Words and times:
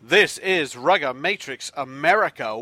This 0.00 0.38
is 0.38 0.74
Rugga 0.74 1.12
Matrix 1.12 1.72
America. 1.76 2.60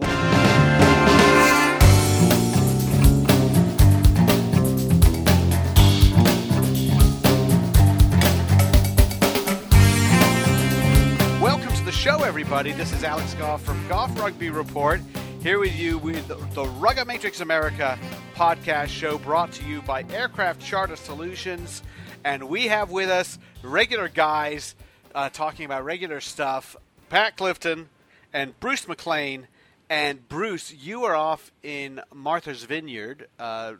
Welcome 11.42 11.74
to 11.74 11.84
the 11.84 11.92
show, 11.92 12.22
everybody. 12.22 12.72
This 12.72 12.94
is 12.94 13.04
Alex 13.04 13.34
Goff 13.34 13.62
from 13.62 13.86
Goff 13.86 14.18
Rugby 14.18 14.48
Report, 14.48 15.02
here 15.42 15.58
with 15.58 15.76
you 15.76 15.98
with 15.98 16.26
the, 16.28 16.36
Rugga 16.36 17.06
Matrix 17.06 17.40
America 17.40 17.98
podcast 18.34 18.88
show 18.88 19.18
brought 19.18 19.52
to 19.52 19.64
you 19.64 19.82
by 19.82 20.04
Aircraft 20.04 20.62
Charter 20.62 20.96
Solutions. 20.96 21.82
And 22.24 22.48
we 22.48 22.68
have 22.68 22.90
with 22.90 23.10
us 23.10 23.38
regular 23.62 24.08
guys 24.08 24.74
uh, 25.14 25.28
talking 25.28 25.66
about 25.66 25.84
regular 25.84 26.22
stuff 26.22 26.76
Pat 27.08 27.36
Clifton 27.36 27.88
and 28.32 28.58
Bruce 28.60 28.86
McLean. 28.88 29.48
And 29.88 30.28
Bruce, 30.28 30.74
you 30.74 31.04
are 31.04 31.14
off 31.14 31.52
in 31.62 32.00
Martha's 32.12 32.64
Vineyard, 32.64 33.28
uh, 33.38 33.74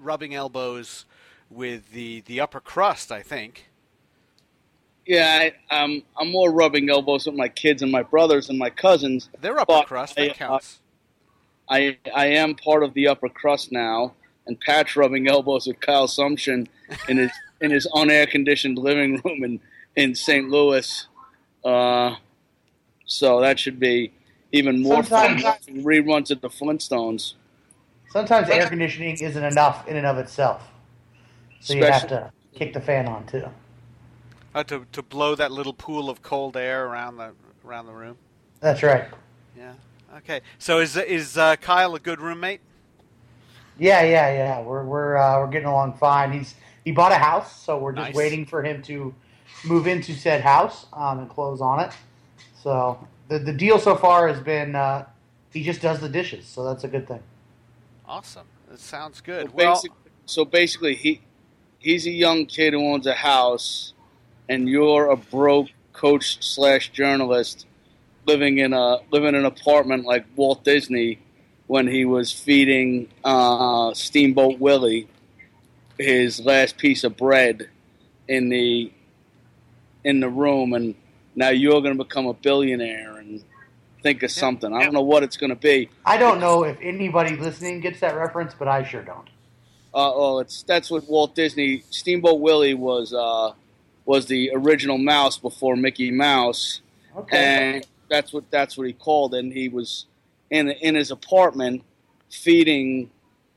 rubbing 0.00 0.34
elbows 0.34 1.04
with 1.48 1.92
the, 1.92 2.22
the 2.22 2.40
upper 2.40 2.58
crust, 2.58 3.12
I 3.12 3.22
think. 3.22 3.68
Yeah, 5.06 5.50
I, 5.70 5.74
um, 5.74 6.02
I'm 6.18 6.30
more 6.30 6.50
rubbing 6.50 6.88
elbows 6.90 7.26
with 7.26 7.34
my 7.34 7.48
kids 7.48 7.82
and 7.82 7.90
my 7.90 8.02
brothers 8.02 8.48
and 8.48 8.58
my 8.58 8.70
cousins. 8.70 9.28
They're 9.40 9.58
upper 9.58 9.82
crust, 9.86 10.18
I, 10.18 10.28
that 10.28 10.30
uh, 10.32 10.34
counts. 10.34 10.78
I 11.68 11.98
I 12.14 12.26
am 12.26 12.54
part 12.54 12.82
of 12.82 12.94
the 12.94 13.08
upper 13.08 13.28
crust 13.28 13.72
now, 13.72 14.14
and 14.46 14.60
Pat's 14.60 14.94
rubbing 14.94 15.28
elbows 15.28 15.66
with 15.66 15.80
Kyle 15.80 16.06
Sumsion 16.06 16.68
in 17.08 17.16
his 17.16 17.30
in 17.60 17.70
his 17.70 17.86
unair 17.94 18.28
conditioned 18.28 18.78
living 18.78 19.20
room 19.24 19.42
in 19.42 19.60
in 19.96 20.14
St. 20.14 20.48
Louis. 20.48 21.06
Uh, 21.64 22.16
so 23.12 23.40
that 23.40 23.58
should 23.58 23.78
be 23.78 24.10
even 24.52 24.80
more 24.82 25.02
fun. 25.02 25.38
Sometimes- 25.38 25.44
watching 25.44 25.84
Reruns 25.84 26.30
of 26.30 26.40
the 26.40 26.48
Flintstones. 26.48 27.34
Sometimes 28.10 28.48
air 28.50 28.68
conditioning 28.68 29.16
isn't 29.18 29.44
enough 29.44 29.88
in 29.88 29.96
and 29.96 30.06
of 30.06 30.18
itself. 30.18 30.70
So 31.60 31.74
you 31.74 31.84
have 31.84 32.08
to 32.08 32.30
kick 32.54 32.74
the 32.74 32.80
fan 32.80 33.06
on 33.08 33.26
too. 33.26 33.48
Uh, 34.54 34.64
to, 34.64 34.86
to 34.92 35.02
blow 35.02 35.34
that 35.34 35.50
little 35.50 35.72
pool 35.72 36.10
of 36.10 36.20
cold 36.22 36.56
air 36.56 36.86
around 36.86 37.16
the 37.16 37.32
around 37.64 37.86
the 37.86 37.92
room. 37.92 38.18
That's 38.60 38.82
right. 38.82 39.06
Yeah. 39.56 39.72
Okay. 40.18 40.40
So 40.58 40.80
is 40.80 40.96
is 40.96 41.38
uh, 41.38 41.56
Kyle 41.56 41.94
a 41.94 42.00
good 42.00 42.20
roommate? 42.20 42.60
Yeah, 43.78 44.02
yeah, 44.02 44.30
yeah. 44.32 44.60
We're 44.60 44.84
we're 44.84 45.16
uh, 45.16 45.40
we're 45.40 45.50
getting 45.50 45.68
along 45.68 45.94
fine. 45.94 46.32
He's 46.32 46.54
he 46.84 46.92
bought 46.92 47.12
a 47.12 47.16
house, 47.16 47.62
so 47.62 47.78
we're 47.78 47.92
just 47.92 48.08
Nice. 48.08 48.14
waiting 48.14 48.44
for 48.44 48.62
him 48.62 48.82
to 48.82 49.14
move 49.64 49.86
into 49.86 50.12
said 50.12 50.42
house 50.42 50.86
um, 50.92 51.20
and 51.20 51.30
close 51.30 51.62
on 51.62 51.80
it. 51.80 51.92
So 52.62 53.08
the 53.28 53.38
the 53.38 53.52
deal 53.52 53.78
so 53.78 53.96
far 53.96 54.28
has 54.28 54.40
been 54.40 54.74
uh, 54.74 55.06
he 55.52 55.62
just 55.62 55.80
does 55.80 56.00
the 56.00 56.08
dishes, 56.08 56.46
so 56.46 56.64
that's 56.64 56.84
a 56.84 56.88
good 56.88 57.08
thing. 57.08 57.22
Awesome. 58.06 58.46
That 58.70 58.78
sounds 58.78 59.20
good. 59.20 59.46
So, 59.46 59.52
well, 59.54 59.74
basic, 59.74 59.92
so 60.26 60.44
basically, 60.44 60.94
he 60.94 61.20
he's 61.78 62.06
a 62.06 62.10
young 62.10 62.46
kid 62.46 62.72
who 62.72 62.92
owns 62.92 63.06
a 63.06 63.14
house, 63.14 63.94
and 64.48 64.68
you're 64.68 65.10
a 65.10 65.16
broke 65.16 65.68
coach 65.92 66.42
slash 66.42 66.90
journalist 66.90 67.66
living 68.26 68.58
in 68.58 68.72
a 68.72 68.98
living 69.10 69.30
in 69.30 69.34
an 69.34 69.44
apartment 69.44 70.04
like 70.04 70.24
Walt 70.36 70.62
Disney 70.62 71.18
when 71.66 71.88
he 71.88 72.04
was 72.04 72.32
feeding 72.32 73.08
uh, 73.24 73.92
Steamboat 73.94 74.58
Willie 74.60 75.08
his 75.98 76.40
last 76.40 76.78
piece 76.78 77.04
of 77.04 77.16
bread 77.16 77.68
in 78.28 78.48
the 78.48 78.92
in 80.04 80.20
the 80.20 80.28
room, 80.28 80.72
and 80.72 80.94
now 81.34 81.48
you're 81.50 81.80
going 81.80 81.96
to 81.96 82.04
become 82.04 82.26
a 82.26 82.34
billionaire 82.34 83.16
and 83.16 83.42
think 84.02 84.22
of 84.22 84.30
something. 84.30 84.72
I 84.72 84.82
don't 84.82 84.92
know 84.92 85.02
what 85.02 85.22
it's 85.22 85.36
going 85.36 85.50
to 85.50 85.56
be. 85.56 85.88
I 86.04 86.16
don't 86.16 86.40
know 86.40 86.64
if 86.64 86.76
anybody 86.82 87.36
listening 87.36 87.80
gets 87.80 88.00
that 88.00 88.16
reference, 88.16 88.54
but 88.54 88.68
I 88.68 88.82
sure 88.82 89.02
don't. 89.02 89.28
Uh, 89.94 90.10
oh, 90.14 90.38
it's 90.38 90.62
that's 90.62 90.90
what 90.90 91.08
Walt 91.08 91.34
Disney 91.34 91.84
Steamboat 91.90 92.40
Willie 92.40 92.74
was 92.74 93.12
uh, 93.12 93.52
was 94.04 94.26
the 94.26 94.50
original 94.54 94.98
mouse 94.98 95.36
before 95.38 95.76
Mickey 95.76 96.10
Mouse, 96.10 96.80
Okay. 97.16 97.36
and 97.76 97.86
that's 98.08 98.32
what 98.32 98.50
that's 98.50 98.78
what 98.78 98.86
he 98.86 98.94
called. 98.94 99.34
And 99.34 99.52
he 99.52 99.68
was 99.68 100.06
in 100.50 100.70
in 100.70 100.94
his 100.94 101.10
apartment 101.10 101.82
feeding 102.30 103.10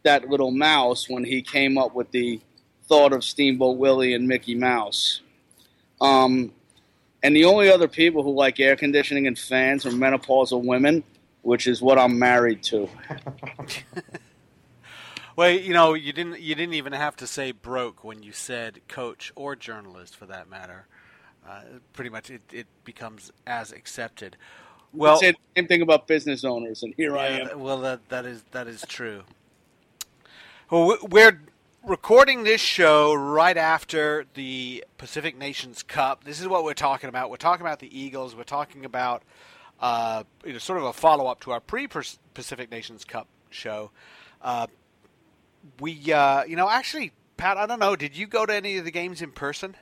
that 0.03 0.29
little 0.29 0.51
mouse 0.51 1.09
when 1.09 1.23
he 1.23 1.41
came 1.41 1.77
up 1.77 1.95
with 1.95 2.11
the 2.11 2.41
thought 2.87 3.13
of 3.13 3.23
Steamboat 3.23 3.77
Willie 3.77 4.13
and 4.13 4.27
Mickey 4.27 4.55
Mouse. 4.55 5.21
Um, 6.01 6.51
and 7.23 7.35
the 7.35 7.45
only 7.45 7.69
other 7.69 7.87
people 7.87 8.23
who 8.23 8.33
like 8.33 8.59
air 8.59 8.75
conditioning 8.75 9.27
and 9.27 9.37
fans 9.37 9.85
are 9.85 9.91
menopausal 9.91 10.63
women, 10.63 11.03
which 11.41 11.67
is 11.67 11.81
what 11.81 11.97
I'm 11.97 12.19
married 12.19 12.61
to. 12.63 12.89
well, 15.35 15.49
you 15.49 15.73
know, 15.73 15.93
you 15.93 16.13
didn't 16.13 16.39
you 16.39 16.55
didn't 16.55 16.75
even 16.75 16.93
have 16.93 17.15
to 17.17 17.27
say 17.27 17.51
broke 17.51 18.03
when 18.03 18.23
you 18.23 18.31
said 18.31 18.79
coach 18.87 19.31
or 19.35 19.55
journalist, 19.55 20.15
for 20.15 20.25
that 20.27 20.49
matter. 20.49 20.87
Uh, 21.47 21.61
pretty 21.93 22.09
much, 22.09 22.31
it, 22.31 22.41
it 22.51 22.65
becomes 22.85 23.31
as 23.45 23.71
accepted. 23.71 24.35
Well, 24.93 25.17
Say 25.17 25.31
the 25.31 25.37
same 25.57 25.67
thing 25.67 25.81
about 25.83 26.07
business 26.07 26.43
owners, 26.43 26.81
and 26.83 26.93
here 26.95 27.15
I 27.17 27.27
am. 27.27 27.59
well, 27.59 27.79
that 27.81 28.07
that 28.09 28.25
is 28.25 28.43
that 28.51 28.67
is 28.67 28.83
true. 28.87 29.23
Well, 30.71 30.87
we- 30.87 31.07
we're 31.09 31.41
recording 31.87 32.43
this 32.43 32.61
show 32.61 33.13
right 33.13 33.57
after 33.57 34.25
the 34.33 34.83
Pacific 34.97 35.37
Nations 35.37 35.83
Cup. 35.83 36.23
This 36.23 36.41
is 36.41 36.47
what 36.47 36.63
we're 36.63 36.73
talking 36.73 37.09
about. 37.09 37.29
We're 37.29 37.37
talking 37.37 37.65
about 37.65 37.79
the 37.79 37.99
Eagles. 37.99 38.35
We're 38.35 38.43
talking 38.43 38.85
about 38.85 39.23
uh, 39.79 40.23
you 40.45 40.53
know, 40.53 40.59
sort 40.59 40.79
of 40.79 40.85
a 40.85 40.93
follow 40.93 41.27
up 41.27 41.41
to 41.41 41.51
our 41.51 41.59
pre 41.59 41.87
Pacific 42.33 42.71
Nations 42.71 43.05
Cup 43.05 43.27
show. 43.49 43.91
Uh, 44.41 44.67
we, 45.79 46.11
uh, 46.11 46.43
you 46.45 46.55
know, 46.55 46.69
actually, 46.69 47.11
Pat, 47.37 47.57
I 47.57 47.65
don't 47.65 47.79
know. 47.79 47.95
Did 47.95 48.15
you 48.15 48.27
go 48.27 48.45
to 48.45 48.53
any 48.53 48.77
of 48.77 48.85
the 48.85 48.91
games 48.91 49.21
in 49.21 49.31
person? 49.31 49.75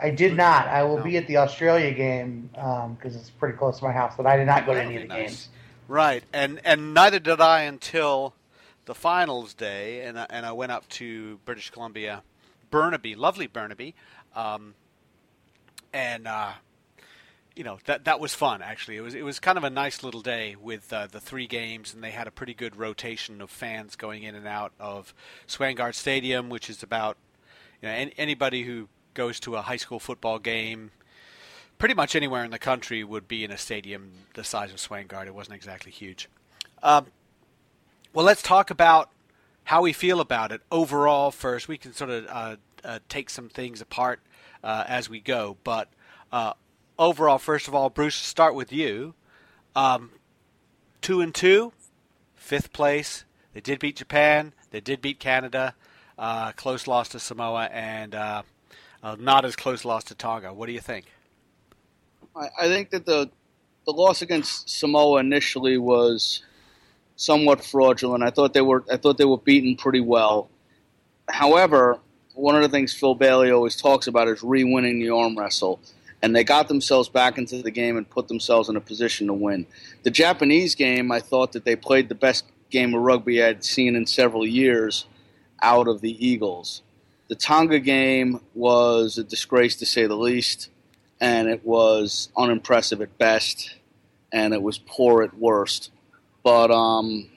I 0.00 0.10
did 0.10 0.36
not. 0.36 0.66
I 0.68 0.82
will 0.82 0.98
No. 0.98 1.04
be 1.04 1.16
at 1.16 1.26
the 1.26 1.36
Australia 1.36 1.92
game 1.92 2.50
because 2.52 3.14
it's 3.14 3.30
pretty 3.30 3.56
close 3.56 3.78
to 3.78 3.84
my 3.84 3.92
house, 3.92 4.14
but 4.16 4.26
I 4.26 4.36
did 4.36 4.46
not 4.46 4.66
go 4.66 4.74
to 4.74 4.82
any 4.82 4.96
of 4.96 5.02
the 5.02 5.08
nice. 5.08 5.28
games. 5.28 5.48
Right, 5.88 6.24
and 6.32 6.60
and 6.64 6.94
neither 6.94 7.18
did 7.18 7.40
I 7.40 7.62
until 7.62 8.34
the 8.84 8.94
finals 8.94 9.54
day, 9.54 10.02
and 10.02 10.18
I, 10.18 10.26
and 10.30 10.44
I 10.44 10.52
went 10.52 10.72
up 10.72 10.88
to 10.90 11.38
British 11.44 11.70
Columbia, 11.70 12.22
Burnaby, 12.70 13.14
lovely 13.14 13.46
Burnaby, 13.46 13.94
um, 14.34 14.74
and 15.92 16.26
uh, 16.26 16.52
you 17.54 17.64
know 17.64 17.78
that 17.84 18.04
that 18.04 18.20
was 18.20 18.34
fun. 18.34 18.62
Actually, 18.62 18.96
it 18.96 19.02
was 19.02 19.14
it 19.14 19.24
was 19.24 19.38
kind 19.38 19.58
of 19.58 19.64
a 19.64 19.70
nice 19.70 20.02
little 20.02 20.22
day 20.22 20.56
with 20.60 20.92
uh, 20.92 21.06
the 21.06 21.20
three 21.20 21.46
games, 21.46 21.94
and 21.94 22.02
they 22.02 22.10
had 22.10 22.26
a 22.26 22.30
pretty 22.30 22.54
good 22.54 22.76
rotation 22.76 23.40
of 23.40 23.50
fans 23.50 23.96
going 23.96 24.22
in 24.22 24.34
and 24.34 24.46
out 24.46 24.72
of 24.80 25.14
Swangard 25.46 25.94
Stadium, 25.94 26.48
which 26.48 26.68
is 26.68 26.82
about 26.82 27.16
you 27.80 27.88
know 27.88 27.94
any, 27.94 28.12
anybody 28.16 28.62
who 28.64 28.88
goes 29.14 29.38
to 29.40 29.56
a 29.56 29.62
high 29.62 29.76
school 29.76 30.00
football 30.00 30.38
game 30.38 30.90
pretty 31.78 31.94
much 31.94 32.14
anywhere 32.14 32.44
in 32.44 32.52
the 32.52 32.58
country 32.58 33.02
would 33.02 33.26
be 33.26 33.42
in 33.42 33.50
a 33.50 33.58
stadium 33.58 34.12
the 34.34 34.44
size 34.44 34.70
of 34.70 34.76
Swangard. 34.76 35.26
It 35.26 35.34
wasn't 35.34 35.56
exactly 35.56 35.90
huge. 35.90 36.28
Um, 36.80 37.06
well, 38.12 38.26
let's 38.26 38.42
talk 38.42 38.70
about 38.70 39.10
how 39.64 39.82
we 39.82 39.92
feel 39.92 40.20
about 40.20 40.52
it 40.52 40.60
overall 40.70 41.30
first. 41.30 41.68
We 41.68 41.78
can 41.78 41.92
sort 41.92 42.10
of 42.10 42.26
uh, 42.28 42.56
uh, 42.84 42.98
take 43.08 43.30
some 43.30 43.48
things 43.48 43.80
apart 43.80 44.20
uh, 44.62 44.84
as 44.86 45.08
we 45.08 45.20
go, 45.20 45.56
but 45.64 45.88
uh, 46.30 46.52
overall, 46.98 47.38
first 47.38 47.68
of 47.68 47.74
all, 47.74 47.90
Bruce, 47.90 48.16
start 48.16 48.54
with 48.54 48.72
you. 48.72 49.14
Um, 49.74 50.10
two 51.00 51.20
and 51.20 51.34
two, 51.34 51.72
fifth 52.34 52.72
place. 52.72 53.24
They 53.54 53.60
did 53.60 53.78
beat 53.78 53.96
Japan. 53.96 54.52
They 54.70 54.80
did 54.80 55.00
beat 55.00 55.18
Canada. 55.18 55.74
Uh, 56.18 56.52
close 56.52 56.86
loss 56.86 57.08
to 57.10 57.18
Samoa, 57.18 57.64
and 57.72 58.14
uh, 58.14 58.42
not 59.18 59.44
as 59.44 59.56
close 59.56 59.84
loss 59.84 60.04
to 60.04 60.14
Tonga. 60.14 60.52
What 60.52 60.66
do 60.66 60.72
you 60.72 60.80
think? 60.80 61.06
I, 62.36 62.48
I 62.60 62.68
think 62.68 62.90
that 62.90 63.06
the 63.06 63.30
the 63.84 63.92
loss 63.92 64.22
against 64.22 64.68
Samoa 64.70 65.18
initially 65.20 65.76
was 65.76 66.42
somewhat 67.22 67.64
fraudulent. 67.64 68.24
I 68.24 68.30
thought 68.30 68.54
they 68.54 68.62
were 68.62 68.84
I 68.90 68.96
thought 68.96 69.18
they 69.18 69.24
were 69.24 69.38
beaten 69.38 69.76
pretty 69.76 70.00
well. 70.00 70.48
However, 71.28 71.98
one 72.34 72.56
of 72.56 72.62
the 72.62 72.68
things 72.68 72.92
Phil 72.92 73.14
Bailey 73.14 73.50
always 73.50 73.76
talks 73.76 74.06
about 74.06 74.28
is 74.28 74.42
re-winning 74.42 74.98
the 74.98 75.10
arm 75.10 75.38
wrestle, 75.38 75.80
and 76.22 76.34
they 76.34 76.44
got 76.44 76.68
themselves 76.68 77.08
back 77.08 77.38
into 77.38 77.62
the 77.62 77.70
game 77.70 77.96
and 77.96 78.08
put 78.08 78.28
themselves 78.28 78.68
in 78.68 78.76
a 78.76 78.80
position 78.80 79.26
to 79.28 79.34
win. 79.34 79.66
The 80.02 80.10
Japanese 80.10 80.74
game, 80.74 81.12
I 81.12 81.20
thought 81.20 81.52
that 81.52 81.64
they 81.64 81.76
played 81.76 82.08
the 82.08 82.14
best 82.14 82.44
game 82.70 82.94
of 82.94 83.02
rugby 83.02 83.42
I'd 83.42 83.64
seen 83.64 83.94
in 83.94 84.06
several 84.06 84.46
years 84.46 85.06
out 85.60 85.86
of 85.86 86.00
the 86.00 86.26
Eagles. 86.26 86.82
The 87.28 87.36
Tonga 87.36 87.78
game 87.78 88.40
was 88.54 89.16
a 89.16 89.24
disgrace 89.24 89.76
to 89.76 89.86
say 89.86 90.06
the 90.06 90.16
least 90.16 90.70
and 91.22 91.48
it 91.48 91.64
was 91.64 92.30
unimpressive 92.36 93.00
at 93.00 93.16
best, 93.16 93.76
and 94.32 94.52
it 94.52 94.60
was 94.60 94.78
poor 94.78 95.22
at 95.22 95.32
worst. 95.38 95.92
But 96.42 96.70
um, 96.70 97.28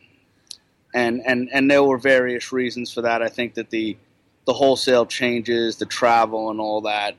and 0.93 1.21
and 1.25 1.49
and 1.53 1.69
there 1.69 1.83
were 1.83 1.97
various 1.97 2.51
reasons 2.51 2.91
for 2.91 3.01
that. 3.01 3.21
I 3.21 3.27
think 3.27 3.53
that 3.55 3.69
the 3.69 3.97
the 4.45 4.53
wholesale 4.53 5.05
changes, 5.05 5.77
the 5.77 5.85
travel, 5.85 6.51
and 6.51 6.59
all 6.59 6.81
that, 6.81 7.15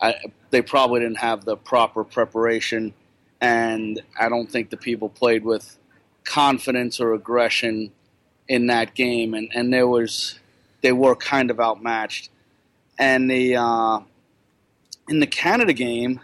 I, 0.00 0.14
they 0.50 0.62
probably 0.62 1.00
didn't 1.00 1.18
have 1.18 1.44
the 1.44 1.56
proper 1.56 2.04
preparation 2.04 2.94
and 3.40 4.00
I 4.18 4.28
don't 4.28 4.50
think 4.50 4.70
the 4.70 4.76
people 4.76 5.08
played 5.08 5.44
with 5.44 5.78
confidence 6.24 7.00
or 7.00 7.14
aggression 7.14 7.92
in 8.48 8.66
that 8.66 8.94
game, 8.94 9.34
and, 9.34 9.50
and 9.54 9.72
there 9.72 9.86
was 9.86 10.38
they 10.80 10.92
were 10.92 11.14
kind 11.14 11.50
of 11.50 11.60
outmatched. 11.60 12.30
And 12.98 13.30
the 13.30 13.56
uh, 13.56 14.00
in 15.08 15.20
the 15.20 15.26
Canada 15.26 15.72
game, 15.72 16.20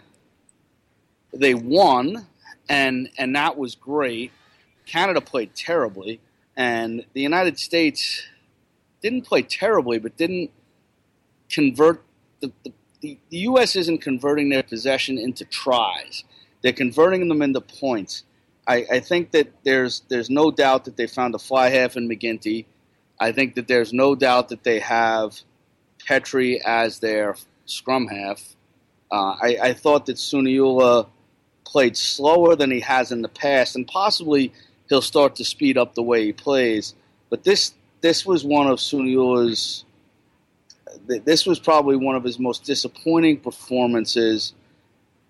they 1.33 1.53
won, 1.53 2.27
and 2.67 3.09
and 3.17 3.35
that 3.35 3.57
was 3.57 3.75
great. 3.75 4.31
Canada 4.85 5.21
played 5.21 5.55
terribly, 5.55 6.19
and 6.55 7.05
the 7.13 7.21
United 7.21 7.59
States 7.59 8.23
didn't 9.01 9.23
play 9.23 9.41
terribly, 9.41 9.99
but 9.99 10.17
didn't 10.17 10.51
convert 11.49 12.03
the, 12.39 12.51
the, 12.63 12.73
the, 13.01 13.19
U.S. 13.29 13.75
isn't 13.75 13.99
converting 13.99 14.49
their 14.49 14.63
possession 14.63 15.17
into 15.17 15.45
tries. 15.45 16.23
They're 16.61 16.73
converting 16.73 17.27
them 17.27 17.41
into 17.41 17.61
points. 17.61 18.23
I, 18.67 18.85
I 18.91 18.99
think 18.99 19.31
that 19.31 19.51
there's 19.63 20.01
there's 20.07 20.29
no 20.29 20.49
doubt 20.49 20.85
that 20.85 20.97
they 20.97 21.07
found 21.07 21.35
a 21.35 21.39
fly 21.39 21.69
half 21.69 21.95
in 21.97 22.09
MacGinty. 22.09 22.65
I 23.19 23.31
think 23.31 23.55
that 23.55 23.67
there's 23.67 23.93
no 23.93 24.15
doubt 24.15 24.49
that 24.49 24.63
they 24.63 24.79
have 24.79 25.39
Petri 26.07 26.61
as 26.65 26.99
their 26.99 27.35
scrum 27.65 28.07
half. 28.07 28.55
Uh, 29.11 29.35
I, 29.41 29.57
I 29.61 29.73
thought 29.73 30.07
that 30.07 30.17
Suniula 30.17 31.07
played 31.63 31.95
slower 31.95 32.55
than 32.55 32.71
he 32.71 32.79
has 32.79 33.11
in 33.11 33.21
the 33.21 33.29
past, 33.29 33.75
and 33.75 33.87
possibly 33.87 34.51
he'll 34.89 35.01
start 35.01 35.35
to 35.37 35.45
speed 35.45 35.77
up 35.77 35.95
the 35.95 36.03
way 36.03 36.25
he 36.25 36.33
plays. 36.33 36.93
But 37.29 37.43
this 37.43 37.73
this 38.01 38.25
was 38.25 38.43
one 38.43 38.67
of 38.67 38.79
Suniula's. 38.79 39.85
This 41.07 41.45
was 41.45 41.59
probably 41.59 41.95
one 41.95 42.15
of 42.15 42.23
his 42.23 42.39
most 42.39 42.63
disappointing 42.63 43.39
performances 43.39 44.53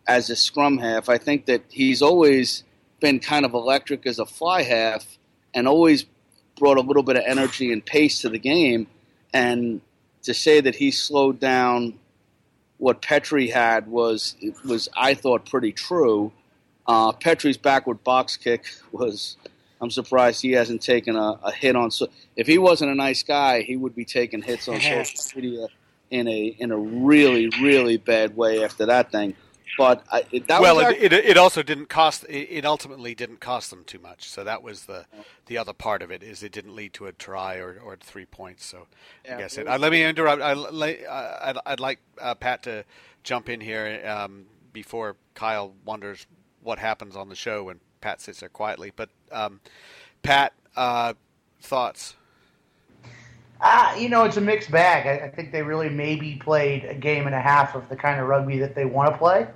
as 0.08 0.30
a 0.30 0.36
scrum 0.36 0.78
half. 0.78 1.10
I 1.10 1.18
think 1.18 1.46
that 1.46 1.64
he's 1.70 2.02
always 2.02 2.64
been 3.00 3.20
kind 3.20 3.46
of 3.46 3.54
electric 3.54 4.06
as 4.06 4.20
a 4.20 4.26
fly 4.26 4.64
half, 4.64 5.18
and 5.54 5.68
always 5.68 6.06
brought 6.58 6.78
a 6.78 6.82
little 6.82 7.04
bit 7.04 7.18
of 7.18 7.24
energy 7.26 7.72
and 7.72 7.86
pace 7.86 8.22
to 8.22 8.30
the 8.30 8.40
game. 8.40 8.88
And 9.34 9.82
to 10.24 10.34
say 10.34 10.62
that 10.62 10.76
he 10.76 10.92
slowed 10.92 11.40
down 11.40 12.00
what 12.78 13.02
Petri 13.02 13.50
had 13.50 13.88
was 13.88 14.36
was 14.66 14.90
I 14.96 15.14
thought 15.14 15.50
pretty 15.50 15.72
true. 15.72 16.32
Uh, 16.88 17.12
Petri's 17.12 17.58
backward 17.58 18.04
box 18.04 18.38
kick 18.38 18.66
was. 18.92 19.38
I'm 19.82 19.92
surprised 19.92 20.42
he 20.42 20.54
hasn't 20.54 20.82
taken 20.82 21.18
a, 21.18 21.38
a, 21.44 21.52
hit 21.52 21.76
on. 21.76 21.92
So 21.92 22.08
if 22.38 22.48
he 22.48 22.58
wasn't 22.58 22.92
a 22.92 22.96
nice 22.96 23.24
guy, 23.24 23.62
he 23.62 23.76
would 23.76 23.94
be 23.94 24.06
taking 24.06 24.42
hits 24.42 24.70
on 24.70 24.80
social 24.82 25.42
media 25.42 25.68
in 26.12 26.28
a 26.30 26.56
in 26.60 26.72
a 26.72 26.78
really 26.78 27.50
really 27.62 27.98
bad 27.98 28.38
way 28.38 28.64
after 28.64 28.86
that 28.86 29.12
thing. 29.12 29.36
But 29.78 30.06
I, 30.12 30.24
that 30.48 30.62
well, 30.62 30.80
our... 30.80 30.92
it, 30.92 31.12
it, 31.12 31.38
also 31.38 31.62
didn't 31.62 31.90
cost. 31.90 32.26
It 32.30 32.66
ultimately 32.66 33.14
didn't 33.14 33.42
cost 33.42 33.70
them 33.70 33.84
too 33.84 34.00
much. 34.00 34.30
So 34.30 34.44
that 34.44 34.64
was 34.64 34.86
the 34.86 35.06
the 35.48 35.58
other 35.58 35.74
part 35.74 36.02
of 36.02 36.12
it 36.12 36.24
is 36.24 36.44
it 36.44 36.52
didn't 36.52 36.76
lead 36.76 36.94
to 36.94 37.08
a 37.08 37.12
try 37.12 37.56
or, 37.58 37.80
or 37.84 37.98
three 37.98 38.26
points. 38.26 38.66
So 38.66 38.88
yeah, 39.26 39.36
I 39.36 39.40
guess 39.40 39.58
it. 39.58 39.68
Uh, 39.68 39.78
let 39.78 39.92
me 39.92 40.04
interrupt. 40.04 40.42
I, 40.42 40.54
would 40.54 41.60
I'd 41.66 41.80
like 41.80 42.00
uh, 42.22 42.36
Pat 42.36 42.64
to 42.64 42.86
jump 43.24 43.50
in 43.50 43.60
here 43.60 44.02
um, 44.06 44.46
before 44.72 45.18
Kyle 45.34 45.74
wonders 45.84 46.26
what 46.66 46.80
happens 46.80 47.16
on 47.16 47.30
the 47.30 47.36
show 47.36 47.66
when 47.66 47.80
Pat 48.02 48.20
sits 48.20 48.40
there 48.40 48.50
quietly. 48.50 48.92
But 48.96 49.10
um, 49.32 49.62
Pat, 50.24 50.54
uh, 50.76 51.14
thoughts? 51.62 52.16
Uh, 53.62 53.96
you 53.98 54.10
know, 54.10 54.26
it's 54.26 54.38
a 54.38 54.42
mixed 54.42 54.70
bag. 54.70 55.08
I, 55.08 55.26
I, 55.26 55.30
think 55.30 55.52
they 55.52 55.62
really 55.62 55.90
maybe 55.90 56.36
played 56.36 56.84
a 56.84 56.94
game 56.94 57.26
and 57.26 57.34
a 57.34 57.40
half 57.40 57.74
of 57.74 57.88
the 57.88 57.96
kind 57.96 58.20
of 58.20 58.28
rugby 58.28 58.60
that 58.60 58.76
they 58.76 58.84
want 58.84 59.12
to 59.12 59.18
play. 59.18 59.48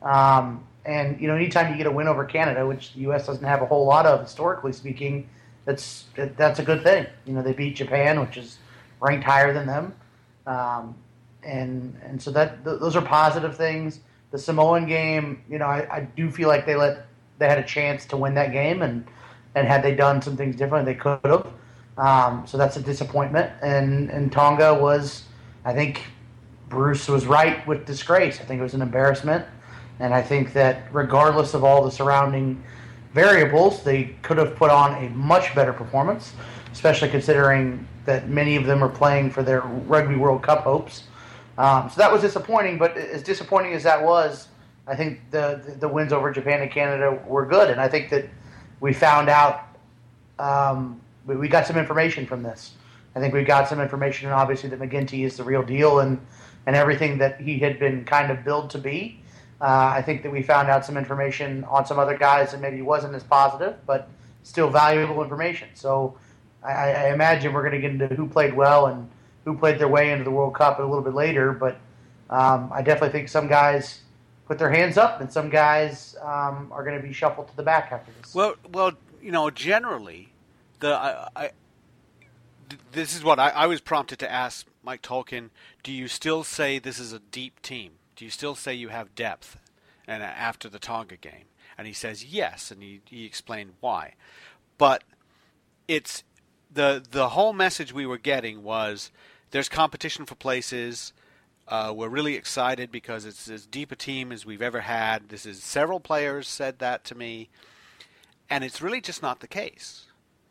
Um, 0.00 0.66
and 0.84 1.20
you 1.20 1.28
know, 1.28 1.34
anytime 1.34 1.70
you 1.70 1.76
get 1.76 1.86
a 1.86 1.90
win 1.90 2.08
over 2.08 2.24
Canada, 2.24 2.66
which 2.66 2.94
the 2.94 3.00
U.S. 3.00 3.26
doesn't 3.26 3.44
have 3.44 3.60
a 3.62 3.66
whole 3.66 3.86
lot 3.86 4.06
of 4.06 4.22
historically 4.22 4.72
speaking, 4.72 5.28
that's 5.64 6.06
that's 6.16 6.58
a 6.58 6.64
good 6.64 6.82
thing. 6.82 7.06
You 7.24 7.34
know, 7.34 7.42
they 7.42 7.52
beat 7.52 7.76
Japan, 7.76 8.20
which 8.20 8.36
is 8.36 8.58
ranked 9.00 9.24
higher 9.24 9.52
than 9.52 9.66
them, 9.66 9.94
um, 10.46 10.96
and 11.44 11.96
and 12.02 12.20
so 12.20 12.32
that 12.32 12.64
th- 12.64 12.80
those 12.80 12.96
are 12.96 13.02
positive 13.02 13.56
things. 13.56 14.00
The 14.32 14.38
Samoan 14.38 14.86
game, 14.86 15.42
you 15.48 15.58
know, 15.58 15.66
I, 15.66 15.86
I 15.90 16.00
do 16.00 16.30
feel 16.30 16.48
like 16.48 16.66
they 16.66 16.74
let 16.74 17.06
they 17.38 17.48
had 17.48 17.58
a 17.58 17.64
chance 17.64 18.04
to 18.06 18.16
win 18.16 18.34
that 18.34 18.52
game, 18.52 18.82
and 18.82 19.06
and 19.54 19.68
had 19.68 19.82
they 19.82 19.94
done 19.94 20.20
some 20.20 20.36
things 20.36 20.56
different, 20.56 20.86
they 20.86 20.94
could 20.94 21.20
have. 21.24 21.46
Um, 21.98 22.46
so 22.46 22.56
that's 22.58 22.76
a 22.76 22.82
disappointment. 22.82 23.52
And 23.62 24.10
and 24.10 24.32
Tonga 24.32 24.74
was, 24.74 25.24
I 25.64 25.72
think, 25.72 26.02
Bruce 26.68 27.06
was 27.08 27.26
right 27.26 27.64
with 27.66 27.84
disgrace. 27.84 28.40
I 28.40 28.44
think 28.44 28.58
it 28.58 28.62
was 28.62 28.74
an 28.74 28.82
embarrassment. 28.82 29.44
And 30.00 30.14
I 30.14 30.22
think 30.22 30.54
that 30.54 30.84
regardless 30.92 31.54
of 31.54 31.64
all 31.64 31.84
the 31.84 31.90
surrounding 31.90 32.62
variables, 33.12 33.82
they 33.84 34.16
could 34.22 34.38
have 34.38 34.56
put 34.56 34.70
on 34.70 35.04
a 35.04 35.10
much 35.10 35.54
better 35.54 35.72
performance, 35.72 36.32
especially 36.72 37.10
considering 37.10 37.86
that 38.06 38.28
many 38.28 38.56
of 38.56 38.64
them 38.64 38.82
are 38.82 38.88
playing 38.88 39.30
for 39.30 39.42
their 39.42 39.60
Rugby 39.60 40.16
World 40.16 40.42
Cup 40.42 40.64
hopes. 40.64 41.04
Um, 41.58 41.90
so 41.90 41.96
that 41.96 42.10
was 42.10 42.22
disappointing, 42.22 42.78
but 42.78 42.96
as 42.96 43.22
disappointing 43.22 43.74
as 43.74 43.82
that 43.82 44.02
was, 44.02 44.48
I 44.86 44.96
think 44.96 45.20
the, 45.30 45.62
the, 45.64 45.72
the 45.72 45.88
wins 45.88 46.12
over 46.12 46.32
Japan 46.32 46.62
and 46.62 46.70
Canada 46.70 47.22
were 47.26 47.46
good, 47.46 47.70
and 47.70 47.80
I 47.80 47.88
think 47.88 48.10
that 48.10 48.26
we 48.80 48.92
found 48.92 49.28
out 49.28 49.68
um, 50.38 51.00
we, 51.26 51.36
we 51.36 51.48
got 51.48 51.66
some 51.66 51.76
information 51.76 52.26
from 52.26 52.42
this. 52.42 52.72
I 53.14 53.20
think 53.20 53.34
we 53.34 53.44
got 53.44 53.68
some 53.68 53.80
information, 53.80 54.28
and 54.28 54.34
obviously 54.34 54.70
that 54.70 54.80
MacGinty 54.80 55.24
is 55.24 55.36
the 55.36 55.44
real 55.44 55.62
deal, 55.62 56.00
and 56.00 56.18
and 56.66 56.76
everything 56.76 57.18
that 57.18 57.40
he 57.40 57.58
had 57.58 57.78
been 57.78 58.04
kind 58.04 58.30
of 58.30 58.44
billed 58.44 58.70
to 58.70 58.78
be. 58.78 59.20
Uh, 59.60 59.92
I 59.96 60.02
think 60.02 60.22
that 60.22 60.30
we 60.30 60.42
found 60.42 60.68
out 60.68 60.84
some 60.84 60.96
information 60.96 61.64
on 61.64 61.86
some 61.86 61.98
other 61.98 62.16
guys 62.16 62.52
that 62.52 62.60
maybe 62.60 62.82
wasn't 62.82 63.14
as 63.14 63.22
positive, 63.22 63.76
but 63.86 64.08
still 64.42 64.70
valuable 64.70 65.22
information. 65.22 65.68
So 65.74 66.16
I, 66.62 66.92
I 66.92 67.12
imagine 67.12 67.52
we're 67.52 67.68
going 67.68 67.80
to 67.80 67.80
get 67.80 67.90
into 67.90 68.14
who 68.14 68.28
played 68.28 68.54
well 68.54 68.86
and 68.86 69.08
who 69.44 69.56
played 69.56 69.78
their 69.78 69.88
way 69.88 70.12
into 70.12 70.24
the 70.24 70.30
World 70.30 70.54
Cup 70.54 70.78
a 70.78 70.82
little 70.82 71.02
bit 71.02 71.14
later. 71.14 71.52
But 71.52 71.78
um, 72.30 72.70
I 72.72 72.82
definitely 72.82 73.10
think 73.10 73.28
some 73.28 73.48
guys 73.48 74.00
put 74.46 74.58
their 74.58 74.70
hands 74.70 74.98
up, 74.98 75.20
and 75.20 75.32
some 75.32 75.48
guys 75.48 76.16
um, 76.22 76.70
are 76.72 76.84
going 76.84 77.00
to 77.00 77.06
be 77.06 77.12
shuffled 77.12 77.48
to 77.48 77.56
the 77.56 77.62
back 77.62 77.90
after 77.92 78.12
this. 78.20 78.34
Well, 78.34 78.54
well, 78.72 78.92
you 79.20 79.30
know, 79.30 79.50
generally, 79.50 80.32
the 80.80 80.94
I, 80.94 81.28
I 81.36 81.50
this 82.92 83.14
is 83.14 83.22
what 83.24 83.38
I, 83.38 83.50
I 83.50 83.66
was 83.66 83.80
prompted 83.80 84.18
to 84.20 84.30
ask 84.30 84.66
Mike 84.82 85.02
Tolkin. 85.02 85.50
Do 85.82 85.92
you 85.92 86.08
still 86.08 86.44
say 86.44 86.78
this 86.78 86.98
is 86.98 87.12
a 87.12 87.18
deep 87.18 87.60
team? 87.62 87.92
Do 88.16 88.24
you 88.24 88.30
still 88.30 88.54
say 88.54 88.74
you 88.74 88.88
have 88.88 89.14
depth? 89.14 89.58
And 90.06 90.22
after 90.22 90.68
the 90.68 90.80
Tonga 90.80 91.16
game, 91.16 91.44
and 91.78 91.86
he 91.86 91.92
says 91.92 92.24
yes, 92.24 92.70
and 92.72 92.82
he, 92.82 93.00
he 93.04 93.24
explained 93.24 93.74
why. 93.80 94.14
But 94.78 95.04
it's 95.86 96.24
the 96.72 97.02
the 97.08 97.30
whole 97.30 97.52
message 97.52 97.92
we 97.92 98.04
were 98.04 98.18
getting 98.18 98.62
was 98.62 99.10
there's 99.52 99.68
competition 99.68 100.26
for 100.26 100.34
places. 100.34 101.12
Uh, 101.68 101.92
we're 101.94 102.08
really 102.08 102.34
excited 102.34 102.90
because 102.90 103.24
it's 103.24 103.48
as 103.48 103.64
deep 103.66 103.92
a 103.92 103.96
team 103.96 104.32
as 104.32 104.44
we've 104.44 104.60
ever 104.60 104.80
had. 104.80 105.28
This 105.28 105.46
is 105.46 105.62
several 105.62 106.00
players 106.00 106.48
said 106.48 106.80
that 106.80 107.04
to 107.04 107.14
me, 107.14 107.48
and 108.50 108.64
it's 108.64 108.82
really 108.82 109.00
just 109.00 109.22
not 109.22 109.40
the 109.40 109.46
case. 109.46 110.06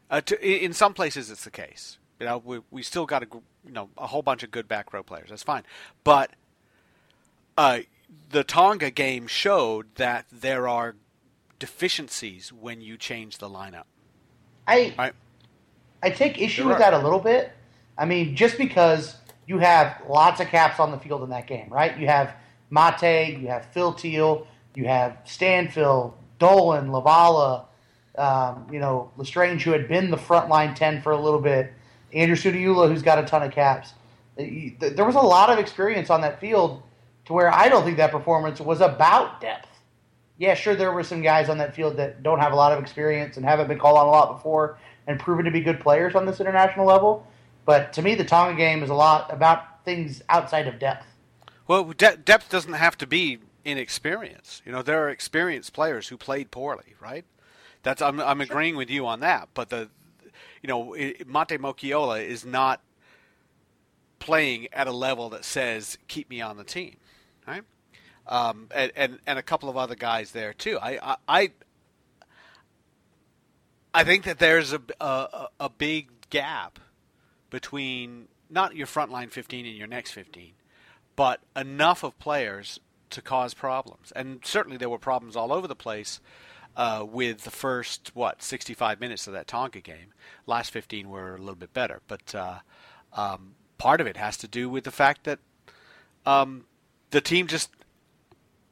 Uh, 0.10 0.22
to, 0.22 0.42
in 0.42 0.72
some 0.74 0.94
places, 0.94 1.30
it's 1.30 1.44
the 1.44 1.52
case. 1.52 1.98
You 2.20 2.28
know, 2.28 2.42
we 2.44 2.62
we 2.72 2.84
still 2.84 3.06
got 3.06 3.24
a 3.24 3.28
you 3.66 3.72
know 3.72 3.90
a 3.98 4.08
whole 4.08 4.22
bunch 4.22 4.44
of 4.44 4.52
good 4.52 4.68
back 4.68 4.94
row 4.94 5.04
players. 5.04 5.30
That's 5.30 5.44
fine, 5.44 5.64
but 6.04 6.32
uh, 7.58 7.80
the 8.30 8.44
Tonga 8.44 8.92
game 8.92 9.28
showed 9.28 9.96
that 9.96 10.26
there 10.32 10.68
are 10.68 10.96
deficiencies 11.60 12.54
when 12.54 12.82
you 12.82 12.98
change 12.98 13.40
the 13.40 13.50
lineup. 13.50 13.86
I 14.68 14.94
right? 14.98 15.14
I 16.04 16.10
take 16.12 16.40
issue 16.40 16.68
with 16.68 16.78
that 16.78 16.94
a 16.94 17.00
little 17.00 17.20
bit. 17.20 17.52
I 18.02 18.06
mean, 18.06 18.36
just 18.36 18.58
because 18.58 19.16
you 19.46 19.60
have 19.60 20.02
lots 20.10 20.42
of 20.42 20.48
caps 20.48 20.80
on 20.80 20.90
the 20.90 20.98
field 20.98 21.22
in 21.22 21.30
that 21.30 21.46
game, 21.46 21.68
right? 21.70 21.96
You 22.00 22.08
have 22.08 22.34
Mate, 22.72 23.38
you 23.40 23.48
have 23.48 23.68
Phil 23.68 23.92
Thiel, 23.92 24.48
you 24.74 24.86
have 24.86 25.20
Stanfill, 25.24 26.14
Dolan, 26.40 26.88
LaValla, 26.88 27.66
um, 28.18 28.66
you 28.72 28.80
know, 28.80 29.12
L'Estrange, 29.18 29.64
who 29.64 29.72
had 29.72 29.88
been 29.88 30.10
the 30.10 30.18
frontline 30.18 30.74
10 30.74 31.04
for 31.04 31.12
a 31.12 31.22
little 31.22 31.40
bit, 31.40 31.72
Andrew 32.12 32.36
Suniula, 32.36 32.90
who's 32.90 33.04
got 33.04 33.20
a 33.20 33.24
ton 33.24 33.44
of 33.44 33.52
caps. 33.52 33.94
There 34.36 35.06
was 35.06 35.16
a 35.16 35.20
lot 35.20 35.52
of 35.52 35.60
experience 35.60 36.10
on 36.10 36.22
that 36.22 36.40
field 36.40 36.82
to 37.26 37.34
where 37.34 37.54
I 37.54 37.70
don't 37.70 37.84
think 37.84 37.98
that 37.98 38.10
performance 38.10 38.60
was 38.60 38.82
about 38.82 39.42
depth. 39.42 39.68
Yeah, 40.40 40.56
sure, 40.56 40.74
there 40.74 40.92
were 40.92 41.04
some 41.04 41.22
guys 41.22 41.50
on 41.50 41.60
that 41.60 41.76
field 41.76 41.98
that 41.98 42.24
don't 42.24 42.40
have 42.40 42.52
a 42.52 42.56
lot 42.56 42.72
of 42.72 42.82
experience 42.82 43.38
and 43.38 43.46
haven't 43.46 43.68
been 43.68 43.78
called 43.78 44.00
on 44.00 44.08
a 44.08 44.10
lot 44.10 44.34
before 44.38 44.80
and 45.06 45.20
proven 45.20 45.46
to 45.46 45.52
be 45.52 45.62
good 45.62 45.80
players 45.80 46.16
on 46.16 46.26
this 46.26 46.40
international 46.40 46.88
level. 46.88 47.28
But 47.72 47.94
to 47.94 48.02
me, 48.02 48.16
the 48.16 48.26
Tonga 48.26 48.58
game 48.58 48.84
is 48.84 48.90
a 48.90 48.94
lot 48.94 49.32
about 49.32 49.86
things 49.86 50.22
outside 50.28 50.68
of 50.68 50.78
depth. 50.78 51.06
Well, 51.70 51.86
de- 51.86 52.18
depth 52.18 52.50
doesn't 52.50 52.74
have 52.74 52.98
to 52.98 53.08
be 53.08 53.40
inexperience. 53.64 54.62
You 54.66 54.74
know, 54.74 54.82
there 54.82 55.06
are 55.06 55.10
experienced 55.10 55.72
players 55.72 56.10
who 56.10 56.18
played 56.18 56.52
poorly, 56.52 56.96
right? 57.00 57.24
That's 57.82 58.02
I'm 58.02 58.20
I'm 58.20 58.42
agreeing 58.42 58.76
with 58.76 58.90
you 58.90 59.08
on 59.08 59.22
that. 59.22 59.48
But 59.54 59.70
the, 59.70 59.90
you 60.62 60.68
know, 60.68 60.98
Monte 61.26 61.60
Moeakiola 61.60 62.22
is 62.26 62.44
not 62.44 62.82
playing 64.20 64.68
at 64.74 64.88
a 64.88 64.92
level 64.92 65.30
that 65.30 65.46
says 65.46 65.98
keep 66.10 66.30
me 66.30 66.42
on 66.42 66.58
the 66.58 66.66
team, 66.66 66.98
right? 67.48 67.64
um, 68.28 68.68
and, 68.76 68.92
and 68.98 69.20
and 69.26 69.40
a 69.40 69.44
couple 69.44 69.70
of 69.70 69.78
other 69.78 69.96
guys 69.96 70.32
there 70.32 70.52
too. 70.52 70.78
I 70.78 71.16
I 71.26 71.52
I 73.94 74.04
think 74.04 74.26
that 74.26 74.40
there's 74.40 74.74
a 74.74 74.82
a, 75.00 75.48
a 75.58 75.70
big 75.70 76.10
gap 76.30 76.78
between 77.52 78.28
not 78.50 78.76
your 78.76 78.88
frontline 78.88 79.30
15 79.30 79.68
and 79.68 79.76
your 79.76 79.88
next 79.88 80.12
15, 80.12 80.54
but 81.16 81.42
enough 81.56 82.04
of 82.04 82.18
players 82.18 82.80
to 83.12 83.22
cause 83.22 83.54
problems. 83.54 84.12
And 84.16 84.40
certainly 84.44 84.78
there 84.78 84.90
were 84.90 84.98
problems 84.98 85.36
all 85.36 85.54
over 85.54 85.68
the 85.68 85.76
place 85.76 86.20
uh, 86.76 87.06
with 87.08 87.44
the 87.44 87.52
first 87.52 88.12
what 88.16 88.42
65 88.42 89.00
minutes 89.00 89.28
of 89.28 89.34
that 89.34 89.48
Tonga 89.48 89.82
game. 89.82 90.14
Last 90.48 90.72
15 90.72 91.10
were 91.10 91.36
a 91.36 91.40
little 91.40 91.56
bit 91.56 91.74
better, 91.74 92.02
but 92.08 92.34
uh, 92.34 92.60
um, 93.14 93.56
part 93.78 94.02
of 94.02 94.08
it 94.08 94.18
has 94.18 94.38
to 94.38 94.48
do 94.48 94.70
with 94.70 94.86
the 94.86 94.92
fact 94.92 95.26
that 95.26 95.40
um, 96.26 96.66
the 97.12 97.22
team 97.22 97.48
just 97.48 97.70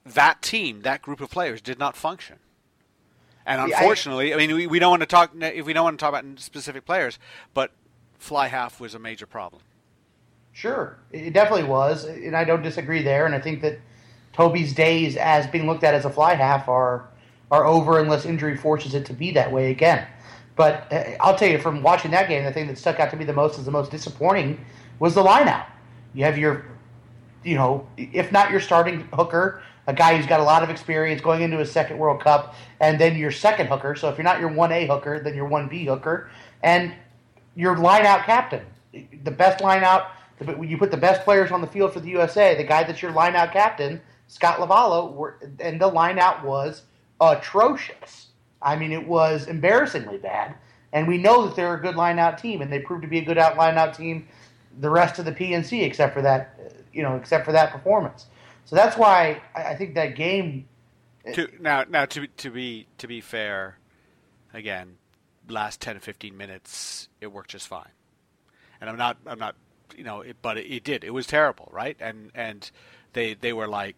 that 0.05 0.41
team, 0.41 0.81
that 0.81 1.01
group 1.01 1.21
of 1.21 1.29
players, 1.29 1.61
did 1.61 1.77
not 1.77 1.95
function. 1.95 2.37
And 3.45 3.61
unfortunately, 3.61 4.31
I, 4.31 4.35
I, 4.35 4.39
mean, 4.39 4.55
we, 4.55 4.67
we 4.67 4.79
don't 4.79 4.91
want 4.91 5.01
to 5.01 5.07
talk 5.07 5.31
if 5.39 5.65
we 5.65 5.73
don't 5.73 5.83
want 5.83 5.99
to 5.99 6.03
talk 6.03 6.13
about 6.13 6.39
specific 6.39 6.85
players, 6.85 7.19
but 7.53 7.71
fly 8.19 8.47
half 8.47 8.79
was 8.79 8.93
a 8.93 8.99
major 8.99 9.25
problem. 9.25 9.63
Sure, 10.51 10.97
it 11.11 11.33
definitely 11.33 11.67
was, 11.67 12.05
and 12.05 12.35
I 12.35 12.43
don't 12.43 12.61
disagree 12.61 13.01
there. 13.01 13.25
And 13.25 13.33
I 13.33 13.39
think 13.39 13.61
that 13.61 13.79
Toby's 14.33 14.73
days 14.73 15.15
as 15.15 15.47
being 15.47 15.65
looked 15.65 15.83
at 15.83 15.93
as 15.93 16.05
a 16.05 16.09
fly 16.09 16.35
half 16.35 16.67
are 16.67 17.09
are 17.51 17.65
over 17.65 17.99
unless 17.99 18.25
injury 18.25 18.55
forces 18.55 18.93
it 18.93 19.05
to 19.07 19.13
be 19.13 19.31
that 19.31 19.51
way 19.51 19.71
again. 19.71 20.05
But 20.55 20.91
uh, 20.91 21.03
I'll 21.19 21.35
tell 21.35 21.49
you, 21.49 21.57
from 21.57 21.81
watching 21.81 22.11
that 22.11 22.27
game, 22.27 22.43
the 22.43 22.51
thing 22.51 22.67
that 22.67 22.77
stuck 22.77 22.99
out 22.99 23.09
to 23.11 23.17
me 23.17 23.25
the 23.25 23.33
most 23.33 23.57
as 23.57 23.65
the 23.65 23.71
most 23.71 23.91
disappointing 23.91 24.63
was 24.99 25.15
the 25.15 25.23
lineout. 25.23 25.65
You 26.13 26.25
have 26.25 26.37
your, 26.37 26.65
you 27.43 27.55
know, 27.55 27.87
if 27.97 28.31
not 28.31 28.51
your 28.51 28.59
starting 28.59 29.07
hooker, 29.13 29.63
a 29.87 29.93
guy 29.93 30.15
who's 30.15 30.27
got 30.27 30.39
a 30.39 30.43
lot 30.43 30.61
of 30.61 30.69
experience 30.69 31.21
going 31.21 31.41
into 31.41 31.57
his 31.57 31.71
second 31.71 31.97
World 31.97 32.21
Cup, 32.21 32.55
and 32.79 32.99
then 32.99 33.17
your 33.17 33.31
second 33.31 33.67
hooker. 33.67 33.95
So 33.95 34.09
if 34.09 34.17
you're 34.17 34.25
not 34.25 34.39
your 34.39 34.51
1A 34.51 34.87
hooker, 34.87 35.19
then 35.19 35.33
your 35.33 35.49
1B 35.49 35.85
hooker, 35.85 36.29
and 36.61 36.93
your 37.59 37.75
lineout 37.75 38.23
captain. 38.23 38.65
The 38.93 39.31
best 39.31 39.59
lineout, 39.59 40.07
you 40.65 40.77
put 40.77 40.91
the 40.91 40.97
best 40.97 41.23
players 41.25 41.51
on 41.51 41.59
the 41.59 41.67
field 41.67 41.91
for 41.91 41.99
the 41.99 42.07
USA, 42.09 42.55
the 42.55 42.63
guy 42.63 42.83
that's 42.83 43.01
your 43.01 43.11
lineout 43.11 43.51
captain, 43.51 44.01
Scott 44.27 44.59
LaValla, 44.59 45.33
and 45.59 45.81
the 45.81 45.91
lineout 45.91 46.41
was 46.45 46.83
atrocious. 47.19 48.27
I 48.61 48.77
mean, 48.77 48.93
it 48.93 49.05
was 49.05 49.47
embarrassingly 49.47 50.19
bad. 50.19 50.55
And 50.93 51.05
we 51.05 51.17
know 51.17 51.45
that 51.45 51.57
they're 51.57 51.75
a 51.75 51.81
good 51.81 51.95
lineout 51.95 52.39
team, 52.41 52.61
and 52.61 52.71
they 52.71 52.79
proved 52.79 53.01
to 53.01 53.09
be 53.09 53.19
a 53.19 53.25
good 53.25 53.37
out 53.37 53.55
lineout 53.55 53.95
team 53.95 54.25
the 54.79 54.89
rest 54.89 55.19
of 55.19 55.25
the 55.25 55.33
PNC, 55.33 55.83
except 55.83 56.13
for 56.13 56.21
that, 56.21 56.57
you 56.93 57.03
know, 57.03 57.17
except 57.17 57.43
for 57.43 57.51
that 57.51 57.71
performance. 57.71 58.27
So 58.63 58.75
that's 58.77 58.95
why 58.95 59.41
I 59.53 59.75
think 59.75 59.95
that 59.95 60.15
game. 60.15 60.65
To, 61.33 61.49
now, 61.59 61.83
now 61.89 62.05
to 62.05 62.25
to 62.25 62.49
be 62.49 62.87
to 62.99 63.07
be 63.07 63.19
fair, 63.19 63.77
again, 64.53 64.98
last 65.51 65.81
ten 65.81 65.95
to 65.95 66.01
fifteen 66.01 66.37
minutes 66.37 67.09
it 67.21 67.27
worked 67.27 67.51
just 67.51 67.67
fine, 67.67 67.91
and 68.79 68.89
I'm 68.89 68.97
not 68.97 69.17
I'm 69.25 69.39
not 69.39 69.55
you 69.97 70.03
know, 70.03 70.21
it, 70.21 70.37
but 70.41 70.57
it, 70.57 70.71
it 70.71 70.83
did. 70.83 71.03
It 71.03 71.11
was 71.11 71.27
terrible, 71.27 71.69
right? 71.71 71.97
And 71.99 72.31
and 72.33 72.69
they 73.13 73.33
they 73.33 73.53
were 73.53 73.67
like 73.67 73.95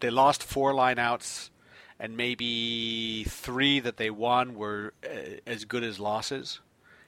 they 0.00 0.10
lost 0.10 0.42
four 0.42 0.72
lineouts, 0.72 1.50
and 1.98 2.16
maybe 2.16 3.24
three 3.24 3.80
that 3.80 3.96
they 3.96 4.10
won 4.10 4.54
were 4.54 4.92
uh, 5.04 5.38
as 5.46 5.64
good 5.64 5.82
as 5.82 5.98
losses. 5.98 6.60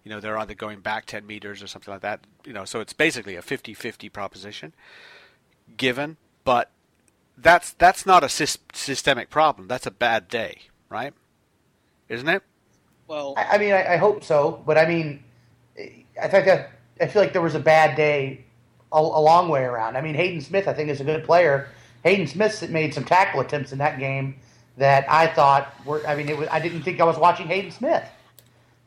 You 0.05 0.11
know, 0.11 0.21
they're 0.21 0.39
either 0.39 0.55
going 0.55 0.81
back 0.81 1.05
10 1.05 1.27
meters 1.27 1.63
or 1.63 1.67
something 1.67 1.93
like 1.93 2.01
that. 2.01 2.21
You 2.47 2.55
know, 2.55 2.65
so 2.65 2.81
it's 2.81 2.95
basically 2.95 3.37
a 3.37 3.43
50-50 3.43 4.11
proposition 4.11 4.73
given 5.77 6.17
but 6.49 6.71
that's 7.37 7.73
that's 7.73 8.07
not 8.07 8.25
a 8.25 8.29
systemic 8.31 9.29
problem. 9.29 9.69
That's 9.69 9.85
a 9.85 9.91
bad 9.91 10.29
day, 10.29 10.63
right? 10.89 11.13
Isn't 12.09 12.27
it? 12.27 12.43
Well, 13.09 13.35
I, 13.37 13.57
I 13.57 13.59
mean, 13.59 13.73
I, 13.73 13.95
I, 13.95 13.97
hope 13.97 14.23
so, 14.23 14.62
but 14.67 14.77
I 14.77 14.87
mean, 14.87 15.25
I 16.21 16.29
think 16.29 16.45
that 16.45 16.73
I 17.00 17.07
feel 17.07 17.23
like 17.23 17.33
there 17.33 17.43
was 17.43 17.55
a 17.55 17.61
bad 17.61 17.97
day 17.97 18.45
a, 18.93 18.99
a, 18.99 19.00
long 19.00 19.49
way 19.49 19.62
around. 19.65 19.97
I 19.97 20.03
mean, 20.03 20.15
Hayden 20.15 20.43
Smith, 20.43 20.69
I 20.69 20.75
think, 20.75 20.91
is 20.91 21.00
a 21.00 21.05
good 21.05 21.25
player. 21.25 21.69
Hayden 22.05 22.27
Smith 22.27 22.69
made 22.71 22.93
some 22.93 23.05
tackle 23.05 23.41
attempts 23.41 23.73
in 23.73 23.79
that 23.79 23.99
game 23.99 24.37
that 24.77 25.11
I 25.11 25.27
thought 25.27 25.75
were. 25.85 26.07
I 26.07 26.15
mean, 26.15 26.37
was, 26.37 26.49
I 26.50 26.61
didn't 26.61 26.83
think 26.83 27.00
I 27.00 27.05
was 27.05 27.19
watching 27.19 27.47
Hayden 27.47 27.71
Smith. 27.71 28.05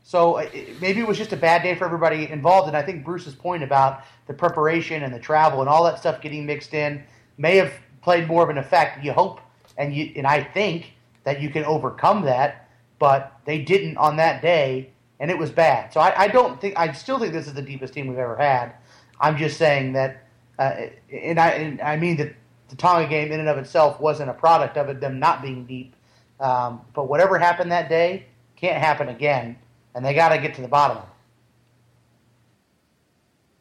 So 0.04 0.38
uh, 0.38 0.50
it, 0.54 0.80
maybe 0.82 1.00
it 1.00 1.08
was 1.08 1.18
just 1.18 1.34
a 1.34 1.38
bad 1.38 1.63
day 1.63 1.75
for 1.75 1.86
everybody 1.86 2.30
involved. 2.30 2.68
And 2.68 2.78
I 2.78 2.84
think 2.84 3.04
Bruce's 3.04 3.36
point 3.36 3.63
about 3.63 4.04
the 4.28 4.34
preparation 4.34 5.04
and 5.04 5.13
the 5.13 5.20
travel 5.20 5.62
and 5.62 5.70
all 5.70 5.84
that 5.86 6.00
stuff 6.00 6.22
getting 6.22 6.46
mixed 6.46 6.74
in 6.74 7.04
may 7.38 7.58
have 7.58 7.74
played 8.01 8.28
more 8.28 8.44
of 8.44 8.50
an 8.50 8.58
effect. 8.58 9.04
You 9.04 9.13
hope 9.13 9.42
and 9.78 9.96
you 9.96 10.12
and 10.16 10.28
I 10.28 10.44
think 10.44 10.94
that 11.24 11.42
you 11.42 11.50
can 11.50 11.63
overcome 11.66 12.24
that, 12.24 12.70
but 13.01 13.41
they 13.46 13.58
didn't 13.58 13.98
on 13.98 14.17
that 14.17 14.43
day, 14.43 14.91
and 15.20 15.31
it 15.31 15.38
was 15.38 15.50
bad. 15.50 15.91
So 15.91 16.00
I, 16.00 16.25
I 16.25 16.27
don't 16.27 16.62
think 16.62 16.77
I 16.77 16.91
still 16.91 17.17
think 17.17 17.34
this 17.34 17.48
is 17.48 17.55
the 17.55 17.62
deepest 17.63 17.96
team 17.96 18.05
we've 18.05 18.20
ever 18.20 18.38
had. 18.38 18.74
I'm 19.20 19.38
just 19.38 19.58
saying 19.58 19.93
that, 19.93 20.27
uh, 20.60 20.75
and 21.12 21.39
I 21.39 21.50
and 21.50 21.81
I 21.81 21.98
mean 21.98 22.15
that 22.17 22.36
the 22.70 22.75
Tonga 22.75 23.10
game 23.10 23.31
in 23.31 23.39
and 23.39 23.50
of 23.50 23.58
itself 23.58 24.00
wasn't 24.00 24.29
a 24.29 24.36
product 24.36 24.77
of 24.77 24.88
it 24.88 25.01
them 25.01 25.17
not 25.17 25.41
being 25.41 25.65
deep. 25.65 25.96
Um, 26.39 26.81
but 26.93 27.10
whatever 27.10 27.39
happened 27.39 27.72
that 27.72 27.89
day 27.89 28.27
can't 28.55 28.77
happen 28.77 29.10
again, 29.10 29.58
and 29.96 30.05
they 30.05 30.13
got 30.13 30.29
to 30.29 30.38
get 30.38 30.53
to 30.55 30.62
the 30.62 30.67
bottom 30.67 30.98
of 30.98 31.03
it. 31.03 31.10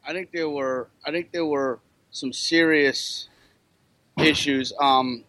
I 0.07 0.13
think 0.13 0.33
there 0.33 0.51
were 0.51 0.91
I 1.07 1.11
think 1.13 1.33
there 1.33 1.47
were 1.47 1.81
some 2.11 2.35
serious 2.35 3.31
issues. 4.19 4.75
Um, 4.79 5.25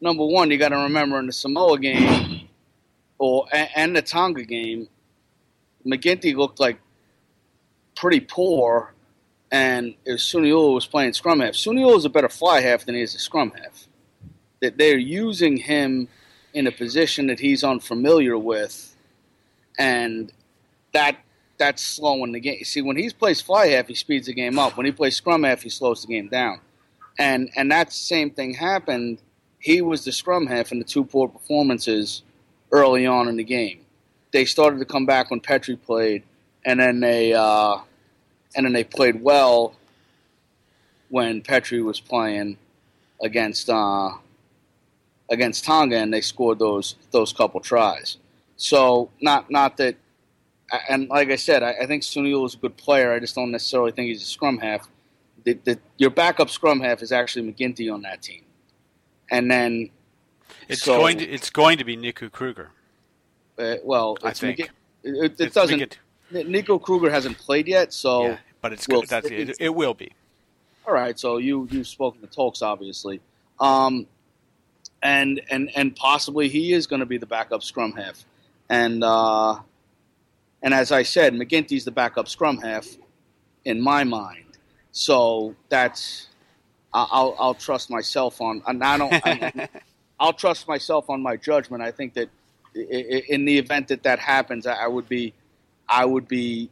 number 0.00 0.24
one, 0.24 0.48
you 0.52 0.58
got 0.58 0.68
to 0.68 0.76
remember 0.76 1.18
in 1.18 1.26
the 1.26 1.32
Samoa 1.32 1.76
game 1.80 2.27
or 3.18 3.46
and 3.52 3.96
the 3.96 4.02
Tonga 4.02 4.44
game, 4.44 4.88
MacGinty 5.86 6.34
looked 6.34 6.60
like 6.60 6.78
pretty 7.94 8.20
poor, 8.20 8.94
and 9.50 9.94
Suniula 10.06 10.74
was 10.74 10.86
playing 10.86 11.12
scrum 11.12 11.40
half. 11.40 11.54
Suniula 11.54 11.96
is 11.96 12.04
a 12.04 12.10
better 12.10 12.28
fly 12.28 12.60
half 12.60 12.84
than 12.84 12.94
he 12.94 13.02
is 13.02 13.14
a 13.14 13.18
scrum 13.18 13.52
half. 13.62 13.88
That 14.60 14.78
they're 14.78 14.98
using 14.98 15.56
him 15.56 16.08
in 16.54 16.66
a 16.66 16.72
position 16.72 17.26
that 17.28 17.40
he's 17.40 17.62
unfamiliar 17.64 18.38
with, 18.38 18.96
and 19.78 20.32
that 20.92 21.16
that's 21.58 21.84
slowing 21.84 22.32
the 22.32 22.40
game. 22.40 22.62
See, 22.64 22.82
when 22.82 22.96
he 22.96 23.10
plays 23.10 23.40
fly 23.40 23.68
half, 23.68 23.88
he 23.88 23.94
speeds 23.94 24.26
the 24.26 24.34
game 24.34 24.58
up. 24.58 24.76
When 24.76 24.86
he 24.86 24.92
plays 24.92 25.16
scrum 25.16 25.42
half, 25.42 25.62
he 25.62 25.68
slows 25.68 26.02
the 26.02 26.08
game 26.08 26.28
down 26.28 26.60
and 27.18 27.50
and 27.56 27.70
that 27.70 27.92
same 27.92 28.30
thing 28.30 28.54
happened. 28.54 29.18
He 29.58 29.82
was 29.82 30.04
the 30.04 30.12
scrum 30.12 30.46
half 30.46 30.70
in 30.72 30.78
the 30.78 30.84
two 30.84 31.04
poor 31.04 31.28
performances 31.28 32.22
early 32.72 33.06
on 33.06 33.28
in 33.28 33.36
the 33.36 33.44
game. 33.44 33.80
They 34.32 34.44
started 34.44 34.78
to 34.78 34.84
come 34.84 35.06
back 35.06 35.30
when 35.30 35.40
Petri 35.40 35.76
played, 35.76 36.22
and 36.64 36.80
then 36.80 37.00
they 37.00 37.32
uh, 37.32 37.78
and 38.54 38.66
then 38.66 38.72
they 38.72 38.84
played 38.84 39.22
well 39.22 39.74
when 41.08 41.40
Petri 41.40 41.82
was 41.82 42.00
playing 42.00 42.58
against 43.22 43.70
uh, 43.70 44.10
against 45.30 45.64
Tonga, 45.64 45.96
and 45.96 46.12
they 46.12 46.20
scored 46.20 46.58
those 46.58 46.96
those 47.10 47.32
couple 47.32 47.60
tries. 47.60 48.18
So 48.56 49.10
not 49.20 49.50
not 49.50 49.76
that, 49.78 49.96
and 50.88 51.08
like 51.08 51.30
I 51.30 51.36
said, 51.36 51.62
I, 51.62 51.74
I 51.82 51.86
think 51.86 52.02
Sunil 52.02 52.44
is 52.44 52.54
a 52.54 52.58
good 52.58 52.76
player. 52.76 53.12
I 53.12 53.18
just 53.18 53.34
don't 53.34 53.50
necessarily 53.50 53.92
think 53.92 54.08
he's 54.08 54.22
a 54.22 54.26
scrum 54.26 54.58
half 54.58 54.88
the, 55.44 55.58
the, 55.64 55.78
your 55.96 56.10
backup 56.10 56.50
scrum 56.50 56.80
half 56.80 57.02
is 57.02 57.12
actually 57.12 57.50
MacGinty 57.52 57.92
on 57.92 58.02
that 58.02 58.22
team, 58.22 58.42
and 59.30 59.50
then 59.50 59.90
it's 60.68 60.82
so, 60.82 60.98
going 60.98 61.18
to 61.18 61.24
it's 61.24 61.50
going 61.50 61.78
to 61.78 61.84
be 61.84 61.96
Nico 61.96 62.28
Kruger. 62.28 62.70
Uh, 63.58 63.76
well, 63.84 64.16
I 64.22 64.32
think 64.32 64.60
it, 64.60 64.70
it 65.40 65.54
doesn't. 65.54 65.98
MacGinty. 66.32 66.48
Nico 66.48 66.78
Kruger 66.78 67.10
hasn't 67.10 67.38
played 67.38 67.66
yet, 67.66 67.92
so 67.92 68.22
yeah, 68.22 68.38
but 68.60 68.72
it's 68.72 68.86
we'll, 68.86 69.02
that's 69.02 69.26
it, 69.28 69.56
it, 69.58 69.74
will 69.74 69.94
be. 69.94 70.12
All 70.86 70.92
right, 70.92 71.18
so 71.18 71.38
you 71.38 71.66
you've 71.70 71.86
spoken 71.86 72.20
to 72.20 72.26
Tolks, 72.26 72.62
obviously, 72.62 73.20
um, 73.60 74.06
and 75.02 75.40
and 75.50 75.70
and 75.74 75.96
possibly 75.96 76.48
he 76.48 76.72
is 76.72 76.86
going 76.86 77.00
to 77.00 77.06
be 77.06 77.18
the 77.18 77.26
backup 77.26 77.62
scrum 77.62 77.92
half, 77.92 78.24
and 78.68 79.02
uh, 79.02 79.58
and 80.62 80.74
as 80.74 80.92
I 80.92 81.02
said, 81.02 81.34
MacGinty's 81.34 81.84
the 81.84 81.90
backup 81.90 82.28
scrum 82.28 82.58
half 82.58 82.86
in 83.64 83.80
my 83.80 84.04
mind. 84.04 84.44
So 84.92 85.54
that's 85.68 86.28
I'll 86.92 87.36
I'll 87.38 87.54
trust 87.54 87.90
myself 87.90 88.40
on. 88.40 88.62
And 88.66 88.82
I 88.82 88.98
don't. 88.98 89.12
I, 89.12 89.68
I'll 90.20 90.32
trust 90.32 90.66
myself 90.66 91.08
on 91.10 91.22
my 91.22 91.36
judgment. 91.36 91.82
I 91.82 91.90
think 91.90 92.14
that 92.14 92.28
in 92.74 93.44
the 93.44 93.58
event 93.58 93.88
that 93.88 94.02
that 94.02 94.18
happens, 94.18 94.66
I 94.66 94.86
would 94.86 95.08
be 95.08 95.32
I 95.88 96.04
would 96.04 96.28
be 96.28 96.70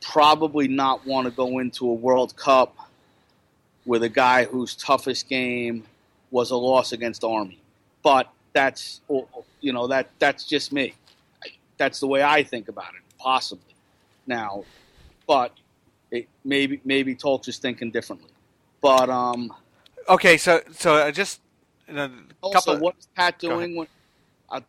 probably 0.00 0.68
not 0.68 1.06
want 1.06 1.26
to 1.26 1.30
go 1.30 1.58
into 1.58 1.88
a 1.88 1.94
World 1.94 2.36
Cup 2.36 2.76
with 3.86 4.02
a 4.02 4.08
guy 4.08 4.44
whose 4.44 4.74
toughest 4.74 5.28
game 5.28 5.84
was 6.30 6.50
a 6.50 6.56
loss 6.56 6.92
against 6.92 7.24
Army. 7.24 7.58
But 8.02 8.30
that's 8.52 9.00
you 9.60 9.72
know 9.72 9.86
that 9.88 10.10
that's 10.18 10.44
just 10.44 10.72
me. 10.72 10.94
That's 11.76 12.00
the 12.00 12.06
way 12.06 12.22
I 12.22 12.42
think 12.42 12.68
about 12.68 12.94
it. 12.94 13.02
Possibly 13.18 13.74
now, 14.26 14.64
but 15.26 15.52
it, 16.10 16.28
maybe 16.44 16.80
maybe 16.84 17.14
Tolch 17.14 17.48
is 17.48 17.58
thinking 17.58 17.90
differently, 17.90 18.30
but 18.80 19.08
um, 19.10 19.52
okay, 20.08 20.36
so 20.36 20.60
so 20.72 20.94
I 20.94 21.10
just 21.10 21.40
Also, 22.40 22.72
couple. 22.72 22.84
what's 22.84 23.06
Pat 23.14 23.38
doing 23.38 23.76
when 23.76 23.86
uh, 24.50 24.60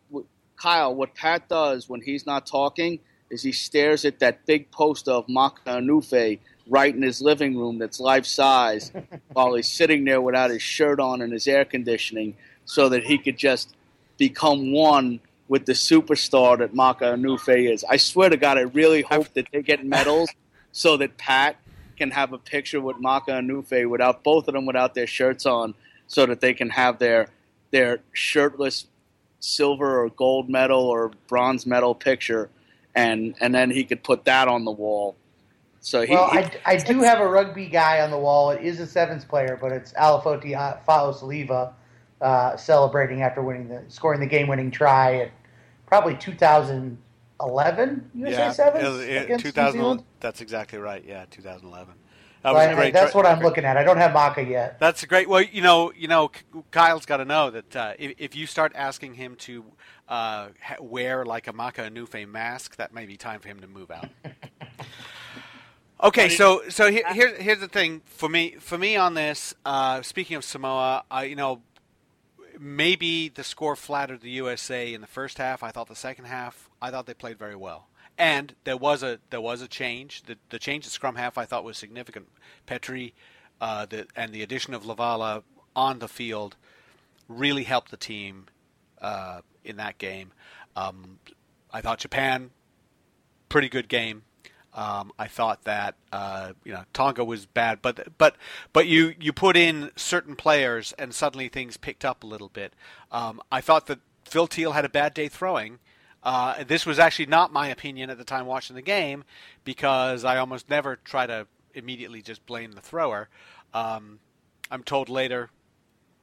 Kyle? 0.56 0.94
What 0.94 1.14
Pat 1.14 1.48
does 1.48 1.88
when 1.88 2.00
he's 2.00 2.26
not 2.26 2.46
talking 2.46 2.98
is 3.30 3.42
he 3.42 3.52
stares 3.52 4.04
at 4.04 4.20
that 4.20 4.46
big 4.46 4.70
poster 4.70 5.10
of 5.10 5.28
Maka 5.28 5.60
Unufe 5.66 6.38
right 6.68 6.94
in 6.94 7.02
his 7.02 7.20
living 7.20 7.56
room 7.56 7.78
that's 7.78 8.00
life 8.00 8.26
size 8.26 8.92
while 9.32 9.54
he's 9.54 9.70
sitting 9.70 10.04
there 10.04 10.20
without 10.20 10.50
his 10.50 10.62
shirt 10.62 11.00
on 11.00 11.22
and 11.22 11.32
his 11.32 11.46
air 11.46 11.64
conditioning, 11.64 12.36
so 12.64 12.88
that 12.88 13.04
he 13.04 13.18
could 13.18 13.36
just 13.36 13.74
become 14.18 14.72
one 14.72 15.20
with 15.48 15.66
the 15.66 15.72
superstar 15.72 16.58
that 16.58 16.74
Maka 16.74 17.04
Unufe 17.04 17.72
is. 17.72 17.84
I 17.84 17.96
swear 17.98 18.28
to 18.28 18.36
God, 18.36 18.58
I 18.58 18.62
really 18.62 19.02
hope 19.02 19.32
that 19.34 19.48
they 19.52 19.62
get 19.62 19.84
medals 19.84 20.30
so 20.72 20.96
that 20.96 21.16
Pat 21.16 21.56
can 21.96 22.10
have 22.10 22.32
a 22.32 22.38
picture 22.38 22.80
with 22.80 22.98
Maka 22.98 23.32
Unufe 23.32 23.88
without 23.88 24.22
both 24.22 24.48
of 24.48 24.54
them 24.54 24.66
without 24.66 24.94
their 24.94 25.06
shirts 25.06 25.46
on, 25.46 25.74
so 26.06 26.26
that 26.26 26.40
they 26.40 26.54
can 26.54 26.70
have 26.70 26.98
their 26.98 27.28
their 27.70 28.00
shirtless 28.12 28.86
silver 29.40 30.02
or 30.02 30.08
gold 30.10 30.48
medal 30.48 30.82
or 30.82 31.10
bronze 31.28 31.66
medal 31.66 31.94
picture, 31.94 32.50
and 32.94 33.34
and 33.40 33.54
then 33.54 33.70
he 33.70 33.84
could 33.84 34.02
put 34.02 34.24
that 34.24 34.48
on 34.48 34.64
the 34.64 34.70
wall. 34.70 35.16
So 35.80 36.02
he, 36.02 36.14
well, 36.14 36.28
he- 36.30 36.38
I, 36.38 36.50
I 36.64 36.76
do 36.76 37.00
have 37.00 37.20
a 37.20 37.28
rugby 37.28 37.66
guy 37.66 38.00
on 38.00 38.10
the 38.10 38.18
wall. 38.18 38.50
It 38.50 38.62
is 38.64 38.80
a 38.80 38.86
sevens 38.86 39.24
player, 39.24 39.56
but 39.60 39.70
it's 39.72 39.92
Alafoti 39.92 40.52
Faosiliva 40.84 41.72
uh, 42.20 42.56
celebrating 42.56 43.22
after 43.22 43.42
winning 43.42 43.68
the 43.68 43.82
scoring 43.88 44.20
the 44.20 44.26
game 44.26 44.48
winning 44.48 44.70
try 44.70 45.16
at 45.16 45.30
probably 45.86 46.16
2011 46.16 48.10
USA 48.14 48.30
yeah, 48.30 48.50
sevens 48.50 49.00
it 49.00 49.10
it- 49.10 49.24
against 49.24 49.44
New 49.44 49.50
2000 49.50 49.78
Zealand. 49.78 50.02
That's 50.20 50.40
exactly 50.40 50.78
right. 50.78 51.04
Yeah, 51.06 51.24
2011. 51.30 51.94
That 52.46 52.54
was 52.54 52.62
I- 52.62 52.70
a 52.70 52.74
great. 52.76 52.92
that's 52.94 53.12
try- 53.12 53.18
what 53.22 53.26
I'm 53.26 53.40
looking 53.42 53.64
at. 53.64 53.76
I 53.76 53.82
don't 53.84 53.96
have 53.96 54.12
Maka 54.12 54.42
yet. 54.44 54.78
That's 54.78 55.02
a 55.02 55.06
great. 55.06 55.28
Well, 55.28 55.42
you 55.42 55.62
know, 55.62 55.92
you 55.96 56.06
know, 56.08 56.30
Kyle's 56.70 57.04
got 57.04 57.16
to 57.18 57.24
know 57.24 57.50
that 57.50 57.74
uh, 57.76 57.92
if, 57.98 58.14
if 58.18 58.36
you 58.36 58.46
start 58.46 58.72
asking 58.74 59.14
him 59.14 59.34
to 59.36 59.64
uh, 60.08 60.48
wear 60.80 61.24
like 61.24 61.48
a 61.48 61.52
Maka 61.52 61.82
Unufe 61.90 62.28
mask, 62.28 62.76
that 62.76 62.94
may 62.94 63.04
be 63.04 63.16
time 63.16 63.40
for 63.40 63.48
him 63.48 63.60
to 63.60 63.66
move 63.66 63.90
out. 63.90 64.08
Okay, 65.98 66.28
so 66.28 66.62
so 66.68 66.90
here, 66.90 67.04
here's 67.10 67.38
here's 67.40 67.58
the 67.60 67.68
thing 67.68 68.02
for 68.04 68.28
me 68.28 68.56
for 68.60 68.76
me 68.76 68.96
on 68.96 69.14
this. 69.14 69.54
Uh, 69.64 70.02
speaking 70.02 70.36
of 70.36 70.44
Samoa, 70.44 71.04
I 71.10 71.24
you 71.24 71.36
know 71.36 71.62
maybe 72.58 73.30
the 73.30 73.42
score 73.42 73.74
flattered 73.74 74.20
the 74.20 74.28
USA 74.32 74.92
in 74.92 75.00
the 75.00 75.06
first 75.06 75.38
half. 75.38 75.62
I 75.62 75.70
thought 75.70 75.88
the 75.88 75.96
second 75.96 76.26
half, 76.26 76.68
I 76.82 76.90
thought 76.90 77.06
they 77.06 77.14
played 77.14 77.38
very 77.38 77.56
well, 77.56 77.88
and 78.18 78.54
there 78.64 78.76
was 78.76 79.02
a 79.02 79.18
there 79.30 79.40
was 79.40 79.62
a 79.62 79.68
change. 79.68 80.22
The 80.22 80.36
the 80.50 80.58
change 80.58 80.86
at 80.86 80.92
scrum 80.92 81.16
half 81.16 81.38
I 81.38 81.44
thought 81.44 81.64
was 81.64 81.76
significant. 81.76 82.28
Petri, 82.66 83.14
uh, 83.60 83.86
the 83.86 84.06
and 84.16 84.32
the 84.32 84.42
addition 84.42 84.74
of 84.74 84.84
LaValla 84.84 85.42
on 85.74 85.98
the 85.98 86.08
field 86.08 86.56
really 87.28 87.64
helped 87.64 87.90
the 87.90 87.96
team 87.96 88.46
uh, 89.00 89.40
in 89.64 89.76
that 89.76 89.98
game. 89.98 90.32
Um, 90.74 91.18
I 91.72 91.80
thought 91.80 91.98
Japan 91.98 92.50
pretty 93.48 93.68
good 93.68 93.88
game. 93.88 94.22
Um, 94.74 95.12
I 95.18 95.26
thought 95.26 95.64
that 95.64 95.94
uh, 96.12 96.52
you 96.64 96.72
know 96.72 96.84
Tonga 96.92 97.24
was 97.24 97.46
bad, 97.46 97.80
but 97.80 98.18
but 98.18 98.36
but 98.74 98.86
you 98.86 99.14
you 99.18 99.32
put 99.32 99.56
in 99.56 99.90
certain 99.96 100.36
players 100.36 100.92
and 100.98 101.14
suddenly 101.14 101.48
things 101.48 101.78
picked 101.78 102.04
up 102.04 102.22
a 102.22 102.26
little 102.26 102.50
bit. 102.50 102.74
Um, 103.10 103.40
I 103.50 103.62
thought 103.62 103.86
that 103.86 104.00
Phil 104.24 104.46
Thiel 104.46 104.72
had 104.72 104.84
a 104.84 104.90
bad 104.90 105.14
day 105.14 105.28
throwing. 105.28 105.78
Uh, 106.26 106.64
this 106.64 106.84
was 106.84 106.98
actually 106.98 107.26
not 107.26 107.52
my 107.52 107.68
opinion 107.68 108.10
at 108.10 108.18
the 108.18 108.24
time 108.24 108.46
watching 108.46 108.74
the 108.74 108.82
game 108.82 109.22
because 109.62 110.24
I 110.24 110.38
almost 110.38 110.68
never 110.68 110.96
try 110.96 111.24
to 111.24 111.46
immediately 111.72 112.20
just 112.20 112.44
blame 112.46 112.72
the 112.72 112.80
thrower. 112.80 113.28
Um, 113.72 114.18
I'm 114.68 114.82
told 114.82 115.08
later 115.08 115.50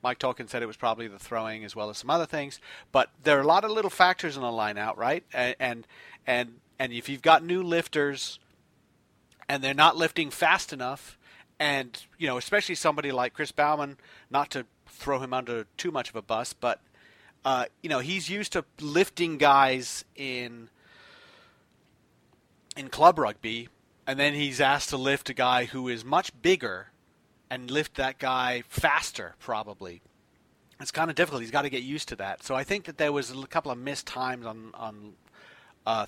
Mike 0.04 0.20
Tolkin 0.20 0.50
said 0.50 0.62
it 0.62 0.66
was 0.66 0.76
probably 0.76 1.08
the 1.08 1.20
throwing 1.20 1.64
as 1.64 1.74
well 1.74 1.90
as 1.90 2.00
some 2.00 2.10
other 2.10 2.26
things, 2.26 2.60
but 2.92 3.12
there 3.24 3.38
are 3.38 3.42
a 3.42 3.48
lot 3.48 3.64
of 3.64 3.72
little 3.72 3.90
factors 3.90 4.36
in 4.36 4.42
the 4.42 4.52
line 4.52 4.78
out, 4.78 4.98
right? 4.98 5.24
And 5.32 5.56
and 5.58 5.88
and, 6.28 6.56
and 6.78 6.92
if 6.92 7.08
you've 7.08 7.22
got 7.22 7.42
new 7.42 7.64
lifters 7.64 8.40
and 9.48 9.64
they're 9.64 9.74
not 9.74 9.96
lifting 9.96 10.32
fast 10.32 10.74
enough, 10.74 11.18
and 11.62 11.98
you 12.18 12.28
know, 12.28 12.38
especially 12.38 12.76
somebody 12.76 13.14
like 13.14 13.34
Chris 13.34 13.54
Baumann, 13.54 13.96
not 14.30 14.50
to 14.52 14.66
throw 14.86 15.20
him 15.20 15.34
under 15.34 15.66
too 15.78 15.92
much 15.92 16.10
of 16.10 16.18
a 16.18 16.22
bus, 16.22 16.52
but 16.52 16.82
uh, 17.46 17.66
you 17.82 17.90
know, 17.90 18.00
he's 18.00 18.30
used 18.30 18.54
to 18.54 18.66
lifting 18.80 19.38
guys 19.38 20.06
in 20.16 20.70
in 22.76 22.90
club 22.90 23.20
rugby, 23.20 23.70
and 24.08 24.20
then 24.20 24.34
he's 24.34 24.60
asked 24.60 24.90
to 24.90 24.98
lift 24.98 25.30
a 25.30 25.34
guy 25.34 25.66
who 25.66 25.88
is 25.88 26.04
much 26.04 26.32
bigger 26.42 26.88
and 27.50 27.70
lift 27.70 27.96
that 27.96 28.18
guy 28.18 28.64
faster, 28.68 29.36
probably. 29.40 30.02
It's 30.80 30.92
kind 30.92 31.10
of 31.10 31.16
difficult. 31.16 31.42
He's 31.42 31.52
got 31.52 31.62
to 31.62 31.70
get 31.70 31.84
used 31.84 32.10
to 32.10 32.16
that. 32.18 32.44
So 32.44 32.56
I 32.56 32.64
think 32.64 32.86
that 32.86 32.98
there 32.98 33.12
was 33.12 33.30
a 33.32 33.48
couple 33.48 33.72
of 33.72 33.78
missed 33.78 34.08
times 34.08 34.46
on 34.46 34.72
on 34.74 35.14
uh, 35.86 36.08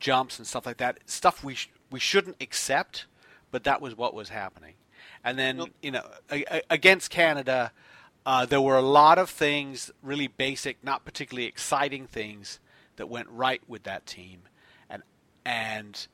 jumps 0.00 0.38
and 0.38 0.46
stuff 0.46 0.64
like 0.66 0.78
that. 0.78 0.98
Stuff 1.06 1.44
we 1.44 1.54
sh- 1.54 1.70
we 1.90 2.00
shouldn't 2.00 2.36
accept, 2.40 3.06
but 3.50 3.64
that 3.64 3.80
was 3.80 3.96
what 3.96 4.14
was 4.14 4.30
happening. 4.30 4.74
And 5.24 5.38
then 5.38 5.58
Nope. 5.58 5.70
you 5.82 5.90
know 5.90 6.02
a- 6.30 6.44
a- 6.56 6.62
against 6.70 7.10
Canada, 7.10 7.70
uh, 8.24 8.46
there 8.46 8.60
were 8.60 8.76
a 8.76 8.82
lot 8.82 9.18
of 9.18 9.28
things, 9.28 9.90
really 10.02 10.28
basic, 10.28 10.82
not 10.84 11.04
particularly 11.04 11.46
exciting 11.46 12.06
things 12.06 12.60
that 12.96 13.08
went 13.08 13.28
right 13.30 13.62
with 13.66 13.82
that 13.84 14.06
team, 14.06 14.42
and 14.88 15.02
and 15.44 16.06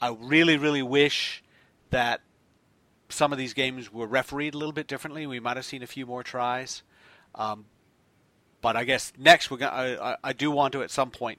I 0.00 0.16
really 0.18 0.56
really 0.56 0.82
wish 0.82 1.42
that 1.90 2.20
some 3.08 3.32
of 3.32 3.38
these 3.38 3.54
games 3.54 3.92
were 3.92 4.06
refereed 4.06 4.54
a 4.54 4.58
little 4.58 4.72
bit 4.72 4.86
differently. 4.86 5.26
We 5.26 5.40
might 5.40 5.56
have 5.56 5.64
seen 5.64 5.82
a 5.82 5.86
few 5.86 6.06
more 6.06 6.22
tries. 6.22 6.82
Um, 7.34 7.66
but 8.60 8.76
I 8.76 8.84
guess 8.84 9.12
next 9.18 9.50
we're 9.50 9.58
gonna. 9.58 9.98
I, 10.00 10.16
I, 10.24 10.32
do 10.32 10.50
want 10.50 10.72
to 10.72 10.82
at 10.82 10.90
some 10.90 11.10
point 11.10 11.38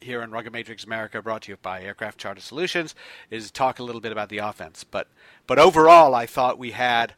here 0.00 0.22
on 0.22 0.30
Rugga 0.30 0.52
Matrix 0.52 0.84
America, 0.84 1.20
brought 1.20 1.42
to 1.42 1.52
you 1.52 1.58
by 1.60 1.82
Aircraft 1.82 2.18
Charter 2.18 2.40
Solutions, 2.40 2.94
is 3.30 3.50
talk 3.50 3.80
a 3.80 3.82
little 3.82 4.00
bit 4.00 4.12
about 4.12 4.28
the 4.28 4.38
offense. 4.38 4.84
But 4.84 5.08
but 5.46 5.58
overall, 5.58 6.14
I 6.14 6.26
thought 6.26 6.58
we 6.58 6.70
had 6.70 7.14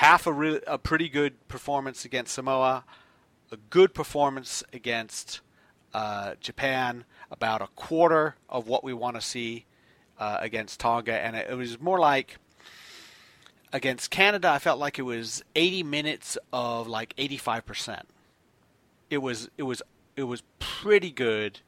half 0.00 0.26
a, 0.26 0.32
re- 0.32 0.60
a 0.66 0.78
pretty 0.78 1.10
good 1.10 1.46
performance 1.46 2.06
against 2.06 2.32
Samoa, 2.32 2.84
a 3.52 3.56
good 3.68 3.92
performance 3.92 4.64
against 4.72 5.42
uh, 5.92 6.32
Japan, 6.40 7.04
about 7.30 7.60
a 7.60 7.66
quarter 7.76 8.34
of 8.48 8.66
what 8.66 8.82
we 8.82 8.94
want 8.94 9.16
to 9.16 9.20
see 9.20 9.66
uh, 10.18 10.38
against 10.40 10.80
Tonga, 10.80 11.12
and 11.12 11.36
it, 11.36 11.50
it 11.50 11.54
was 11.54 11.78
more 11.78 11.98
like 11.98 12.38
against 13.74 14.10
Canada. 14.10 14.48
I 14.48 14.58
felt 14.58 14.78
like 14.78 14.98
it 14.98 15.02
was 15.02 15.44
80 15.54 15.82
minutes 15.82 16.38
of 16.50 16.88
like 16.88 17.12
85 17.18 17.66
percent. 17.66 18.08
It 19.10 19.18
was 19.18 19.50
it 19.58 19.64
was 19.64 19.82
it 20.16 20.22
was 20.22 20.42
pretty 20.58 21.10
good 21.10 21.60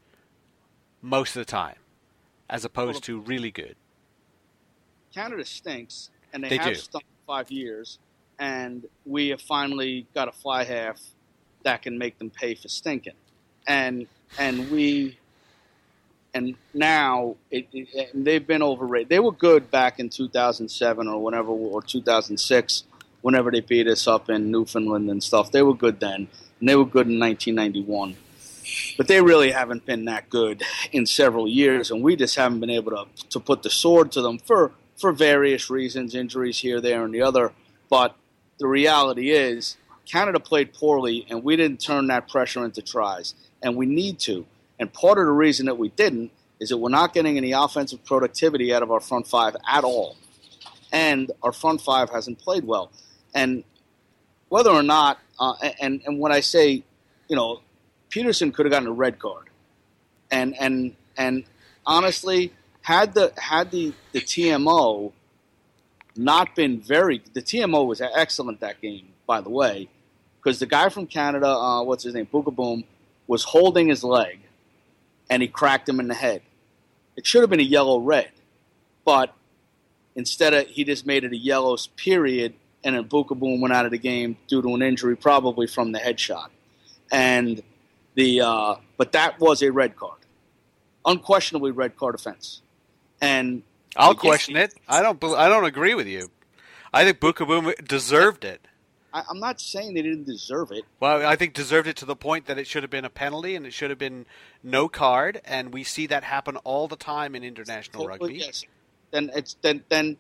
most 1.03 1.37
of 1.37 1.41
the 1.41 1.51
time, 1.51 1.77
as 2.49 2.65
opposed 2.65 3.05
to 3.05 3.21
really 3.21 3.51
good. 3.51 3.77
Canada 5.15 5.45
stinks, 5.45 6.11
and 6.33 6.43
they, 6.43 6.49
They 6.49 6.57
have 6.57 6.69
do. 6.69 6.75
stunk 6.77 7.05
five 7.27 7.51
years, 7.51 7.99
and 8.43 8.89
we 9.07 9.29
have 9.29 9.41
finally 9.41 10.05
got 10.15 10.27
a 10.27 10.33
fly 10.33 10.65
half 10.65 11.01
that 11.63 11.81
can 11.81 11.97
make 11.97 12.19
them 12.19 12.29
pay 12.29 12.57
for 12.57 12.67
stinking, 12.67 13.15
and 13.69 14.09
and 14.37 14.69
we, 14.69 15.17
and 16.35 16.57
now 16.75 17.37
it, 17.53 17.69
it, 17.73 18.11
they've 18.13 18.45
been 18.45 18.63
overrated. 18.63 19.11
They 19.11 19.21
were 19.21 19.31
good 19.31 19.71
back 19.71 20.01
in 20.01 20.09
2007 20.09 21.07
or 21.07 21.23
whenever 21.23 21.51
or 21.51 21.83
2006, 21.83 22.83
whenever 23.21 23.53
they 23.53 23.61
beat 23.61 23.87
us 23.87 24.09
up 24.09 24.29
in 24.29 24.51
Newfoundland 24.51 25.09
and 25.09 25.23
stuff. 25.23 25.53
They 25.53 25.63
were 25.63 25.75
good 25.75 26.01
then, 26.01 26.27
and 26.59 26.69
they 26.69 26.75
were 26.75 26.85
good 26.85 27.07
in 27.07 27.21
1991. 27.21 28.17
But 28.97 29.07
they 29.07 29.21
really 29.21 29.53
haven't 29.53 29.87
been 29.87 30.07
that 30.07 30.29
good 30.31 30.65
in 30.91 31.07
several 31.07 31.47
years, 31.47 31.93
and 31.93 32.03
we 32.03 32.17
just 32.17 32.35
haven't 32.35 32.59
been 32.59 32.71
able 32.71 32.91
to 32.91 33.07
to 33.31 33.39
put 33.39 33.63
the 33.63 33.71
sword 33.71 34.11
to 34.13 34.21
them 34.21 34.39
for 34.39 34.73
for 34.97 35.13
various 35.13 35.71
reasons, 35.71 36.17
injuries 36.17 36.59
here, 36.59 36.81
there, 36.81 37.05
and 37.05 37.15
the 37.15 37.23
other. 37.23 37.53
But 37.89 38.17
the 38.59 38.67
reality 38.67 39.31
is, 39.31 39.77
Canada 40.07 40.41
played 40.41 40.73
poorly, 40.73 41.27
and 41.31 41.43
we 41.45 41.57
didn't 41.57 41.81
turn 41.81 42.09
that 42.09 42.29
pressure 42.29 42.65
into 42.65 42.83
tries, 42.83 43.35
and 43.63 43.77
we 43.77 43.87
need 43.87 44.19
to. 44.21 44.47
And 44.79 44.93
part 44.93 45.19
of 45.19 45.27
the 45.27 45.33
reason 45.33 45.67
that 45.67 45.79
we 45.79 45.89
didn't 45.91 46.33
is 46.61 46.69
that 46.71 46.79
we're 46.79 46.91
not 46.91 47.15
getting 47.15 47.37
any 47.37 47.53
offensive 47.53 48.05
productivity 48.05 48.73
out 48.75 48.83
of 48.83 48.91
our 48.91 49.01
front 49.01 49.27
five 49.27 49.57
at 49.69 49.85
all, 49.85 50.17
and 50.93 51.31
our 51.43 51.53
front 51.53 51.81
five 51.81 52.11
hasn't 52.11 52.39
played 52.39 52.65
well. 52.65 52.91
And 53.35 53.65
whether 54.49 54.71
or 54.71 54.83
not, 54.83 55.19
uh, 55.39 55.55
and 55.81 56.03
and 56.05 56.19
when 56.21 56.33
I 56.33 56.41
say, 56.41 56.85
you 57.29 57.37
know, 57.37 57.61
Peterson 58.11 58.53
could 58.53 58.67
have 58.67 58.71
gotten 58.71 58.89
a 58.89 58.93
red 58.93 59.19
card, 59.19 59.49
and 60.31 60.55
and 60.61 60.95
and 61.17 61.45
honestly, 61.87 62.53
had 62.83 63.15
the 63.15 63.33
had 63.37 63.71
the 63.71 63.93
the 64.13 64.21
TMO 64.21 65.13
not 66.17 66.55
been 66.55 66.81
very, 66.81 67.23
the 67.33 67.43
TMO 67.43 67.87
was 67.87 68.01
excellent 68.01 68.61
that 68.61 68.81
game, 68.81 69.09
by 69.27 69.41
the 69.41 69.51
way, 69.51 69.89
because 70.39 70.59
the 70.59 70.67
guy 70.67 70.89
from 70.89 71.07
Canada, 71.07 71.49
uh, 71.49 71.83
what's 71.83 72.05
his 72.05 72.15
name, 72.15 72.27
Beukeboom, 72.33 72.85
was 73.27 73.45
holding 73.45 73.89
his 73.89 74.05
leg, 74.05 74.41
and 75.31 75.43
he 75.43 75.49
cracked 75.49 75.89
him 75.89 76.01
in 76.01 76.09
the 76.09 76.15
head. 76.15 76.43
It 77.17 77.27
should 77.27 77.43
have 77.43 77.51
been 77.51 77.61
a 77.61 77.65
yellow 77.65 78.01
red, 78.01 78.31
but 79.05 79.35
instead 80.15 80.55
of 80.55 80.67
he 80.67 80.85
just 80.85 81.07
made 81.07 81.25
it 81.25 81.33
a 81.33 81.37
yellow 81.37 81.77
period 81.97 82.55
and 82.85 82.97
then 82.97 83.05
Buka 83.05 83.39
went 83.61 83.73
out 83.73 83.85
of 83.85 83.91
the 83.91 83.99
game 83.99 84.37
due 84.49 84.63
to 84.63 84.75
an 84.75 84.83
injury, 84.83 85.17
probably 85.17 85.67
from 85.67 85.93
the 85.93 85.99
headshot. 85.99 86.49
And 87.11 87.63
the 88.15 88.41
uh, 88.41 88.75
but 88.97 89.13
that 89.13 89.39
was 89.41 89.63
a 89.63 89.71
red 89.71 89.97
card, 89.97 90.19
unquestionably 91.05 91.71
red 91.71 91.97
card 91.97 92.15
offense. 92.15 92.63
And 93.21 93.63
I'll 93.97 94.15
question 94.15 94.57
it. 94.57 94.75
I 94.89 95.03
don't. 95.03 95.23
I 95.25 95.49
don't 95.49 95.65
agree 95.65 95.95
with 95.95 96.07
you. 96.07 96.31
I 96.93 97.05
think 97.05 97.21
Beukeboom 97.21 97.87
deserved 97.87 98.45
it. 98.45 98.67
I, 99.13 99.25
am 99.31 99.41
not 99.41 99.61
saying 99.61 99.95
they 99.95 100.03
didn't 100.03 100.25
deserve 100.25 100.73
it. 100.73 100.85
Well, 101.01 101.27
I 101.27 101.37
think 101.37 101.55
deserved 101.55 101.87
it 101.87 101.97
to 101.97 102.07
the 102.07 102.17
point 102.17 102.47
that 102.47 102.59
it 102.59 102.67
should 102.67 102.83
have 102.83 102.91
been 102.91 103.05
a 103.05 103.11
penalty 103.11 103.55
and 103.55 103.67
it 103.67 103.73
should 103.73 103.91
have 103.91 103.99
been 103.99 104.27
no 104.63 104.89
card, 104.89 105.41
and 105.45 105.73
we 105.73 105.85
see 105.85 106.07
that 106.07 106.25
happen 106.25 106.57
all 106.59 106.89
the 106.89 106.97
time 106.97 107.35
in 107.35 107.45
international 107.45 108.07
well, 108.07 108.19
rugby. 108.19 108.39
Yes. 108.39 108.65
Then 109.11 109.31
it's 109.35 109.57
then 109.63 109.85
then 109.89 110.17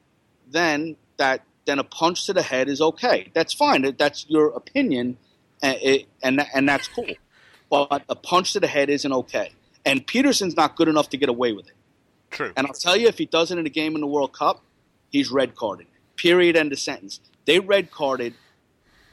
then 0.50 0.96
that 1.16 1.42
then 1.64 1.78
a 1.78 1.84
punch 1.84 2.26
to 2.26 2.32
the 2.32 2.42
head 2.42 2.68
is 2.68 2.80
okay. 2.80 3.30
That's 3.34 3.54
fine. 3.54 3.94
That's 3.96 4.26
your 4.28 4.48
opinion, 4.48 5.16
and 5.62 5.78
it, 5.80 6.06
and, 6.22 6.46
and 6.54 6.68
that's 6.68 6.88
cool. 6.88 7.14
But 7.70 8.02
a 8.08 8.14
punch 8.14 8.52
to 8.52 8.60
the 8.60 8.66
head 8.66 8.90
isn't 8.90 9.12
okay. 9.12 9.52
And 9.86 10.06
Peterson's 10.06 10.56
not 10.56 10.76
good 10.76 10.88
enough 10.88 11.08
to 11.10 11.16
get 11.16 11.28
away 11.28 11.52
with 11.52 11.68
it. 11.68 11.74
True. 12.32 12.52
And 12.56 12.66
I'll 12.66 12.72
tell 12.72 12.96
you, 12.96 13.06
if 13.06 13.18
he 13.18 13.26
does 13.26 13.50
it 13.50 13.58
in 13.58 13.66
a 13.66 13.70
game 13.70 13.94
in 13.94 14.00
the 14.00 14.06
World 14.06 14.32
Cup, 14.32 14.62
he's 15.10 15.30
red 15.30 15.54
carded. 15.54 15.86
Period. 16.16 16.56
End 16.56 16.72
of 16.72 16.78
sentence. 16.78 17.20
They 17.44 17.60
red 17.60 17.90
carded 17.90 18.34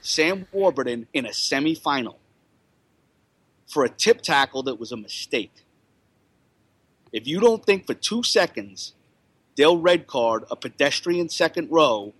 Sam 0.01 0.47
Warburton 0.51 1.07
in 1.13 1.25
a 1.25 1.29
semifinal 1.29 2.15
for 3.67 3.85
a 3.85 3.89
tip 3.89 4.21
tackle 4.21 4.63
that 4.63 4.79
was 4.79 4.91
a 4.91 4.97
mistake. 4.97 5.51
If 7.11 7.27
you 7.27 7.39
don't 7.39 7.63
think 7.65 7.85
for 7.85 7.93
two 7.93 8.23
seconds 8.23 8.93
they'll 9.55 9.77
red 9.77 10.07
card 10.07 10.45
a 10.49 10.55
pedestrian 10.55 11.27
second 11.27 11.69
row 11.69 12.13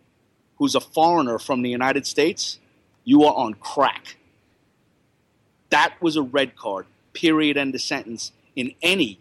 who's 0.57 0.75
a 0.75 0.81
foreigner 0.81 1.39
from 1.39 1.61
the 1.61 1.69
United 1.69 2.05
States, 2.05 2.59
you 3.05 3.23
are 3.23 3.33
on 3.33 3.53
crack. 3.53 4.17
That 5.69 5.93
was 6.01 6.17
a 6.17 6.21
red 6.21 6.55
card, 6.55 6.85
period, 7.13 7.55
end 7.55 7.73
of 7.75 7.81
sentence, 7.81 8.33
in 8.55 8.73
any 8.81 9.19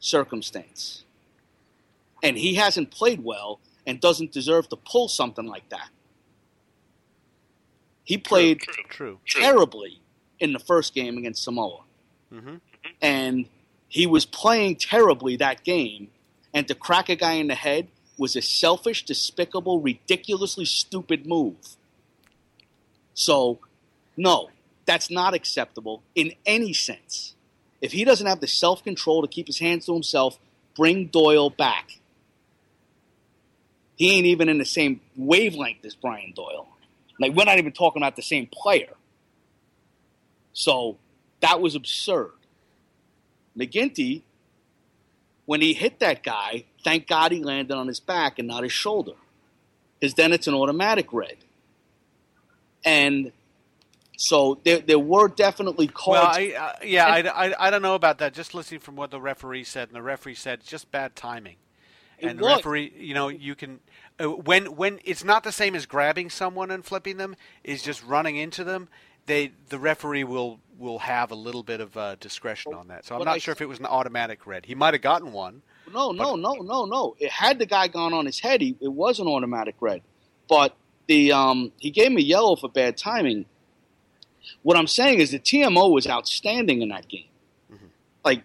circumstance. 0.00 1.04
And 2.22 2.36
he 2.36 2.54
hasn't 2.54 2.90
played 2.90 3.22
well 3.22 3.60
and 3.86 4.00
doesn't 4.00 4.32
deserve 4.32 4.68
to 4.70 4.76
pull 4.76 5.08
something 5.08 5.46
like 5.46 5.68
that. 5.68 5.88
He 8.04 8.18
played 8.18 8.60
true, 8.60 8.74
true, 8.74 9.18
true. 9.24 9.42
terribly 9.42 10.00
in 10.40 10.52
the 10.52 10.58
first 10.58 10.94
game 10.94 11.16
against 11.16 11.44
Samoa. 11.44 11.82
Mm-hmm. 12.32 12.56
And 13.00 13.46
he 13.88 14.06
was 14.06 14.24
playing 14.24 14.76
terribly 14.76 15.36
that 15.36 15.62
game. 15.64 16.08
And 16.52 16.66
to 16.68 16.74
crack 16.74 17.08
a 17.08 17.16
guy 17.16 17.34
in 17.34 17.46
the 17.46 17.54
head 17.54 17.88
was 18.18 18.36
a 18.36 18.42
selfish, 18.42 19.04
despicable, 19.04 19.80
ridiculously 19.80 20.64
stupid 20.64 21.26
move. 21.26 21.76
So, 23.14 23.58
no, 24.16 24.50
that's 24.86 25.10
not 25.10 25.34
acceptable 25.34 26.02
in 26.14 26.32
any 26.44 26.72
sense. 26.72 27.34
If 27.80 27.92
he 27.92 28.04
doesn't 28.04 28.26
have 28.26 28.40
the 28.40 28.46
self 28.46 28.84
control 28.84 29.22
to 29.22 29.28
keep 29.28 29.46
his 29.46 29.58
hands 29.58 29.86
to 29.86 29.94
himself, 29.94 30.38
bring 30.76 31.06
Doyle 31.06 31.50
back. 31.50 31.98
He 33.96 34.12
ain't 34.16 34.26
even 34.26 34.48
in 34.48 34.58
the 34.58 34.64
same 34.64 35.00
wavelength 35.16 35.84
as 35.84 35.94
Brian 35.94 36.32
Doyle. 36.34 36.68
Like 37.18 37.34
we're 37.34 37.44
not 37.44 37.58
even 37.58 37.72
talking 37.72 38.02
about 38.02 38.16
the 38.16 38.22
same 38.22 38.46
player. 38.46 38.94
So 40.52 40.98
that 41.40 41.60
was 41.60 41.74
absurd. 41.74 42.32
MacGinty, 43.56 44.22
when 45.46 45.60
he 45.60 45.74
hit 45.74 45.98
that 45.98 46.22
guy, 46.22 46.64
thank 46.84 47.06
God 47.06 47.32
he 47.32 47.42
landed 47.42 47.74
on 47.74 47.88
his 47.88 48.00
back 48.00 48.38
and 48.38 48.48
not 48.48 48.62
his 48.62 48.72
shoulder. 48.72 49.12
Because 49.98 50.14
then 50.14 50.32
it's 50.32 50.46
an 50.46 50.54
automatic 50.54 51.12
red. 51.12 51.36
And 52.84 53.32
so 54.20 54.60
there, 54.64 54.80
there 54.80 54.98
were 54.98 55.28
definitely 55.28 55.86
calls. 55.86 56.18
Well, 56.18 56.26
I, 56.26 56.52
uh, 56.52 56.72
yeah, 56.84 57.16
and, 57.16 57.28
I, 57.28 57.46
I, 57.46 57.68
I, 57.68 57.70
don't 57.70 57.80
know 57.80 57.94
about 57.94 58.18
that. 58.18 58.34
Just 58.34 58.52
listening 58.52 58.80
from 58.80 58.94
what 58.94 59.10
the 59.10 59.18
referee 59.18 59.64
said, 59.64 59.88
and 59.88 59.96
the 59.96 60.02
referee 60.02 60.34
said 60.34 60.62
just 60.62 60.90
bad 60.90 61.16
timing. 61.16 61.56
And 62.20 62.38
the 62.38 62.44
referee, 62.44 62.92
you 62.98 63.14
know, 63.14 63.28
you 63.28 63.54
can 63.54 63.80
uh, 64.22 64.26
when 64.26 64.76
when 64.76 65.00
it's 65.06 65.24
not 65.24 65.42
the 65.42 65.52
same 65.52 65.74
as 65.74 65.86
grabbing 65.86 66.28
someone 66.28 66.70
and 66.70 66.84
flipping 66.84 67.16
them, 67.16 67.34
is 67.64 67.82
just 67.82 68.04
running 68.04 68.36
into 68.36 68.62
them. 68.62 68.90
They 69.24 69.52
the 69.70 69.78
referee 69.78 70.24
will 70.24 70.60
will 70.78 70.98
have 70.98 71.30
a 71.30 71.34
little 71.34 71.62
bit 71.62 71.80
of 71.80 71.96
uh, 71.96 72.16
discretion 72.16 72.74
on 72.74 72.88
that. 72.88 73.06
So 73.06 73.16
I'm 73.16 73.24
not 73.24 73.40
sure 73.40 73.52
if 73.52 73.62
it 73.62 73.70
was 73.70 73.78
an 73.78 73.86
automatic 73.86 74.46
red. 74.46 74.66
He 74.66 74.74
might 74.74 74.92
have 74.92 75.02
gotten 75.02 75.32
one. 75.32 75.62
No, 75.94 76.12
no, 76.12 76.36
no, 76.36 76.56
no, 76.56 76.84
no. 76.84 77.16
It 77.18 77.30
had 77.30 77.58
the 77.58 77.64
guy 77.64 77.88
gone 77.88 78.12
on 78.12 78.26
his 78.26 78.38
head, 78.38 78.60
he, 78.60 78.76
it 78.82 78.92
was 78.92 79.18
an 79.18 79.26
automatic 79.26 79.76
red. 79.80 80.02
But 80.46 80.76
the 81.06 81.32
um, 81.32 81.72
he 81.78 81.90
gave 81.90 82.12
me 82.12 82.20
yellow 82.20 82.54
for 82.54 82.68
bad 82.68 82.98
timing. 82.98 83.46
What 84.62 84.76
I'm 84.76 84.86
saying 84.86 85.20
is 85.20 85.30
the 85.30 85.38
TMO 85.38 85.92
was 85.92 86.06
outstanding 86.06 86.82
in 86.82 86.88
that 86.90 87.08
game. 87.08 87.28
Mm-hmm. 87.72 87.86
Like 88.24 88.42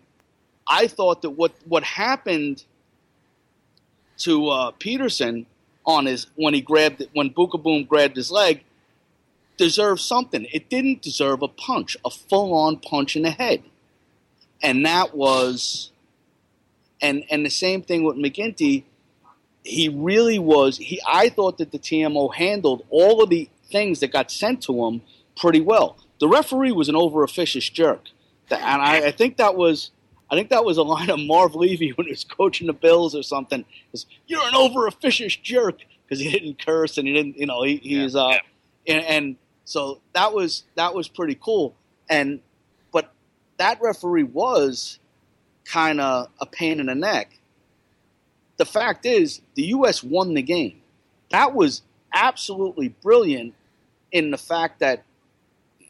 I 0.67 0.87
thought 0.87 1.21
that 1.21 1.31
what 1.31 1.53
what 1.65 1.83
happened 1.83 2.63
to 4.19 4.49
uh, 4.49 4.71
Peterson 4.71 5.45
on 5.85 6.05
his 6.05 6.27
when 6.35 6.53
he 6.53 6.61
grabbed 6.61 7.01
it, 7.01 7.09
when 7.13 7.29
Beukeboom 7.29 7.87
grabbed 7.87 8.15
his 8.15 8.31
leg 8.31 8.63
deserved 9.57 10.01
something. 10.01 10.47
It 10.51 10.69
didn't 10.69 11.01
deserve 11.01 11.41
a 11.41 11.47
punch, 11.47 11.95
a 12.03 12.09
full 12.09 12.53
on 12.53 12.77
punch 12.77 13.15
in 13.15 13.23
the 13.23 13.31
head, 13.31 13.63
and 14.61 14.85
that 14.85 15.15
was 15.15 15.91
and 17.01 17.23
and 17.29 17.45
the 17.45 17.49
same 17.49 17.81
thing 17.81 18.03
with 18.03 18.17
MacGinty. 18.17 18.83
He 19.63 19.89
really 19.89 20.39
was. 20.39 20.77
He 20.77 21.01
I 21.07 21.29
thought 21.29 21.57
that 21.57 21.71
the 21.71 21.79
TMO 21.79 22.33
handled 22.33 22.85
all 22.89 23.23
of 23.23 23.29
the 23.29 23.49
things 23.71 23.99
that 23.99 24.11
got 24.11 24.31
sent 24.31 24.61
to 24.63 24.85
him 24.85 25.01
pretty 25.35 25.61
well. 25.61 25.97
The 26.19 26.27
referee 26.27 26.71
was 26.71 26.89
an 26.89 26.95
over 26.95 27.23
officious 27.23 27.69
jerk, 27.69 28.05
and 28.49 28.81
I, 28.81 29.07
I 29.07 29.11
think 29.11 29.37
that 29.37 29.55
was 29.55 29.91
I 30.29 30.35
think 30.35 30.49
that 30.49 30.65
was 30.65 30.77
a 30.77 30.83
line 30.83 31.09
of 31.09 31.19
Marv 31.19 31.55
Levy 31.55 31.89
when 31.95 32.07
he 32.07 32.11
was 32.11 32.23
coaching 32.23 32.67
the 32.67 32.73
Bills 32.73 33.15
or 33.15 33.23
something. 33.23 33.65
Was, 33.91 34.05
You're 34.27 34.47
an 34.47 34.55
over 34.55 34.87
officious 34.87 35.35
jerk 35.35 35.79
because 36.05 36.19
he 36.19 36.31
didn't 36.31 36.63
curse 36.63 36.97
and 36.97 37.07
he 37.07 37.13
didn't, 37.13 37.37
you 37.37 37.45
know, 37.45 37.63
he, 37.63 37.77
he's 37.77 38.15
yeah, 38.15 38.21
uh, 38.21 38.37
yeah. 38.85 38.95
And, 38.95 39.05
and 39.05 39.35
so 39.65 40.01
that 40.13 40.33
was 40.33 40.63
that 40.75 40.93
was 40.93 41.07
pretty 41.07 41.37
cool. 41.41 41.75
And 42.09 42.39
but 42.91 43.11
that 43.57 43.81
referee 43.81 44.23
was 44.23 44.99
kind 45.63 45.99
of 45.99 46.29
a 46.39 46.45
pain 46.45 46.79
in 46.79 46.85
the 46.85 46.95
neck. 46.95 47.39
The 48.57 48.65
fact 48.65 49.05
is, 49.05 49.41
the 49.55 49.63
U.S. 49.63 50.03
won 50.03 50.33
the 50.33 50.41
game. 50.41 50.81
That 51.31 51.53
was 51.53 51.81
absolutely 52.13 52.89
brilliant 52.89 53.53
in 54.11 54.31
the 54.31 54.37
fact 54.37 54.79
that, 54.79 55.03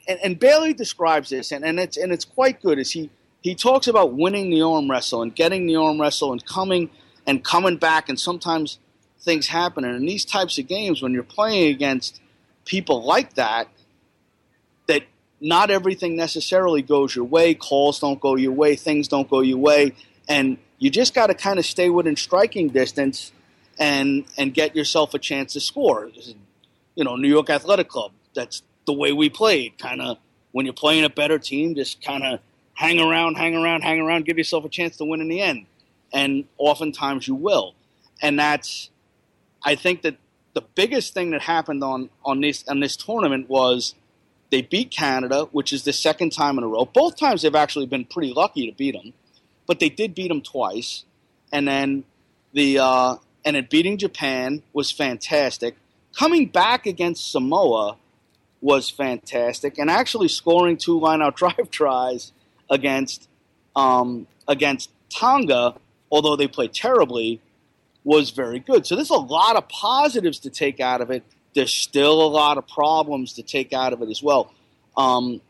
and, 0.08 0.20
and 0.24 0.40
Bailey 0.40 0.74
describes 0.74 1.30
this, 1.30 1.52
and, 1.52 1.66
and 1.66 1.80
it's 1.80 1.98
and 1.98 2.12
it's 2.12 2.26
quite 2.26 2.62
good. 2.62 2.80
Is 2.80 2.92
he 2.92 3.10
he 3.42 3.54
talks 3.54 3.88
about 3.88 4.14
winning 4.14 4.50
the 4.50 4.64
arm 4.64 4.90
wrestle 4.90 5.22
and 5.22 5.36
getting 5.36 5.68
the 5.68 5.76
arm 5.76 6.02
wrestle 6.02 6.32
and 6.32 6.44
coming 6.46 6.90
and 7.28 7.44
coming 7.44 7.78
back 7.78 8.10
and 8.10 8.20
sometimes 8.20 8.80
things 9.20 9.48
happen 9.48 9.84
and 9.84 9.96
in 9.96 10.06
these 10.06 10.26
types 10.26 10.58
of 10.58 10.68
games 10.68 11.02
when 11.02 11.12
you're 11.14 11.24
playing 11.24 11.74
against 11.74 12.22
people 12.66 13.04
like 13.04 13.36
that 13.36 13.68
that 14.88 15.04
not 15.42 15.70
everything 15.70 16.16
necessarily 16.16 16.82
goes 16.82 17.16
your 17.16 17.26
way 17.26 17.54
calls 17.54 18.00
don't 18.00 18.20
go 18.20 18.36
your 18.36 18.52
way 18.52 18.76
things 18.76 19.08
don't 19.08 19.30
go 19.30 19.42
your 19.42 19.58
way 19.58 19.94
and 20.28 20.58
you 20.80 20.90
just 20.90 21.14
got 21.14 21.28
to 21.28 21.36
kind 21.36 21.60
of 21.60 21.66
stay 21.66 21.90
within 21.90 22.16
striking 22.16 22.70
distance 22.70 23.32
and 23.78 24.26
and 24.38 24.54
get 24.56 24.76
yourself 24.76 25.14
a 25.14 25.20
chance 25.20 25.54
to 25.54 25.60
score 25.60 26.10
you 26.96 27.04
know 27.04 27.16
new 27.16 27.28
york 27.28 27.50
athletic 27.50 27.90
club 27.90 28.12
that's 28.34 28.64
the 28.86 28.94
way 28.94 29.12
we 29.12 29.30
played 29.30 29.78
kind 29.78 30.02
of 30.02 30.18
when 30.52 30.66
you're 30.66 30.74
playing 30.74 31.04
a 31.04 31.10
better 31.10 31.38
team 31.40 31.76
just 31.76 32.04
kind 32.04 32.24
of 32.24 32.40
hang 32.74 33.00
around, 33.00 33.36
hang 33.36 33.56
around, 33.56 33.82
hang 33.82 34.00
around, 34.00 34.26
give 34.26 34.38
yourself 34.38 34.64
a 34.66 34.70
chance 34.70 34.98
to 34.98 35.06
win 35.06 35.22
in 35.22 35.28
the 35.28 35.42
end. 35.42 35.66
And 36.14 36.46
oftentimes 36.58 37.28
you 37.28 37.36
will. 37.36 37.74
And 38.22 38.40
that's, 38.40 38.90
I 39.64 39.76
think 39.76 40.04
that 40.04 40.18
the 40.54 40.62
biggest 40.62 41.14
thing 41.14 41.32
that 41.32 41.42
happened 41.42 41.84
on, 41.84 42.10
on 42.24 42.40
this 42.40 42.66
on 42.68 42.80
this 42.80 42.96
tournament 42.96 43.50
was 43.50 43.96
they 44.52 44.62
beat 44.62 44.92
Canada, 44.92 45.46
which 45.52 45.74
is 45.74 45.84
the 45.84 45.92
second 45.92 46.32
time 46.32 46.58
in 46.58 46.64
a 46.64 46.68
row. 46.68 46.86
Both 46.86 47.18
times 47.18 47.42
they've 47.42 47.54
actually 47.54 47.88
been 47.88 48.06
pretty 48.06 48.32
lucky 48.32 48.70
to 48.70 48.76
beat 48.76 48.94
them, 48.94 49.14
but 49.68 49.80
they 49.80 49.90
did 49.90 50.16
beat 50.16 50.30
them 50.30 50.42
twice. 50.42 51.04
And 51.52 51.68
then 51.68 52.06
the 52.54 52.80
uh, 52.80 53.16
and 53.44 53.56
then 53.56 53.68
beating 53.70 53.98
Japan 53.98 54.64
was 54.72 54.92
fantastic. 54.92 55.76
Coming 56.18 56.48
back 56.48 56.86
against 56.86 57.30
Samoa 57.30 57.98
was 58.66 58.90
fantastic, 58.90 59.78
and 59.78 59.92
actually 59.92 60.28
scoring 60.28 60.76
two 60.76 61.00
line-out 61.00 61.36
drive 61.42 61.70
tries 61.70 62.32
against 62.68 63.30
um, 63.76 64.26
against 64.48 64.90
Tonga, 65.12 65.76
although 66.12 66.36
they 66.36 66.48
played 66.48 66.74
terribly, 66.74 67.40
was 68.04 68.32
very 68.32 68.60
good. 68.60 68.88
So 68.88 68.96
there's 68.96 69.12
a 69.12 69.14
lot 69.38 69.56
of 69.56 69.70
positives 69.70 70.40
to 70.40 70.50
take 70.50 70.80
out 70.80 71.00
of 71.00 71.12
it. 71.12 71.24
There's 71.54 71.72
still 71.72 72.24
a 72.24 72.28
lot 72.28 72.58
of 72.58 72.68
problems 72.68 73.34
to 73.34 73.44
take 73.44 73.72
out 73.72 73.94
of 73.94 74.02
it 74.02 74.10
as 74.10 74.24
well. 74.24 74.52
Um, 74.98 75.42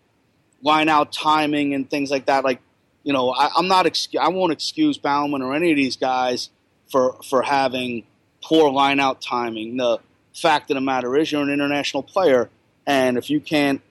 line 0.62 0.90
out 0.90 1.14
timing 1.14 1.74
and 1.74 1.90
things 1.90 2.12
like 2.12 2.26
that. 2.26 2.44
Like, 2.44 2.60
you 3.04 3.14
know, 3.14 3.30
I, 3.30 3.50
am 3.58 3.70
not. 3.70 3.86
Excu- 3.86 4.20
I 4.20 4.28
won't 4.28 4.52
excuse 4.52 4.98
Baumann 4.98 5.42
or 5.42 5.56
any 5.56 5.72
of 5.72 5.78
these 5.78 5.96
guys 5.96 6.50
for 6.92 7.16
for 7.24 7.44
having 7.44 8.04
poor 8.44 8.70
line 8.70 9.00
out 9.00 9.22
timing. 9.22 9.78
The 9.78 10.00
fact 10.34 10.70
of 10.70 10.76
the 10.76 10.82
matter 10.82 11.16
is, 11.16 11.32
you're 11.32 11.44
an 11.44 11.50
international 11.50 12.04
player, 12.04 12.50
and 12.86 13.18
if 13.18 13.30
you 13.30 13.40
can't 13.40 13.82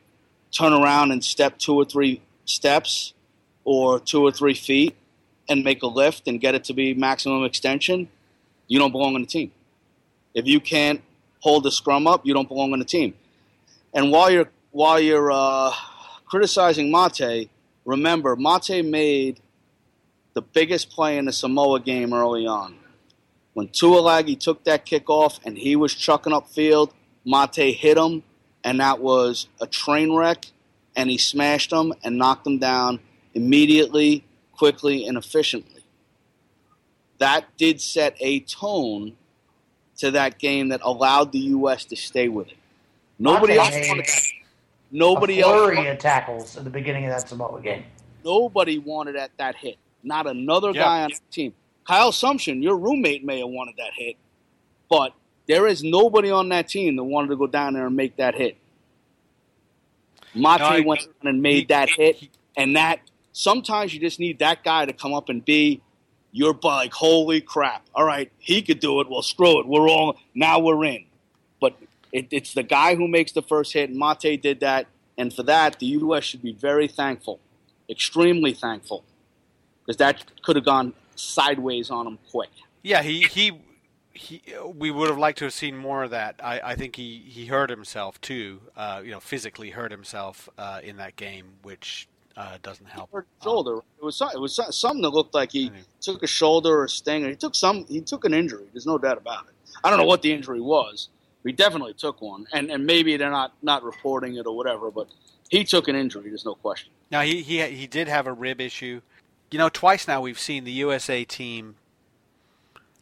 turn 0.50 0.72
around 0.72 1.10
and 1.10 1.24
step 1.24 1.58
two 1.58 1.74
or 1.74 1.84
three 1.84 2.20
steps 2.44 3.12
or 3.64 3.98
two 3.98 4.22
or 4.22 4.30
three 4.30 4.54
feet 4.54 4.94
and 5.48 5.64
make 5.64 5.82
a 5.82 5.86
lift 5.86 6.28
and 6.28 6.40
get 6.40 6.54
it 6.54 6.64
to 6.64 6.72
be 6.72 6.94
maximum 6.94 7.44
extension, 7.44 8.08
you 8.68 8.78
don't 8.78 8.92
belong 8.92 9.14
on 9.14 9.22
the 9.22 9.26
team. 9.26 9.50
If 10.34 10.46
you 10.46 10.60
can't 10.60 11.02
hold 11.40 11.64
the 11.64 11.70
scrum 11.70 12.06
up, 12.06 12.24
you 12.24 12.34
don't 12.34 12.48
belong 12.48 12.72
on 12.72 12.78
the 12.78 12.84
team. 12.84 13.14
And 13.92 14.10
while 14.10 14.30
you're 14.30 14.50
while 14.72 14.98
you're 14.98 15.30
uh, 15.30 15.72
criticizing 16.24 16.90
Mate, 16.90 17.48
remember 17.84 18.34
Mate 18.34 18.84
made 18.84 19.40
the 20.32 20.42
biggest 20.42 20.90
play 20.90 21.16
in 21.16 21.26
the 21.26 21.32
Samoa 21.32 21.78
game 21.78 22.12
early 22.12 22.46
on. 22.46 22.76
When 23.52 23.68
Tuilagi 23.68 24.38
took 24.38 24.64
that 24.64 24.84
kick 24.84 25.08
off 25.08 25.38
and 25.44 25.56
he 25.56 25.76
was 25.76 25.94
chucking 25.94 26.32
up 26.32 26.48
field, 26.48 26.92
Mate 27.24 27.76
hit 27.76 27.96
him, 27.96 28.24
and 28.64 28.80
that 28.80 28.98
was 28.98 29.48
a 29.60 29.66
train 29.66 30.12
wreck, 30.12 30.46
and 30.96 31.10
he 31.10 31.18
smashed 31.18 31.70
them 31.70 31.92
and 32.02 32.16
knocked 32.16 32.44
them 32.44 32.58
down 32.58 32.98
immediately, 33.34 34.24
quickly, 34.56 35.06
and 35.06 35.18
efficiently. 35.18 35.84
That 37.18 37.44
did 37.56 37.80
set 37.80 38.16
a 38.20 38.40
tone 38.40 39.16
to 39.98 40.10
that 40.12 40.38
game 40.38 40.70
that 40.70 40.80
allowed 40.82 41.30
the 41.30 41.38
U.S. 41.38 41.84
to 41.86 41.96
stay 41.96 42.28
with 42.28 42.48
it. 42.48 42.56
Nobody 43.18 43.56
else 43.56 43.74
wanted 43.88 44.06
that. 44.06 44.22
Nobody 44.90 45.40
a 45.40 45.44
flurry 45.44 45.78
else. 45.78 45.88
of 45.88 45.98
tackles 45.98 46.56
at 46.56 46.64
the 46.64 46.70
beginning 46.70 47.04
of 47.04 47.10
that 47.10 47.28
Samoa 47.28 47.60
game. 47.60 47.84
Nobody 48.24 48.78
wanted 48.78 49.16
that, 49.16 49.30
that 49.38 49.56
hit. 49.56 49.76
Not 50.02 50.26
another 50.26 50.72
guy 50.72 51.02
on 51.04 51.10
the 51.10 51.20
team. 51.30 51.54
Kyle 51.86 52.12
Sumsion, 52.12 52.62
your 52.62 52.76
roommate 52.76 53.24
may 53.24 53.40
have 53.40 53.48
wanted 53.48 53.76
that 53.76 53.92
hit, 53.94 54.16
but 54.88 55.12
there 55.46 55.66
is 55.66 55.82
nobody 55.82 56.30
on 56.30 56.48
that 56.50 56.68
team 56.68 56.96
that 56.96 57.04
wanted 57.04 57.28
to 57.28 57.36
go 57.36 57.46
down 57.46 57.74
there 57.74 57.86
and 57.86 57.96
make 57.96 58.16
that 58.16 58.34
hit. 58.34 58.56
Mate 60.34 60.58
No, 60.58 60.64
I- 60.66 60.80
went 60.80 61.00
down 61.02 61.28
and 61.34 61.42
made 61.42 61.54
he- 61.56 61.64
that 61.66 61.88
hit, 61.90 62.16
he- 62.16 62.30
and 62.56 62.76
that 62.76 63.00
sometimes 63.32 63.94
you 63.94 64.00
just 64.00 64.18
need 64.18 64.38
that 64.40 64.64
guy 64.64 64.86
to 64.86 64.92
come 64.92 65.14
up 65.14 65.28
and 65.28 65.44
be 65.44 65.80
you're 66.32 66.58
like 66.62 66.92
holy 66.92 67.40
crap. 67.40 67.84
All 67.94 68.04
right 68.04 68.30
he 68.38 68.60
could 68.62 68.80
do 68.80 69.00
it. 69.00 69.08
Well 69.08 69.22
screw 69.22 69.60
it. 69.60 69.66
We're 69.66 69.88
all 69.88 70.16
now 70.34 70.58
we're 70.58 70.84
in. 70.84 71.04
But 71.60 71.76
it, 72.12 72.26
it's 72.30 72.54
the 72.54 72.62
guy 72.64 72.94
who 72.96 73.06
makes 73.06 73.32
the 73.32 73.42
first 73.42 73.72
hit. 73.72 73.90
And 73.90 73.98
mate 73.98 74.40
did 74.42 74.60
that. 74.60 74.86
And 75.16 75.32
for 75.32 75.44
that 75.44 75.78
the 75.78 75.86
us 75.86 76.24
should 76.24 76.42
be 76.42 76.52
very 76.52 76.88
thankful 76.88 77.38
extremely 77.88 78.52
thankful 78.54 79.04
because 79.84 79.98
that 79.98 80.24
could 80.42 80.56
have 80.56 80.64
gone 80.64 80.94
sideways 81.16 81.90
on 81.90 82.06
him 82.06 82.18
quick. 82.30 82.50
Yeah, 82.82 83.02
he 83.02 83.22
he. 83.22 83.52
He, 84.14 84.42
we 84.64 84.90
would 84.92 85.08
have 85.08 85.18
liked 85.18 85.38
to 85.38 85.44
have 85.46 85.52
seen 85.52 85.76
more 85.76 86.04
of 86.04 86.10
that. 86.10 86.40
I, 86.42 86.60
I 86.60 86.74
think 86.76 86.94
he, 86.96 87.18
he 87.26 87.46
hurt 87.46 87.68
himself 87.68 88.20
too. 88.20 88.60
Uh, 88.76 89.02
you 89.04 89.10
know, 89.10 89.18
physically 89.20 89.70
hurt 89.70 89.90
himself 89.90 90.48
uh, 90.56 90.80
in 90.84 90.96
that 90.98 91.16
game, 91.16 91.46
which 91.62 92.06
uh, 92.36 92.58
doesn't 92.62 92.86
help. 92.86 93.10
hurt 93.12 93.26
his 93.38 93.44
shoulder 93.44 93.78
it 93.78 94.04
was 94.04 94.20
it 94.20 94.40
was 94.40 94.60
something 94.76 95.02
that 95.02 95.10
looked 95.10 95.34
like 95.34 95.52
he 95.52 95.70
took 96.00 96.22
a 96.22 96.26
shoulder 96.26 96.80
or 96.80 96.84
a 96.84 96.88
stinger 96.88 97.28
he 97.28 97.36
took 97.36 97.54
some 97.54 97.84
he 97.86 98.00
took 98.00 98.24
an 98.24 98.34
injury 98.34 98.64
there's 98.72 98.86
no 98.86 98.98
doubt 98.98 99.16
about 99.16 99.44
it 99.46 99.54
i 99.84 99.88
don't 99.88 100.00
know 100.00 100.04
what 100.04 100.20
the 100.20 100.32
injury 100.32 100.60
was 100.60 101.10
he 101.44 101.52
definitely 101.52 101.94
took 101.94 102.20
one 102.20 102.44
and 102.52 102.72
and 102.72 102.84
maybe 102.84 103.16
they're 103.16 103.30
not 103.30 103.52
not 103.62 103.84
reporting 103.84 104.34
it 104.34 104.46
or 104.46 104.56
whatever 104.56 104.90
but 104.90 105.06
he 105.48 105.62
took 105.62 105.86
an 105.86 105.94
injury 105.94 106.24
there's 106.28 106.44
no 106.44 106.56
question 106.56 106.90
Now 107.10 107.20
he 107.20 107.40
he 107.42 107.62
he 107.62 107.86
did 107.86 108.08
have 108.08 108.26
a 108.26 108.32
rib 108.32 108.60
issue. 108.60 109.00
You 109.52 109.58
know, 109.58 109.68
twice 109.68 110.08
now 110.08 110.20
we've 110.20 110.38
seen 110.40 110.64
the 110.64 110.72
USA 110.72 111.24
team 111.24 111.76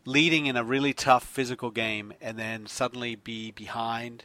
leading 0.04 0.46
in 0.46 0.56
a 0.56 0.64
really 0.64 0.92
tough 0.92 1.24
physical 1.24 1.70
game 1.70 2.12
and 2.20 2.38
then 2.38 2.66
suddenly 2.66 3.14
be 3.14 3.50
behind, 3.50 4.24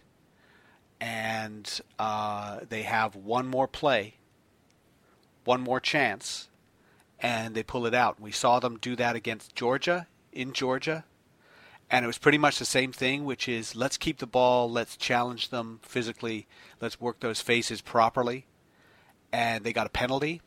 and 1.00 1.82
uh, 2.00 2.60
they 2.68 2.84
have 2.84 3.16
one 3.16 3.48
more 3.48 3.68
play, 3.68 4.16
one 5.44 5.62
more 5.62 5.80
chance, 5.80 6.50
and 7.20 7.56
they 7.56 7.64
pull 7.64 7.86
it 7.86 7.94
out. 7.94 8.20
We 8.20 8.32
saw 8.32 8.60
them 8.60 8.78
do 8.80 8.96
that 8.96 9.16
against 9.16 9.56
Georgia 9.56 10.08
in 10.32 10.54
Georgia. 10.54 11.06
And 11.90 12.04
it 12.04 12.08
was 12.08 12.18
pretty 12.18 12.38
much 12.38 12.60
the 12.60 12.66
same 12.66 12.92
thing, 12.92 13.24
which 13.24 13.48
is 13.48 13.74
let's 13.74 13.98
keep 13.98 14.18
the 14.18 14.28
ball, 14.28 14.70
let's 14.70 14.98
challenge 14.98 15.50
them 15.50 15.80
physically, 15.84 16.46
let's 16.82 17.00
work 17.00 17.22
those 17.22 17.40
faces 17.40 17.80
properly 17.80 18.46
and 19.32 19.64
they 19.64 19.74
got 19.74 19.88
a 19.88 19.92
penalty 19.92 20.42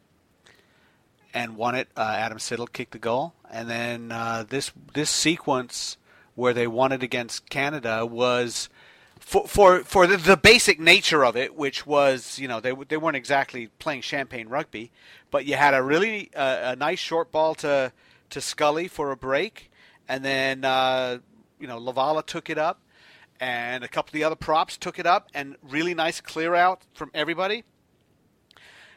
and 1.34 1.56
won 1.56 1.74
it. 1.74 1.88
Uh, 1.96 2.14
Adam 2.18 2.38
Siddall 2.38 2.66
kicked 2.66 2.92
the 2.92 2.98
goal, 2.98 3.34
and 3.50 3.68
then 3.68 4.12
uh, 4.12 4.44
this 4.48 4.72
this 4.94 5.10
sequence 5.10 5.96
where 6.34 6.54
they 6.54 6.66
won 6.66 6.92
it 6.92 7.02
against 7.02 7.48
Canada 7.50 8.06
was 8.06 8.68
for 9.18 9.46
for 9.46 9.84
for 9.84 10.06
the, 10.06 10.16
the 10.16 10.36
basic 10.36 10.80
nature 10.80 11.24
of 11.24 11.36
it, 11.36 11.54
which 11.54 11.86
was 11.86 12.38
you 12.38 12.48
know 12.48 12.60
they 12.60 12.72
they 12.88 12.96
weren't 12.96 13.16
exactly 13.16 13.68
playing 13.78 14.00
champagne 14.02 14.48
rugby, 14.48 14.90
but 15.30 15.46
you 15.46 15.54
had 15.56 15.74
a 15.74 15.82
really 15.82 16.30
uh, 16.34 16.72
a 16.72 16.76
nice 16.76 16.98
short 16.98 17.30
ball 17.30 17.54
to 17.56 17.92
to 18.30 18.40
Scully 18.40 18.88
for 18.88 19.10
a 19.10 19.16
break, 19.16 19.70
and 20.08 20.24
then 20.24 20.64
uh, 20.64 21.18
you 21.58 21.66
know 21.66 21.78
LaValla 21.78 22.24
took 22.24 22.50
it 22.50 22.58
up. 22.58 22.80
And 23.42 23.82
a 23.82 23.88
couple 23.88 24.10
of 24.10 24.12
the 24.12 24.24
other 24.24 24.36
props 24.36 24.76
took 24.76 24.98
it 24.98 25.06
up, 25.06 25.30
and 25.32 25.56
really 25.62 25.94
nice 25.94 26.20
clear 26.20 26.54
out 26.54 26.82
from 26.92 27.10
everybody. 27.14 27.64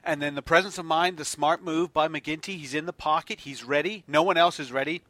And 0.03 0.21
then 0.21 0.35
the 0.35 0.41
presence 0.41 0.77
of 0.77 0.85
mind, 0.85 1.17
the 1.17 1.25
smart 1.25 1.63
move 1.63 1.93
by 1.93 2.07
MacGinty. 2.07 2.57
He's 2.57 2.73
in 2.73 2.85
the 2.85 2.93
pocket. 2.93 3.41
He's 3.41 3.63
ready. 3.63 4.03
No 4.07 4.21
one 4.21 4.37
else 4.37 4.59
is 4.59 4.71
ready. 4.71 5.03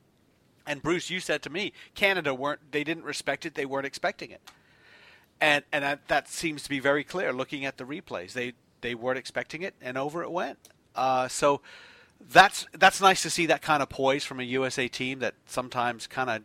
And 0.65 0.82
Bruce, 0.82 1.10
you 1.10 1.19
said 1.19 1.41
to 1.43 1.49
me, 1.49 1.73
Canada 1.95 2.34
weren't. 2.34 2.71
They 2.71 2.84
didn't 2.84 3.03
respect 3.03 3.45
it. 3.45 3.56
They 3.56 3.65
weren't 3.65 3.86
expecting 3.86 4.32
it. 4.32 4.41
And 5.41 5.63
and 5.71 5.84
that, 5.84 6.08
that 6.08 6.29
seems 6.29 6.63
to 6.63 6.69
be 6.69 6.79
very 6.79 7.03
clear 7.03 7.34
looking 7.34 7.65
at 7.65 7.77
the 7.77 7.84
replays. 7.84 8.34
They 8.34 8.53
they 8.82 8.95
weren't 8.95 9.17
expecting 9.17 9.62
it, 9.62 9.73
and 9.82 9.97
over 9.97 10.21
it 10.23 10.32
went. 10.32 10.60
Uh, 10.95 11.27
so 11.27 11.62
that's 12.32 12.67
that's 12.73 13.01
nice 13.01 13.23
to 13.23 13.29
see 13.29 13.47
that 13.47 13.62
kind 13.62 13.82
of 13.82 13.89
poise 13.89 14.23
from 14.23 14.39
a 14.39 14.43
USA 14.43 14.88
team 14.88 15.19
that 15.19 15.34
sometimes 15.45 16.08
kind 16.08 16.29
of 16.29 16.43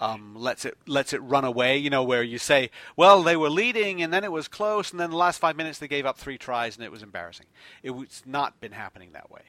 um, 0.00 0.34
lets 0.36 0.64
it 0.64 0.76
lets 0.86 1.12
it 1.12 1.18
run 1.22 1.44
away. 1.44 1.76
You 1.78 1.90
know, 1.90 2.02
where 2.02 2.22
you 2.22 2.38
say, 2.38 2.70
"Well, 2.96 3.22
they 3.22 3.36
were 3.36 3.50
leading, 3.50 4.02
and 4.02 4.12
then 4.12 4.24
it 4.24 4.32
was 4.32 4.48
close, 4.48 4.90
and 4.90 4.98
then 5.00 5.10
the 5.10 5.16
last 5.16 5.38
five 5.38 5.56
minutes 5.56 5.78
they 5.78 5.88
gave 5.88 6.04
up 6.06 6.18
three 6.18 6.36
tries, 6.38 6.76
and 6.76 6.84
it 6.84 6.90
was 6.92 7.02
embarrassing." 7.02 7.46
It 7.82 7.90
was 7.90 8.22
not 8.26 8.60
been 8.60 8.72
happening 8.72 9.10
that 9.12 9.30
way. 9.30 9.42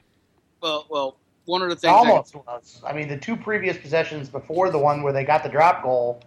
well 0.62 0.86
well 0.89 1.17
one 1.45 1.62
of 1.62 1.69
the 1.69 1.73
It 1.73 1.79
things 1.81 1.91
that- 2.03 2.10
almost 2.12 2.36
was. 2.36 2.81
I 2.86 2.93
mean, 2.93 3.08
the 3.08 3.17
two 3.17 3.36
previous 3.36 3.77
possessions 3.77 4.29
before 4.29 4.69
the 4.71 4.79
one 4.79 5.03
where 5.03 5.13
they 5.13 5.23
got 5.23 5.43
the 5.43 5.49
drop 5.49 5.84
goal 5.84 6.21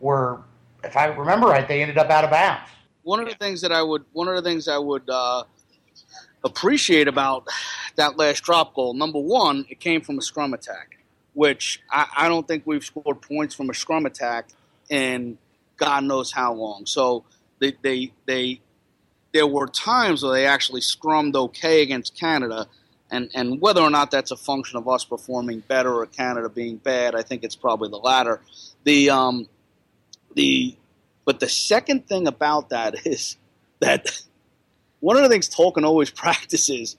were, 0.00 0.40
if 0.82 0.96
I 0.96 1.06
remember 1.06 1.46
right, 1.46 1.66
they 1.68 1.80
ended 1.80 1.96
up 1.98 2.10
out 2.10 2.24
of 2.24 2.30
bounds. 2.30 2.68
one 3.04 3.20
of 3.20 3.28
the 3.28 3.34
things 3.36 3.60
that 3.60 3.70
I 3.72 3.82
would 3.82 4.04
one 4.12 4.26
of 4.28 4.34
the 4.34 4.42
things 4.42 4.66
I 4.68 4.78
would 4.78 5.08
uh, 5.08 5.44
appreciate 6.44 7.08
about 7.08 7.46
that 7.96 8.16
last 8.16 8.42
drop 8.42 8.74
goal. 8.74 8.94
Number 8.94 9.18
one, 9.20 9.64
it 9.68 9.80
came 9.80 10.00
from 10.00 10.18
a 10.18 10.22
scrum 10.22 10.52
attack, 10.54 10.93
which 11.34 11.82
I, 11.90 12.06
I 12.16 12.28
don't 12.28 12.46
think 12.46 12.62
we've 12.66 12.84
scored 12.84 13.20
points 13.20 13.54
from 13.54 13.70
a 13.70 13.74
scrum 13.74 14.06
attack 14.06 14.48
in 14.88 15.38
God 15.76 16.04
knows 16.04 16.32
how 16.32 16.54
long. 16.54 16.86
So 16.86 17.24
they 17.58 17.74
they 17.82 18.12
they 18.26 18.60
there 19.32 19.46
were 19.46 19.66
times 19.66 20.22
where 20.22 20.32
they 20.32 20.46
actually 20.46 20.80
scrummed 20.80 21.34
okay 21.34 21.82
against 21.82 22.18
Canada. 22.18 22.68
And, 23.10 23.30
and 23.34 23.60
whether 23.60 23.82
or 23.82 23.90
not 23.90 24.10
that's 24.10 24.30
a 24.30 24.36
function 24.36 24.78
of 24.78 24.88
us 24.88 25.04
performing 25.04 25.60
better 25.60 25.92
or 25.92 26.06
Canada 26.06 26.48
being 26.48 26.78
bad, 26.78 27.14
I 27.14 27.22
think 27.22 27.44
it's 27.44 27.54
probably 27.54 27.90
the 27.90 27.98
latter. 27.98 28.40
The 28.84 29.10
um, 29.10 29.48
the 30.34 30.74
but 31.24 31.40
the 31.40 31.48
second 31.48 32.06
thing 32.06 32.26
about 32.26 32.70
that 32.70 32.94
is 33.06 33.36
that 33.80 34.22
one 35.00 35.16
of 35.16 35.22
the 35.22 35.28
things 35.28 35.48
Tolkin 35.48 35.84
always 35.84 36.10
practices, 36.24 36.96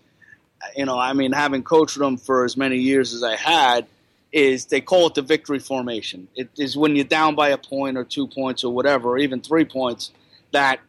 you 0.75 0.85
know, 0.85 0.97
I 0.97 1.13
mean, 1.13 1.31
having 1.31 1.63
coached 1.63 1.97
them 1.97 2.17
for 2.17 2.45
as 2.45 2.55
many 2.55 2.77
years 2.77 3.13
as 3.13 3.23
I 3.23 3.35
had, 3.35 3.87
is 4.35 4.65
they 4.65 4.81
call 4.81 5.07
it 5.07 5.15
the 5.15 5.21
victory 5.21 5.59
formation. 5.59 6.27
It 6.35 6.49
is 6.57 6.75
when 6.75 6.93
you're 6.93 7.05
down 7.05 7.35
by 7.35 7.49
a 7.49 7.57
point 7.57 7.97
or 7.97 8.03
two 8.03 8.27
points 8.27 8.65
or 8.65 8.73
whatever, 8.73 9.11
or 9.11 9.17
even 9.17 9.39
three 9.39 9.63
points, 9.63 10.11
that 10.51 10.81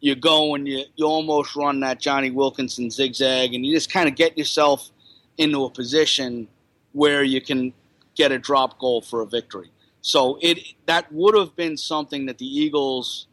you 0.00 0.14
go 0.14 0.54
and 0.54 0.66
you, 0.66 0.84
you 0.96 1.04
almost 1.04 1.54
run 1.54 1.80
that 1.80 2.00
Jonny 2.00 2.30
Wilkinson 2.30 2.90
zigzag 2.90 3.52
and 3.52 3.66
you 3.66 3.74
just 3.74 3.92
kind 3.92 4.08
of 4.08 4.14
get 4.14 4.38
yourself 4.38 4.90
into 5.36 5.66
a 5.66 5.70
position 5.70 6.48
where 6.92 7.22
you 7.22 7.42
can 7.42 7.74
get 8.14 8.32
a 8.32 8.38
drop 8.38 8.78
goal 8.78 9.02
for 9.02 9.20
a 9.20 9.26
victory. 9.26 9.70
So 10.00 10.38
it 10.40 10.58
that 10.86 11.12
would 11.12 11.36
have 11.36 11.54
been 11.54 11.76
something 11.76 12.24
that 12.26 12.38
the 12.38 12.46
Eagles 12.46 13.26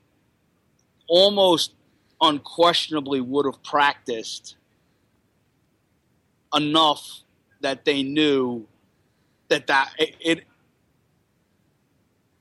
almost 1.08 1.72
unquestionably 2.20 3.22
would 3.22 3.46
have 3.46 3.64
practiced 3.64 4.58
enough 6.54 7.22
that 7.62 7.86
they 7.86 8.04
knew 8.04 8.68
that 9.50 9.68
that 9.68 9.92
it, 9.98 10.16
it 10.20 10.44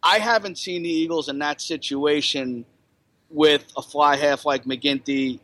I 0.03 0.19
haven't 0.19 0.59
seen 0.59 0.83
the 0.83 0.91
Eagles 0.91 1.29
in 1.29 1.39
that 1.39 1.61
situation 1.61 2.65
with 3.31 3.65
a 3.77 3.83
fly 3.83 4.17
half 4.17 4.45
like 4.45 4.65
MacGinty 4.65 5.41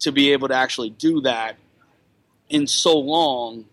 to 0.00 0.12
be 0.12 0.32
able 0.32 0.48
to 0.48 0.54
actually 0.54 0.90
do 0.90 1.20
that 1.22 1.56
in 2.48 2.66
so 2.66 2.98
long 2.98 3.64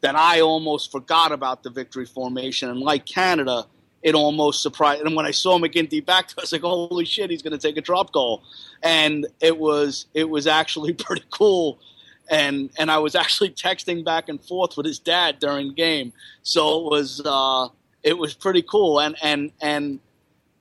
that 0.00 0.14
I 0.14 0.40
almost 0.40 0.92
forgot 0.92 1.32
about 1.32 1.62
the 1.62 1.70
victory 1.70 2.04
formation. 2.04 2.68
And 2.68 2.80
like 2.80 3.06
Canada, 3.06 3.66
it 4.02 4.14
almost 4.14 4.60
surprised. 4.60 5.02
And 5.02 5.16
when 5.16 5.24
I 5.24 5.30
saw 5.30 5.58
MacGinty 5.58 6.04
back, 6.04 6.30
I 6.38 6.42
was 6.42 6.52
like, 6.52 6.60
"Holy 6.60 7.04
shit, 7.04 7.30
he's 7.30 7.42
going 7.42 7.58
to 7.58 7.58
take 7.58 7.76
a 7.76 7.80
drop 7.80 8.12
goal!" 8.12 8.42
And 8.82 9.26
it 9.40 9.56
was 9.56 10.06
it 10.12 10.28
was 10.28 10.46
actually 10.46 10.92
pretty 11.04 11.24
cool. 11.30 11.78
And 12.30 12.70
and 12.78 12.90
I 12.90 12.98
was 12.98 13.14
actually 13.14 13.50
texting 13.66 14.04
back 14.04 14.28
and 14.28 14.42
forth 14.42 14.76
with 14.76 14.86
his 14.86 14.98
dad 14.98 15.38
during 15.38 15.68
the 15.68 15.74
game, 15.74 16.12
so 16.42 16.78
it 16.86 16.90
was 16.90 17.20
uh, 17.24 17.68
it 18.02 18.16
was 18.16 18.34
pretty 18.34 18.62
cool. 18.62 19.00
And 19.00 19.16
and 19.22 19.52
and 19.60 20.00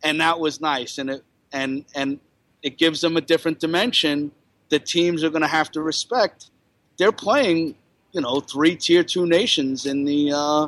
and 0.04 0.20
that 0.20 0.40
was 0.40 0.60
nice. 0.60 0.98
And 0.98 1.10
it 1.10 1.24
and 1.54 1.86
and 1.96 2.20
it 2.64 2.78
gives 2.78 3.02
them 3.02 3.16
a 3.18 3.22
different 3.22 3.60
dimension 3.60 4.32
that 4.70 4.86
teams 4.86 5.24
are 5.24 5.30
going 5.30 5.42
to 5.42 5.48
have 5.48 5.72
to 5.72 5.82
respect. 5.82 6.50
They're 6.98 7.12
playing, 7.12 7.76
you 8.12 8.22
know, 8.22 8.40
three 8.40 8.76
tier 8.76 9.04
two 9.04 9.26
nations 9.26 9.86
in 9.86 10.04
the 10.04 10.32
uh, 10.34 10.68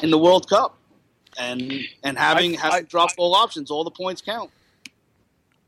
in 0.00 0.10
the 0.10 0.18
World 0.18 0.48
Cup 0.48 0.78
and 1.38 1.72
and 2.02 2.16
having 2.18 2.56
I- 2.56 2.60
having 2.60 2.84
I- 2.86 2.88
drop 2.88 3.14
goal 3.16 3.34
options, 3.34 3.70
all 3.70 3.84
the 3.84 3.90
points 3.90 4.22
count. 4.22 4.50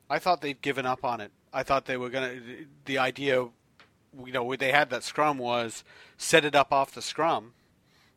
I 0.09 0.19
thought 0.19 0.41
they'd 0.41 0.61
given 0.63 0.87
up 0.87 1.05
on 1.05 1.21
it. 1.21 1.31
I 1.53 1.63
thought 1.63 1.85
they 1.87 1.97
were 1.97 2.11
gonna. 2.11 2.37
The 2.85 2.99
idea, 2.99 3.49
you 4.25 4.33
know, 4.33 4.57
they 4.57 4.73
had 4.73 4.91
that 4.91 5.03
scrum 5.03 5.39
was 5.39 5.85
set 6.17 6.45
it 6.45 6.55
up 6.55 6.73
off 6.73 6.93
the 6.93 7.03
scrum. 7.03 7.53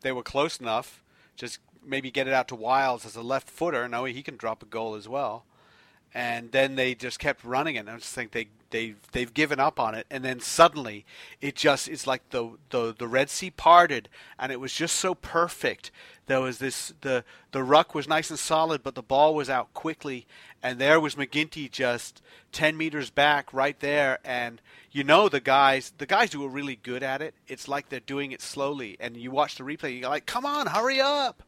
They 0.02 0.12
were 0.12 0.24
close 0.24 0.60
enough. 0.60 1.04
Just 1.36 1.60
maybe 1.86 2.12
get 2.12 2.28
it 2.28 2.34
out 2.34 2.48
to 2.50 2.56
Wyles 2.56 3.06
as 3.06 3.16
a 3.16 3.22
left 3.22 3.50
footer. 3.50 3.88
No, 3.88 4.06
he 4.06 4.22
can 4.22 4.38
drop 4.38 4.64
a 4.64 4.66
goal 4.66 4.96
as 4.96 5.08
well. 5.08 5.46
And 6.14 6.52
then 6.52 6.76
they 6.76 6.96
just 6.96 7.20
kept 7.20 7.44
running 7.44 7.76
it. 7.76 7.80
And 7.80 7.90
I 7.90 7.98
just 7.98 8.14
think 8.14 8.32
they 8.32 8.48
they 8.72 8.96
they've 9.12 9.34
given 9.34 9.60
up 9.60 9.80
on 9.80 9.96
it. 9.96 10.06
And 10.10 10.24
then 10.24 10.40
suddenly, 10.40 11.06
it 11.42 11.56
just 11.56 11.88
it's 11.88 12.08
like 12.08 12.30
the 12.30 12.52
the 12.70 12.94
the 12.98 13.08
Red 13.08 13.30
Sea 13.30 13.52
parted, 13.52 14.10
and 14.38 14.52
it 14.52 14.60
was 14.60 14.74
just 14.74 14.96
so 14.96 15.16
perfect. 15.16 15.92
There 16.28 16.42
was 16.42 16.60
this 16.60 16.94
the 17.02 17.24
the 17.52 17.64
ruck 17.64 17.96
was 17.96 18.08
nice 18.08 18.30
and 18.30 18.40
solid, 18.40 18.84
but 18.84 18.96
the 18.96 19.02
ball 19.02 19.34
was 19.34 19.50
out 19.50 19.74
quickly, 19.74 20.28
and 20.62 20.80
there 20.80 21.00
was 21.00 21.16
MacGinty 21.16 21.70
just 21.72 22.22
ten 22.52 22.78
meters 22.78 23.10
back, 23.10 23.54
right 23.54 23.80
there, 23.80 24.20
and 24.24 24.62
you 24.92 25.04
know 25.04 25.30
the 25.30 25.40
guys 25.40 25.94
the 25.98 26.06
guys 26.06 26.34
who 26.34 26.46
are 26.46 26.50
really 26.50 26.76
good 26.76 27.04
at 27.04 27.22
it. 27.22 27.34
It's 27.48 27.68
like 27.68 27.90
they're 27.90 28.00
doing 28.00 28.32
it 28.32 28.42
slowly, 28.42 28.98
and 29.00 29.18
you 29.18 29.32
watch 29.32 29.56
the 29.56 29.64
replay, 29.64 30.00
you're 30.00 30.10
like, 30.10 30.26
come 30.26 30.46
on, 30.46 30.68
hurry 30.68 31.02
up! 31.02 31.44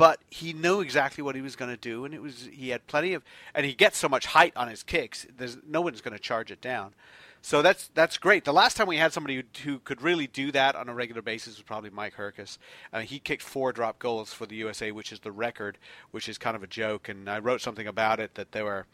But 0.00 0.20
he 0.30 0.54
knew 0.54 0.80
exactly 0.80 1.22
what 1.22 1.34
he 1.34 1.42
was 1.42 1.56
going 1.56 1.70
to 1.70 1.76
do, 1.76 2.06
and 2.06 2.14
it 2.14 2.22
was 2.22 2.48
he 2.50 2.70
had 2.70 2.86
plenty 2.86 3.12
of, 3.12 3.22
and 3.54 3.66
he 3.66 3.74
gets 3.74 3.98
so 3.98 4.08
much 4.08 4.24
height 4.24 4.54
on 4.56 4.66
his 4.66 4.82
kicks. 4.82 5.26
There's 5.36 5.58
no 5.68 5.82
one's 5.82 6.00
going 6.00 6.16
to 6.16 6.18
charge 6.18 6.50
it 6.50 6.62
down. 6.62 6.94
So 7.42 7.60
that's 7.60 7.90
that's 7.92 8.16
great. 8.16 8.46
The 8.46 8.52
last 8.54 8.78
time 8.78 8.86
we 8.86 8.96
had 8.96 9.12
somebody 9.12 9.36
who, 9.36 9.42
who 9.62 9.78
could 9.78 10.00
really 10.00 10.26
do 10.26 10.52
that 10.52 10.74
on 10.74 10.88
a 10.88 10.94
regular 10.94 11.20
basis 11.20 11.56
was 11.56 11.64
probably 11.64 11.90
Mike 11.90 12.14
Hercus. 12.14 12.58
Uh, 12.94 13.00
he 13.00 13.18
kicked 13.18 13.42
four 13.42 13.74
drop 13.74 13.98
goals 13.98 14.32
for 14.32 14.46
the 14.46 14.56
USA, 14.56 14.90
which 14.90 15.12
is 15.12 15.20
the 15.20 15.32
record, 15.32 15.76
which 16.12 16.30
is 16.30 16.38
kind 16.38 16.56
of 16.56 16.62
a 16.62 16.66
joke. 16.66 17.10
And 17.10 17.28
I 17.28 17.38
wrote 17.38 17.60
something 17.60 17.86
about 17.86 18.20
it 18.20 18.36
that 18.36 18.52
there 18.52 18.64
were 18.64 18.86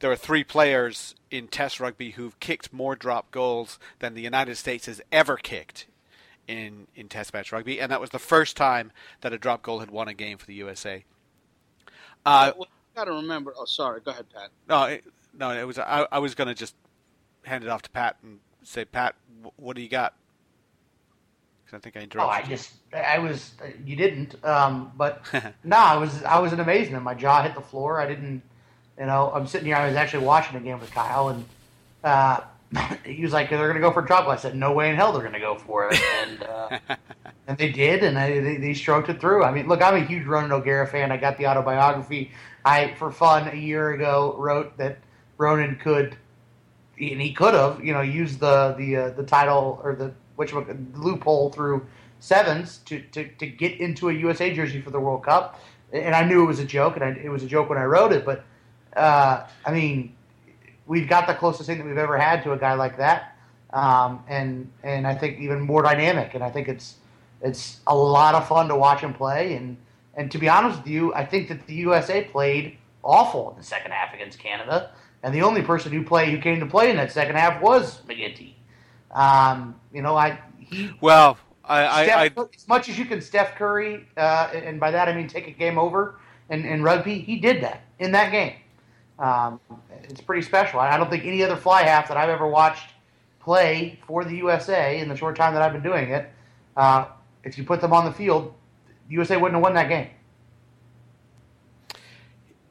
there 0.00 0.10
are 0.10 0.16
three 0.16 0.44
players 0.44 1.14
in 1.30 1.46
Test 1.46 1.78
rugby 1.78 2.12
who've 2.12 2.40
kicked 2.40 2.72
more 2.72 2.96
drop 2.96 3.30
goals 3.30 3.78
than 3.98 4.14
the 4.14 4.22
United 4.22 4.56
States 4.56 4.86
has 4.86 5.02
ever 5.12 5.36
kicked 5.36 5.84
in 6.48 6.86
in 6.94 7.08
Test 7.08 7.32
match 7.34 7.52
rugby, 7.52 7.80
and 7.80 7.90
that 7.90 8.00
was 8.00 8.10
the 8.10 8.18
first 8.18 8.56
time 8.56 8.92
that 9.20 9.32
a 9.32 9.38
drop 9.38 9.62
goal 9.62 9.80
had 9.80 9.90
won 9.90 10.08
a 10.08 10.14
game 10.14 10.38
for 10.38 10.46
the 10.46 10.54
USA. 10.54 11.04
Uh, 12.24 12.52
Well, 12.56 12.68
got 12.94 13.04
to 13.04 13.12
remember. 13.12 13.52
Oh, 13.56 13.64
sorry. 13.64 14.00
Go 14.00 14.10
ahead, 14.10 14.26
Pat. 14.34 14.50
no, 14.68 14.84
it, 14.84 15.04
no, 15.38 15.50
it 15.50 15.64
was 15.64 15.78
I, 15.78 16.06
I 16.10 16.18
was 16.18 16.34
going 16.34 16.48
to 16.48 16.54
just 16.54 16.74
hand 17.44 17.62
it 17.64 17.70
off 17.70 17.82
to 17.82 17.90
Pat 17.90 18.16
and 18.22 18.38
say, 18.62 18.84
Pat, 18.84 19.14
wh- 19.44 19.58
what 19.60 19.76
do 19.76 19.82
you 19.82 19.88
got? 19.88 20.14
Because 21.64 21.78
I 21.78 21.80
think 21.80 21.96
I 21.96 22.00
interrupted. 22.00 22.30
Oh, 22.30 22.32
interrupted. 22.32 22.52
I 22.92 23.02
just, 23.02 23.10
I 23.14 23.18
was, 23.18 23.52
you 23.84 23.96
didn't, 23.96 24.44
um, 24.44 24.92
but 24.96 25.22
no, 25.64 25.76
I 25.76 25.96
was, 25.96 26.22
I 26.24 26.38
was 26.38 26.52
in 26.52 26.60
amazement. 26.60 27.02
My 27.04 27.14
jaw 27.14 27.42
hit 27.42 27.54
the 27.54 27.60
floor. 27.60 28.00
I 28.00 28.06
didn't, 28.06 28.42
you 28.98 29.06
know, 29.06 29.30
I'm 29.34 29.46
sitting 29.46 29.66
here. 29.66 29.76
I 29.76 29.86
was 29.86 29.96
actually 29.96 30.24
watching 30.24 30.54
the 30.54 30.60
game 30.64 30.78
with 30.80 30.90
Kyle, 30.92 31.28
and 31.28 31.44
uh, 32.02 32.40
he 33.04 33.22
was 33.22 33.32
like, 33.32 33.50
"They're 33.50 33.58
going 33.58 33.74
to 33.74 33.80
go 33.80 33.92
for 33.92 34.02
a 34.02 34.06
drop. 34.06 34.26
I 34.28 34.36
said, 34.36 34.56
"No 34.56 34.72
way 34.72 34.90
in 34.90 34.96
hell 34.96 35.12
they're 35.12 35.22
going 35.22 35.34
to 35.34 35.40
go 35.40 35.56
for 35.56 35.88
it," 35.88 36.00
and 36.22 36.42
uh, 36.42 36.78
and 37.46 37.58
they 37.58 37.70
did, 37.70 38.02
and 38.02 38.18
I, 38.18 38.40
they, 38.40 38.56
they 38.56 38.74
stroked 38.74 39.08
it 39.08 39.20
through. 39.20 39.44
I 39.44 39.52
mean, 39.52 39.68
look, 39.68 39.82
I'm 39.82 39.94
a 39.94 40.04
huge 40.04 40.26
Ronan 40.26 40.52
O'Gara 40.52 40.86
fan. 40.86 41.12
I 41.12 41.16
got 41.16 41.38
the 41.38 41.46
autobiography. 41.46 42.32
I, 42.64 42.94
for 42.94 43.12
fun, 43.12 43.48
a 43.48 43.54
year 43.54 43.92
ago, 43.92 44.34
wrote 44.38 44.76
that 44.78 44.98
Ronan 45.38 45.76
could, 45.76 46.16
and 46.98 47.20
he 47.20 47.32
could 47.32 47.54
have, 47.54 47.84
you 47.84 47.92
know, 47.92 48.00
used 48.00 48.40
the 48.40 48.74
the 48.76 48.96
uh, 48.96 49.10
the 49.10 49.22
title 49.22 49.80
or 49.82 49.94
the 49.94 50.12
which 50.36 50.52
loophole 50.94 51.50
through 51.50 51.86
sevens 52.20 52.78
to, 52.78 53.00
to, 53.12 53.28
to 53.38 53.46
get 53.46 53.80
into 53.80 54.08
a 54.08 54.12
USA 54.12 54.52
jersey 54.52 54.80
for 54.80 54.90
the 54.90 55.00
World 55.00 55.24
Cup. 55.24 55.60
And 55.92 56.14
I 56.14 56.24
knew 56.24 56.42
it 56.42 56.46
was 56.46 56.58
a 56.58 56.64
joke, 56.64 56.96
and 56.96 57.04
I, 57.04 57.08
it 57.22 57.28
was 57.28 57.42
a 57.42 57.46
joke 57.46 57.68
when 57.68 57.78
I 57.78 57.84
wrote 57.84 58.12
it. 58.12 58.24
But 58.24 58.44
uh, 58.96 59.46
I 59.64 59.72
mean, 59.72 60.15
we've 60.86 61.08
got 61.08 61.26
the 61.26 61.34
closest 61.34 61.66
thing 61.68 61.78
that 61.78 61.86
we've 61.86 61.98
ever 61.98 62.18
had 62.18 62.42
to 62.44 62.52
a 62.52 62.58
guy 62.58 62.74
like 62.74 62.96
that, 62.98 63.36
um, 63.72 64.22
and 64.28 64.70
and 64.82 65.06
I 65.06 65.14
think 65.14 65.40
even 65.40 65.60
more 65.60 65.82
dynamic. 65.82 66.34
And 66.34 66.42
I 66.42 66.50
think 66.50 66.68
it's 66.68 66.96
it's 67.42 67.80
a 67.86 67.94
lot 67.94 68.34
of 68.34 68.48
fun 68.48 68.68
to 68.68 68.76
watch 68.76 69.00
him 69.00 69.14
play. 69.14 69.54
And 69.54 69.76
and 70.14 70.30
to 70.30 70.38
be 70.38 70.48
honest 70.48 70.78
with 70.78 70.88
you, 70.88 71.14
I 71.14 71.24
think 71.24 71.48
that 71.48 71.66
the 71.66 71.74
USA 71.74 72.24
played 72.24 72.78
awful 73.04 73.50
in 73.50 73.56
the 73.56 73.62
second 73.62 73.92
half 73.92 74.14
against 74.14 74.38
Canada. 74.38 74.90
And 75.22 75.34
the 75.34 75.42
only 75.42 75.62
person 75.62 75.92
who 75.92 76.04
played 76.04 76.30
who 76.30 76.40
came 76.40 76.60
to 76.60 76.66
play 76.66 76.90
in 76.90 76.96
that 76.96 77.10
second 77.10 77.36
half 77.36 77.60
was 77.60 78.00
MacGinty. 78.02 78.54
Um, 79.10 79.74
you 79.92 80.02
know, 80.02 80.16
I 80.16 80.38
he 80.58 80.92
well, 81.00 81.38
I, 81.64 81.82
I, 81.82 82.24
I, 82.24 82.30
as 82.54 82.68
much 82.68 82.88
as 82.88 82.98
you 82.98 83.06
can 83.06 83.20
Steph 83.20 83.56
Curry, 83.56 84.06
uh, 84.16 84.50
and 84.54 84.78
by 84.78 84.90
that 84.90 85.08
I 85.08 85.14
mean 85.14 85.26
take 85.26 85.48
a 85.48 85.52
game 85.52 85.78
over 85.78 86.20
in, 86.50 86.64
in 86.64 86.82
rugby, 86.82 87.18
he 87.18 87.38
did 87.38 87.62
that 87.62 87.82
in 87.98 88.12
that 88.12 88.30
game. 88.30 88.54
Um, 89.18 89.60
it's 90.02 90.20
pretty 90.20 90.42
special. 90.42 90.78
I 90.78 90.96
don't 90.96 91.10
think 91.10 91.24
any 91.24 91.42
other 91.42 91.56
fly 91.56 91.82
half 91.82 92.08
that 92.08 92.16
I've 92.16 92.28
ever 92.28 92.46
watched 92.46 92.90
play 93.40 93.98
for 94.06 94.24
the 94.24 94.36
USA 94.36 94.98
in 94.98 95.08
the 95.08 95.16
short 95.16 95.36
time 95.36 95.54
that 95.54 95.62
I've 95.62 95.72
been 95.72 95.82
doing 95.82 96.10
it, 96.10 96.30
uh, 96.76 97.06
if 97.44 97.56
you 97.56 97.64
put 97.64 97.80
them 97.80 97.92
on 97.92 98.04
the 98.04 98.12
field, 98.12 98.52
the 99.08 99.14
USA 99.14 99.36
wouldn't 99.36 99.54
have 99.54 99.62
won 99.62 99.74
that 99.74 99.88
game. 99.88 100.08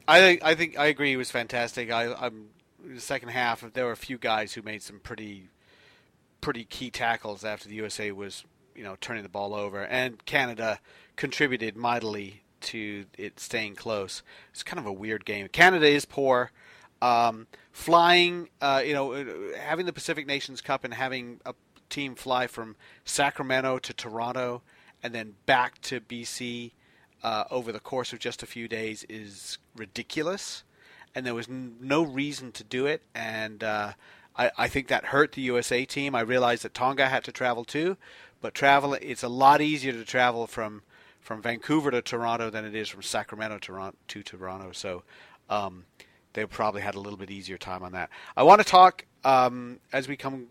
I 0.08 0.20
think 0.20 0.44
I 0.44 0.54
think 0.54 0.78
I 0.78 0.86
agree. 0.86 1.10
He 1.10 1.16
was 1.16 1.30
fantastic. 1.30 1.90
I, 1.90 2.12
I'm 2.14 2.50
the 2.84 3.00
second 3.00 3.30
half. 3.30 3.64
There 3.72 3.86
were 3.86 3.92
a 3.92 3.96
few 3.96 4.18
guys 4.18 4.52
who 4.52 4.62
made 4.62 4.82
some 4.82 5.00
pretty, 5.00 5.48
pretty 6.40 6.64
key 6.64 6.90
tackles 6.90 7.44
after 7.44 7.68
the 7.68 7.74
USA 7.74 8.12
was, 8.12 8.44
you 8.76 8.84
know, 8.84 8.96
turning 9.00 9.24
the 9.24 9.28
ball 9.28 9.52
over, 9.52 9.84
and 9.84 10.24
Canada 10.24 10.78
contributed 11.16 11.76
mightily 11.76 12.42
to 12.62 13.06
it 13.16 13.40
staying 13.40 13.74
close. 13.74 14.22
It's 14.52 14.62
kind 14.62 14.78
of 14.78 14.86
a 14.86 14.92
weird 14.92 15.24
game. 15.24 15.48
Canada 15.48 15.86
is 15.86 16.04
poor. 16.04 16.52
Um, 17.02 17.46
flying, 17.72 18.48
uh, 18.60 18.82
you 18.84 18.94
know, 18.94 19.52
having 19.58 19.86
the 19.86 19.92
Pacific 19.92 20.26
Nations 20.26 20.60
Cup 20.60 20.82
and 20.82 20.94
having 20.94 21.40
a 21.44 21.54
team 21.90 22.14
fly 22.14 22.46
from 22.46 22.76
Sacramento 23.04 23.78
to 23.78 23.92
Toronto 23.92 24.62
and 25.02 25.14
then 25.14 25.34
back 25.46 25.80
to 25.82 26.00
BC 26.00 26.72
uh, 27.22 27.44
over 27.50 27.72
the 27.72 27.80
course 27.80 28.12
of 28.12 28.18
just 28.18 28.42
a 28.42 28.46
few 28.46 28.68
days 28.68 29.04
is 29.08 29.58
ridiculous, 29.74 30.64
and 31.14 31.24
there 31.24 31.34
was 31.34 31.48
n- 31.48 31.76
no 31.80 32.02
reason 32.02 32.52
to 32.52 32.64
do 32.64 32.86
it. 32.86 33.02
And 33.14 33.62
uh, 33.62 33.92
I, 34.36 34.50
I 34.56 34.68
think 34.68 34.88
that 34.88 35.06
hurt 35.06 35.32
the 35.32 35.42
USA 35.42 35.84
team. 35.84 36.14
I 36.14 36.20
realized 36.20 36.62
that 36.64 36.74
Tonga 36.74 37.08
had 37.08 37.24
to 37.24 37.32
travel 37.32 37.64
too, 37.64 37.96
but 38.40 38.54
travel 38.54 38.94
it's 38.94 39.22
a 39.22 39.28
lot 39.28 39.60
easier 39.60 39.92
to 39.92 40.04
travel 40.04 40.46
from 40.46 40.82
from 41.26 41.42
Vancouver 41.42 41.90
to 41.90 42.00
Toronto 42.00 42.50
than 42.50 42.64
it 42.64 42.76
is 42.76 42.88
from 42.88 43.02
Sacramento 43.02 43.58
to 43.58 43.66
Toronto. 43.66 43.98
To 44.06 44.22
Toronto. 44.22 44.70
So 44.70 45.02
um, 45.50 45.84
they 46.34 46.46
probably 46.46 46.82
had 46.82 46.94
a 46.94 47.00
little 47.00 47.18
bit 47.18 47.32
easier 47.32 47.58
time 47.58 47.82
on 47.82 47.92
that. 47.92 48.10
I 48.36 48.44
want 48.44 48.60
to 48.60 48.66
talk 48.66 49.04
um, 49.24 49.80
as 49.92 50.06
we 50.06 50.16
come 50.16 50.46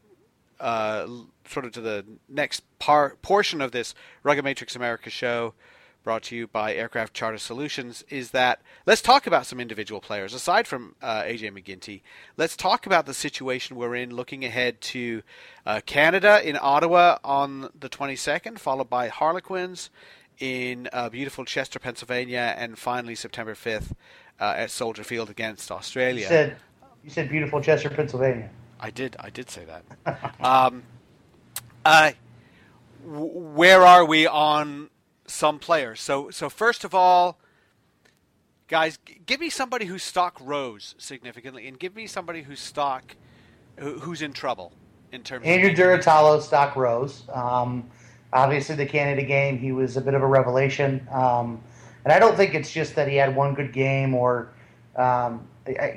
uh, 0.60 1.08
sort 1.48 1.66
of 1.66 1.72
to 1.72 1.82
the 1.82 2.06
next 2.28 2.64
par- 2.78 3.16
portion 3.22 3.62
of 3.62 3.72
this 3.72 3.96
Rugga 4.26 4.44
Matrix 4.44 4.76
America 4.76 5.10
show, 5.10 5.54
brought 6.04 6.24
to 6.24 6.36
you 6.36 6.46
by 6.46 6.76
Aircraft 6.76 7.14
Charter 7.14 7.38
Solutions, 7.38 8.04
is 8.10 8.32
that 8.32 8.62
let's 8.86 9.02
talk 9.02 9.26
about 9.26 9.46
some 9.46 9.62
individual 9.62 10.02
players. 10.02 10.34
Aside 10.34 10.68
from 10.68 10.96
uh, 11.02 11.24
AJ 11.24 11.52
MacGinty, 11.52 12.02
let's 12.36 12.58
talk 12.58 12.86
about 12.86 13.06
the 13.06 13.14
situation 13.14 13.78
we're 13.78 13.96
in 13.96 14.14
looking 14.14 14.44
ahead 14.44 14.82
to 14.82 15.24
uh, 15.66 15.80
Canada 15.86 16.48
in 16.48 16.58
Ottawa 16.62 17.18
on 17.24 17.70
the 17.80 17.90
22nd, 17.90 18.60
followed 18.60 18.90
by 18.90 19.08
Harlequins 19.08 19.90
in 20.40 20.90
uh, 20.92 21.10
beautiful 21.10 21.46
Chester, 21.46 21.80
Pennsylvania, 21.80 22.56
and 22.58 22.78
finally 22.78 23.16
September 23.16 23.54
5th 23.54 23.92
uh, 24.40 24.54
at 24.58 24.72
Soldier 24.72 25.04
Field 25.04 25.30
against 25.30 25.72
Australia. 25.72 26.22
You 26.22 26.28
said 26.28 26.58
you 27.04 27.10
said 27.10 27.30
beautiful 27.30 27.62
Chester, 27.62 27.90
Pennsylvania. 27.90 28.50
I 28.80 28.90
did. 28.90 29.16
I 29.20 29.30
did 29.30 29.50
say 29.50 29.64
that. 29.66 30.36
um, 30.44 30.84
uh, 31.86 32.12
w- 33.04 33.32
where 33.32 33.84
are 33.84 34.04
we 34.04 34.26
on 34.28 34.90
some 35.28 35.60
players? 35.60 36.02
So, 36.02 36.30
so 36.32 36.50
first 36.50 36.84
of 36.84 36.96
all, 36.96 37.38
guys, 38.68 38.98
g- 39.06 39.22
give 39.26 39.40
me 39.40 39.50
somebody 39.50 39.86
whose 39.86 40.04
stock 40.04 40.38
rose 40.42 40.96
significantly, 40.98 41.68
and 41.68 41.80
give 41.80 41.96
me 41.96 42.08
somebody 42.08 42.42
whose 42.42 42.60
stock 42.60 43.16
who, 43.78 44.00
who's 44.00 44.22
in 44.22 44.34
trouble 44.34 44.74
in 45.12 45.22
terms. 45.24 45.46
Andrew 45.46 45.70
of 45.70 45.76
Durutalo 46.00 46.42
stock 46.42 46.76
rose. 46.76 47.24
Um, 47.32 47.90
obviously, 48.36 48.76
the 48.76 48.86
Canada 48.86 49.24
game, 49.24 49.58
he 49.58 49.72
was 49.72 49.98
a 49.98 50.02
bit 50.02 50.14
of 50.14 50.22
a 50.22 50.28
revelation. 50.28 51.08
Um, 51.12 51.64
And 52.06 52.14
I 52.14 52.20
don't 52.20 52.38
think 52.38 52.54
it's 52.54 52.72
just 52.72 52.94
that 52.96 53.08
he 53.08 53.16
had 53.16 53.36
one 53.36 53.56
good 53.56 53.74
game 53.74 54.14
or, 54.14 54.50
um, 54.96 55.48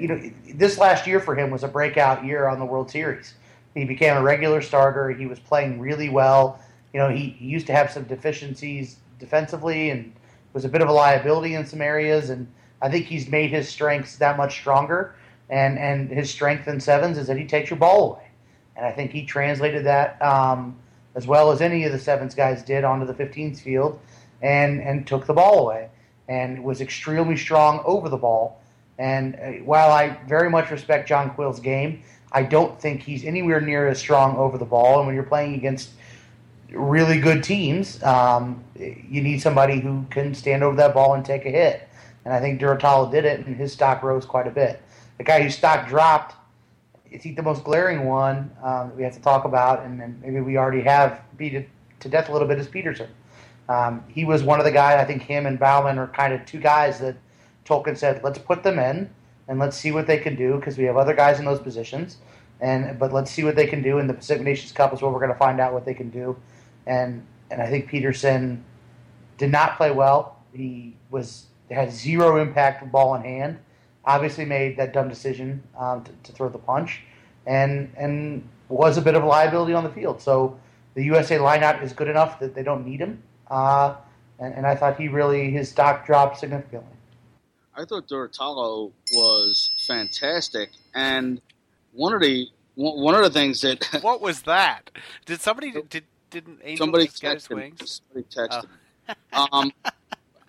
you 0.01 0.09
know, 0.09 0.18
this 0.55 0.78
last 0.78 1.07
year 1.07 1.20
for 1.20 1.34
him 1.34 1.51
was 1.51 1.64
a 1.64 1.68
breakout 1.68 2.24
year 2.24 2.49
on 2.49 2.59
the 2.59 2.64
World 2.64 2.91
Series. 2.91 3.34
He 3.74 3.84
became 3.84 4.16
a 4.16 4.22
regular 4.22 4.62
starter. 4.62 5.11
He 5.11 5.26
was 5.26 5.39
playing 5.39 5.78
really 5.78 6.09
well. 6.09 6.61
You 6.95 7.01
know, 7.01 7.11
he, 7.11 7.36
he 7.39 7.45
used 7.45 7.66
to 7.66 7.74
have 7.74 7.91
some 7.91 8.05
deficiencies 8.05 8.97
defensively 9.18 9.91
and 9.91 10.14
was 10.55 10.64
a 10.64 10.68
bit 10.68 10.80
of 10.80 10.89
a 10.89 10.93
liability 10.93 11.55
in 11.55 11.66
some 11.66 11.82
areas. 11.82 12.30
And 12.30 12.47
I 12.80 12.89
think 12.89 13.05
he's 13.05 13.28
made 13.28 13.51
his 13.51 13.68
strengths 13.68 14.16
that 14.16 14.39
much 14.39 14.53
stronger. 14.61 15.14
And, 15.51 15.78
and 15.78 16.11
his 16.11 16.30
strength 16.30 16.68
in 16.68 16.80
sevens 16.80 17.18
is 17.18 17.26
that 17.26 17.36
he 17.36 17.45
takes 17.45 17.68
your 17.68 17.78
ball 17.78 18.12
away. 18.12 18.28
And 18.76 18.86
I 18.86 18.93
think 18.93 19.11
he 19.12 19.26
translated 19.26 19.84
that 19.84 20.16
um, 20.22 20.74
as 21.19 21.27
well 21.27 21.51
as 21.51 21.61
any 21.61 21.83
of 21.83 21.91
the 21.91 21.99
sevens 21.99 22.33
guys 22.33 22.62
did 22.62 22.85
onto 22.85 23.05
the 23.05 23.12
15s 23.12 23.61
field 23.61 23.99
and, 24.41 24.81
and 24.81 25.05
took 25.05 25.27
the 25.27 25.35
ball 25.35 25.66
away 25.66 25.89
and 26.29 26.62
was 26.62 26.81
extremely 26.81 27.37
strong 27.37 27.83
over 27.85 28.09
the 28.09 28.16
ball. 28.16 28.62
And 28.99 29.35
uh, 29.35 29.64
while 29.64 29.91
I 29.91 30.16
very 30.29 30.49
much 30.49 30.71
respect 30.71 31.09
John 31.09 31.31
Quill's 31.31 31.59
game, 31.59 32.05
I 32.31 32.45
don't 32.45 32.81
think 32.81 33.03
he's 33.03 33.25
anywhere 33.25 33.61
near 33.61 33.89
as 33.89 33.99
strong 33.99 34.37
over 34.37 34.59
the 34.59 34.64
ball. 34.64 34.99
And 34.99 35.09
when 35.09 35.16
you're 35.16 35.25
playing 35.25 35.55
against 35.55 35.91
really 36.71 37.19
good 37.19 37.43
teams, 37.43 38.01
um, 38.05 38.62
you 38.77 39.21
need 39.21 39.43
somebody 39.43 39.81
who 39.81 40.07
can 40.11 40.37
stand 40.37 40.62
over 40.62 40.77
that 40.77 40.95
ball 40.95 41.14
and 41.14 41.25
take 41.25 41.47
a 41.47 41.51
hit. 41.51 41.89
And 42.25 42.33
I 42.33 42.39
think 42.39 42.61
Durutalo 42.61 43.11
did 43.11 43.25
it, 43.25 43.45
and 43.45 43.57
his 43.57 43.73
stock 43.73 44.05
rose 44.05 44.25
quite 44.25 44.47
a 44.47 44.53
bit. 44.53 44.81
The 45.16 45.25
guy 45.25 45.43
whose 45.43 45.57
stock 45.57 45.89
dropped, 45.89 46.37
I 47.13 47.19
think 47.19 47.37
the 47.37 47.43
most 47.43 47.65
glaring 47.65 48.05
one 48.05 48.51
um, 48.63 48.95
we 48.97 49.03
have 49.03 49.15
to 49.15 49.21
talk 49.21 49.45
about, 49.45 49.85
and, 49.85 50.01
and, 50.01 50.21
maybe 50.21 50.41
we 50.41 50.57
already 50.57 50.83
have 50.83 51.21
beat 51.37 51.55
it 51.55 51.69
to 52.01 52.09
death 52.09 52.29
a 52.29 52.33
little 52.33 52.47
bit, 52.47 52.59
is 52.59 52.69
Peterson. 52.69 53.09
Um, 53.69 54.05
he 54.09 54.25
was 54.25 54.43
one 54.43 54.59
of 54.59 54.65
the 54.65 54.73
guys, 54.73 55.01
I 55.01 55.05
think 55.05 55.23
him 55.23 55.47
and 55.47 55.59
Baumann 55.59 55.99
are 55.99 56.09
kind 56.09 56.33
of 56.33 56.45
two 56.47 56.59
guys 56.59 57.01
that 57.01 57.17
Tolkin 57.65 57.97
said, 57.97 58.23
let's 58.23 58.39
put 58.39 58.63
them 58.63 58.79
in 58.79 59.11
and 59.47 59.59
let's 59.59 59.77
see 59.77 59.93
what 59.93 60.07
they 60.07 60.19
can 60.19 60.37
do 60.37 60.57
because 60.57 60.79
we 60.79 60.85
have 60.85 60.97
other 60.97 61.15
guys 61.15 61.39
in 61.39 61.45
those 61.45 61.61
positions. 61.61 62.19
And 62.61 62.99
but 62.99 63.13
let's 63.13 63.31
see 63.31 63.45
what 63.45 63.55
they 63.55 63.67
can 63.67 63.83
do 63.83 63.99
And 63.99 64.11
the 64.11 64.15
Pacific 64.15 64.43
Nations 64.43 64.73
Cup 64.73 64.93
is 64.93 65.01
where 65.01 65.11
we're 65.11 65.21
going 65.21 65.33
to 65.33 65.39
find 65.39 65.61
out 65.61 65.73
what 65.73 65.85
they 65.85 65.95
can 65.95 66.11
do. 66.11 66.37
And 66.87 67.25
and 67.51 67.63
I 67.63 67.69
think 67.69 67.89
Peterson 67.89 68.65
did 69.39 69.51
not 69.51 69.77
play 69.77 69.91
well. 69.91 70.37
He 70.53 70.97
was 71.11 71.47
had 71.71 71.93
zero 71.93 72.41
impact 72.41 72.83
with 72.83 72.93
ball 72.93 73.15
in 73.15 73.23
hand. 73.23 73.59
Obviously 74.05 74.44
made 74.44 74.76
that 74.78 74.92
dumb 74.92 75.09
decision 75.09 75.62
um, 75.78 76.03
to, 76.05 76.12
to, 76.24 76.32
throw 76.32 76.49
the 76.49 76.59
punch, 76.59 77.03
and 77.46 77.92
and 77.96 78.49
was 78.68 78.96
a 78.96 79.03
bit 79.03 79.14
of 79.14 79.22
a 79.22 79.26
liability 79.26 79.74
on 79.74 79.84
the 79.84 79.90
field. 79.90 80.22
So 80.22 80.59
the 80.94 81.05
USA 81.05 81.36
lineup 81.38 81.82
is 81.82 81.92
good 81.92 82.09
enough 82.09 82.40
that 82.40 82.55
they 82.55 82.62
don't 82.62 82.86
need 82.86 83.01
him. 83.01 83.22
Uh, 83.51 83.96
and, 84.38 84.55
and 84.55 84.66
I 84.66 84.74
thought 84.74 84.99
he 84.99 85.09
really 85.09 85.51
his 85.51 85.68
stock 85.68 86.07
dropped 86.07 86.38
significantly. 86.38 86.96
I 87.74 87.84
thought 87.84 88.09
Durutalo 88.09 88.92
was 89.12 89.70
fantastic, 89.86 90.70
and 90.94 91.40
one 91.92 92.12
of 92.12 92.20
the 92.20 92.49
one 92.74 93.14
of 93.14 93.22
the 93.22 93.30
things 93.30 93.61
that 93.61 93.84
what 94.03 94.20
was 94.20 94.42
that? 94.42 94.90
Did 95.26 95.40
somebody 95.40 95.72
did 95.88 96.05
didn't 96.30 96.61
Angel 96.62 96.84
somebody 96.84 97.07
just 97.07 97.20
get 97.20 97.34
his 97.34 97.49
wings? 97.49 98.03
Somebody 98.12 98.26
texted 98.34 98.66
oh. 99.32 99.49
um, 99.53 99.72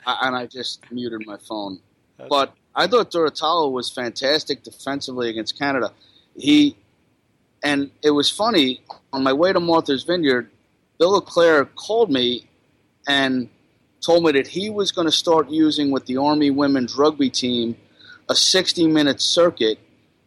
and 0.06 0.36
I 0.36 0.46
just 0.46 0.92
muted 0.92 1.26
my 1.26 1.38
phone. 1.38 1.80
But 2.28 2.54
I 2.76 2.88
thought 2.88 3.12
Durutalo 3.12 3.72
was 3.72 3.90
fantastic 3.90 4.64
defensively 4.64 5.30
against 5.30 5.58
Canada. 5.58 5.92
He 6.36 6.76
and 7.64 7.92
it 8.02 8.12
was 8.12 8.30
funny 8.30 8.82
on 9.12 9.24
my 9.24 9.34
way 9.34 9.52
to 9.52 9.60
Martha's 9.60 10.04
Vineyard. 10.04 10.50
Bill 10.98 11.12
Leclerc 11.12 11.76
called 11.76 12.10
me 12.10 12.48
and 13.08 13.50
told 14.02 14.24
me 14.24 14.32
that 14.34 14.48
he 14.48 14.70
was 14.70 14.92
going 14.92 15.08
to 15.08 15.12
start 15.12 15.50
using 15.50 15.92
with 15.92 16.06
the 16.06 16.18
Army 16.18 16.52
women's 16.52 16.96
rugby 16.96 17.30
team 17.30 17.76
a 18.30 18.36
60 18.36 18.88
minute 18.88 19.20
circuit 19.20 19.80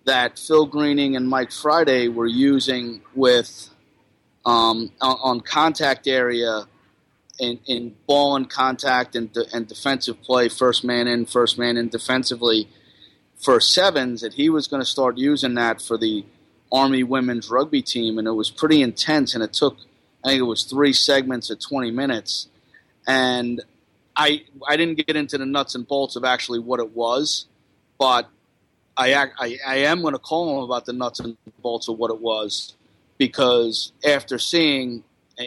that 0.05 0.38
Phil 0.38 0.66
Greening 0.66 1.16
and 1.16 1.28
Mike 1.28 1.53
Friday 1.53 2.09
were 2.09 2.26
using 2.26 3.01
with 3.14 3.70
um, 4.45 4.90
on, 5.01 5.40
contact 5.40 6.09
area 6.09 6.66
in, 7.43 7.59
in 7.66 7.97
ball 8.07 8.36
and 8.36 8.49
contact 8.49 9.16
and, 9.16 9.32
de- 9.32 9.45
and 9.53 9.66
defensive 9.66 10.22
play, 10.22 10.49
first 10.49 10.84
man 10.84 11.09
in, 11.09 11.26
first 11.26 11.59
man 11.59 11.76
in 11.76 11.88
defensively 11.88 12.68
for 13.36 13.59
sevens, 13.59 14.20
that 14.20 14.34
he 14.34 14.49
was 14.49 14.68
going 14.68 14.80
to 14.80 14.86
start 14.86 15.18
using 15.18 15.55
that 15.55 15.82
for 15.82 15.99
the 15.99 16.24
Army 16.70 17.03
women's 17.03 17.51
rugby 17.51 17.82
team, 17.82 18.16
and 18.16 18.28
it 18.28 18.32
was 18.32 18.51
pretty 18.51 18.80
intense, 18.80 19.34
and 19.34 19.43
it 19.43 19.53
took 19.53 19.76
I 20.24 20.28
think 20.28 20.38
it 20.38 20.45
was 20.45 20.62
three 20.62 20.93
segments 20.93 21.51
of 21.51 21.59
20 21.61 21.90
minutes. 21.90 22.47
And 23.09 23.61
I 24.14 24.45
I 24.66 24.76
didn't 24.76 25.05
get 25.05 25.16
into 25.16 25.36
the 25.36 25.45
nuts 25.45 25.74
and 25.74 25.86
bolts 25.86 26.14
of 26.14 26.24
actually 26.24 26.61
what 26.61 26.78
it 26.78 26.95
was, 26.95 27.47
but 27.99 28.28
I 28.97 29.14
I, 29.14 29.59
I 29.66 29.76
am 29.78 30.01
going 30.01 30.14
to 30.14 30.20
call 30.20 30.59
him 30.59 30.64
about 30.64 30.86
the 30.86 30.93
nuts 30.93 31.18
and 31.18 31.36
bolts 31.61 31.88
of 31.88 31.99
what 31.99 32.12
it 32.12 32.20
was 32.20 32.76
because 33.18 33.93
after 34.05 34.38
seeing 34.38 35.03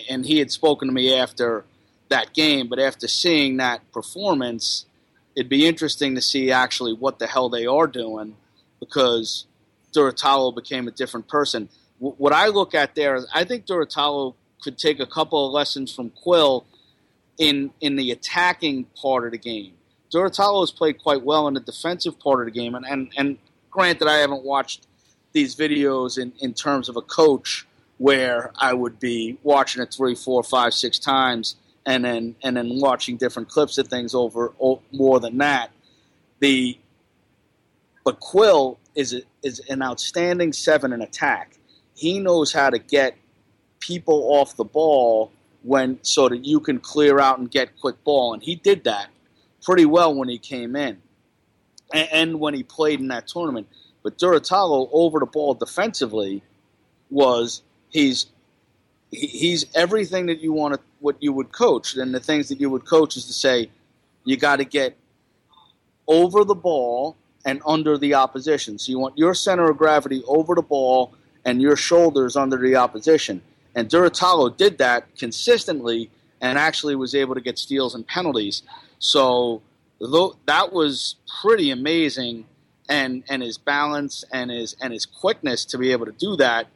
and 0.09 0.25
he 0.25 0.39
had 0.39 0.51
spoken 0.51 0.89
to 0.89 0.93
me 0.93 1.15
after 1.15 1.63
that 2.09 2.33
game, 2.33 2.67
but 2.67 2.79
after 2.79 3.07
seeing 3.07 3.57
that 3.57 3.91
performance, 3.91 4.85
it'd 5.35 5.49
be 5.49 5.67
interesting 5.67 6.15
to 6.15 6.21
see 6.21 6.51
actually 6.51 6.93
what 6.93 7.19
the 7.19 7.27
hell 7.27 7.49
they 7.49 7.65
are 7.65 7.87
doing 7.87 8.35
because 8.79 9.45
Durutalo 9.93 10.53
became 10.53 10.87
a 10.87 10.91
different 10.91 11.27
person. 11.27 11.69
what 11.99 12.33
I 12.33 12.47
look 12.47 12.75
at 12.75 12.95
there 12.95 13.15
is 13.15 13.27
I 13.33 13.43
think 13.45 13.65
Durutalo 13.65 14.35
could 14.61 14.77
take 14.77 14.99
a 14.99 15.05
couple 15.05 15.45
of 15.45 15.53
lessons 15.53 15.93
from 15.93 16.09
Quill 16.09 16.65
in 17.37 17.71
in 17.81 17.95
the 17.95 18.11
attacking 18.11 18.85
part 19.01 19.25
of 19.25 19.31
the 19.31 19.37
game. 19.37 19.73
Durutalo 20.13 20.61
has 20.61 20.71
played 20.71 21.01
quite 21.01 21.23
well 21.23 21.47
in 21.47 21.53
the 21.53 21.59
defensive 21.59 22.19
part 22.19 22.39
of 22.39 22.45
the 22.45 22.51
game, 22.51 22.75
and, 22.75 22.85
and, 22.85 23.11
and 23.17 23.37
granted, 23.69 24.07
I 24.07 24.17
haven't 24.17 24.43
watched 24.43 24.87
these 25.33 25.55
videos 25.55 26.17
in, 26.17 26.31
in 26.39 26.53
terms 26.53 26.87
of 26.87 26.95
a 26.95 27.01
coach 27.01 27.67
where 27.97 28.51
I 28.55 28.73
would 28.73 28.99
be 28.99 29.37
watching 29.43 29.81
it 29.81 29.93
three, 29.93 30.15
four, 30.15 30.43
five, 30.43 30.73
six 30.73 30.97
times, 30.99 31.55
and 31.85 32.03
then 32.03 32.35
and 32.43 32.57
then 32.57 32.79
watching 32.79 33.17
different 33.17 33.49
clips 33.49 33.77
of 33.77 33.87
things 33.87 34.15
over 34.15 34.53
more 34.91 35.19
than 35.19 35.37
that. 35.37 35.71
The 36.39 36.77
but 38.03 38.19
Quill 38.19 38.77
is 38.93 39.13
a, 39.13 39.21
is 39.43 39.59
an 39.69 39.81
outstanding 39.81 40.53
seven 40.53 40.93
in 40.93 41.01
attack. 41.01 41.57
He 41.95 42.19
knows 42.19 42.53
how 42.53 42.69
to 42.69 42.77
get 42.77 43.15
people 43.79 44.31
off 44.33 44.55
the 44.55 44.63
ball 44.63 45.31
when 45.63 45.99
so 46.03 46.29
that 46.29 46.45
you 46.45 46.59
can 46.59 46.79
clear 46.79 47.19
out 47.19 47.39
and 47.39 47.49
get 47.49 47.79
quick 47.79 48.03
ball. 48.03 48.33
And 48.33 48.43
he 48.43 48.55
did 48.55 48.83
that 48.83 49.07
pretty 49.63 49.85
well 49.85 50.13
when 50.13 50.29
he 50.29 50.37
came 50.37 50.75
in 50.75 51.01
and, 51.93 52.09
and 52.11 52.39
when 52.39 52.53
he 52.53 52.63
played 52.63 52.99
in 52.99 53.07
that 53.09 53.27
tournament. 53.27 53.67
But 54.03 54.19
Durutalo 54.19 54.89
over 54.91 55.19
the 55.19 55.25
ball 55.25 55.55
defensively 55.55 56.43
was 57.09 57.63
he's 57.89 58.27
he's 59.15 59.65
everything 59.75 60.27
that 60.27 60.41
you 60.41 60.53
want 60.53 60.75
to 60.75 60.79
what 60.99 61.15
you 61.19 61.33
would 61.33 61.51
coach. 61.51 61.95
And 61.95 62.13
the 62.13 62.19
things 62.19 62.49
that 62.49 62.59
you 62.59 62.69
would 62.69 62.85
coach 62.85 63.17
is 63.17 63.25
to 63.25 63.33
say 63.33 63.69
you 64.23 64.37
got 64.37 64.57
to 64.57 64.65
get 64.65 64.97
over 66.07 66.43
the 66.43 66.55
ball 66.55 67.15
and 67.45 67.61
under 67.65 67.97
the 67.97 68.15
opposition. 68.15 68.79
So 68.79 68.91
you 68.91 68.99
want 68.99 69.17
your 69.17 69.33
center 69.33 69.69
of 69.69 69.77
gravity 69.77 70.23
over 70.27 70.55
the 70.55 70.61
ball 70.61 71.13
and 71.45 71.61
your 71.61 71.75
shoulders 71.75 72.35
under 72.35 72.57
the 72.57 72.75
opposition. 72.75 73.41
And 73.75 73.87
Durutalo 73.89 74.55
did 74.55 74.79
that 74.79 75.15
consistently 75.15 76.09
and 76.41 76.57
actually 76.57 76.95
was 76.95 77.13
able 77.13 77.35
to 77.35 77.41
get 77.41 77.57
steals 77.59 77.93
and 77.93 78.05
penalties. 78.07 78.63
So 78.99 79.61
that 79.99 80.73
was 80.73 81.15
pretty 81.41 81.71
amazing. 81.71 82.45
And, 82.87 83.23
and 83.29 83.41
his 83.41 83.57
balance 83.57 84.23
and 84.31 84.51
his 84.51 84.75
and 84.79 84.93
his 84.93 85.07
quickness 85.07 85.65
to 85.65 85.79
be 85.79 85.91
able 85.91 86.05
to 86.05 86.11
do 86.11 86.35
that 86.35 86.67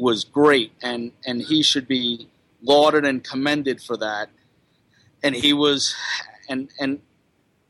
was 0.00 0.24
great, 0.24 0.72
and 0.82 1.12
and 1.26 1.42
he 1.42 1.62
should 1.62 1.86
be 1.86 2.28
lauded 2.62 3.04
and 3.04 3.22
commended 3.22 3.82
for 3.82 3.96
that. 3.98 4.30
And 5.22 5.34
he 5.34 5.52
was, 5.52 5.94
and 6.48 6.70
and 6.80 7.00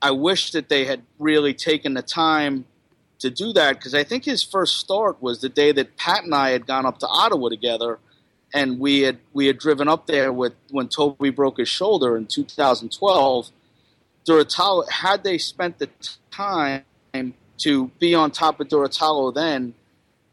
I 0.01 0.13
wish 0.13 0.53
that 0.53 0.69
they 0.69 0.85
had 0.85 1.03
really 1.19 1.55
taken 1.55 1.95
the 1.95 2.03
time 2.03 2.65
to 3.19 3.31
do 3.31 3.53
that 3.53 3.77
because 3.77 3.95
I 3.95 4.05
think 4.05 4.25
his 4.25 4.43
first 4.43 4.79
start 4.79 5.21
was 5.21 5.41
the 5.41 5.49
day 5.49 5.73
that 5.73 5.97
Pat 5.97 6.25
and 6.25 6.35
I 6.35 6.51
had 6.51 6.67
gone 6.67 6.87
up 6.87 6.99
to 7.01 7.07
Ottawa 7.07 7.51
together 7.51 7.99
and 8.53 8.81
we 8.81 9.01
had 9.01 9.19
we 9.33 9.47
had 9.47 9.59
driven 9.59 9.89
up 9.89 10.07
there 10.07 10.33
with 10.33 10.55
when 10.71 10.89
Toby 10.89 11.31
broke 11.31 11.59
his 11.59 11.69
shoulder 11.69 12.17
in 12.17 12.27
2012. 12.27 13.51
Durutalo 14.27 14.89
had 14.91 15.25
they 15.25 15.39
spent 15.39 15.79
the 15.79 15.89
time 16.31 16.85
to 17.59 17.89
be 17.99 18.15
on 18.15 18.31
top 18.31 18.61
of 18.61 18.69
Durutalo 18.69 19.35
then, 19.35 19.75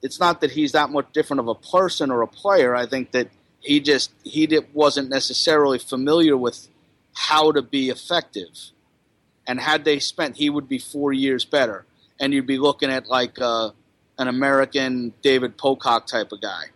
it's 0.08 0.22
not 0.22 0.40
that 0.40 0.52
he's 0.52 0.72
that 0.72 0.90
much 0.90 1.12
different 1.12 1.42
of 1.42 1.50
a 1.50 1.56
person 1.56 2.12
or 2.12 2.22
a 2.22 2.28
player. 2.28 2.74
I 2.74 2.86
think 2.86 3.12
that 3.12 3.28
he 3.60 3.82
just 3.82 4.14
he 4.24 4.48
wasn't 4.74 5.10
necessarily 5.10 5.80
familiar 5.80 6.38
with 6.38 6.70
how 7.14 7.52
to 7.52 7.62
be 7.62 7.90
effective. 7.90 8.54
And 9.46 9.60
had 9.60 9.84
they 9.84 10.00
spent, 10.00 10.38
he 10.38 10.50
would 10.50 10.70
be 10.70 10.80
four 10.80 11.12
years 11.12 11.44
better, 11.44 11.86
and 12.22 12.34
you'd 12.34 12.48
be 12.48 12.58
looking 12.58 12.90
at 12.90 13.08
like 13.08 13.36
uh, 13.42 13.72
an 14.18 14.30
American 14.30 15.14
David 15.22 15.58
Pocock 15.58 16.08
type 16.08 16.32
of 16.32 16.40
guy. 16.40 16.68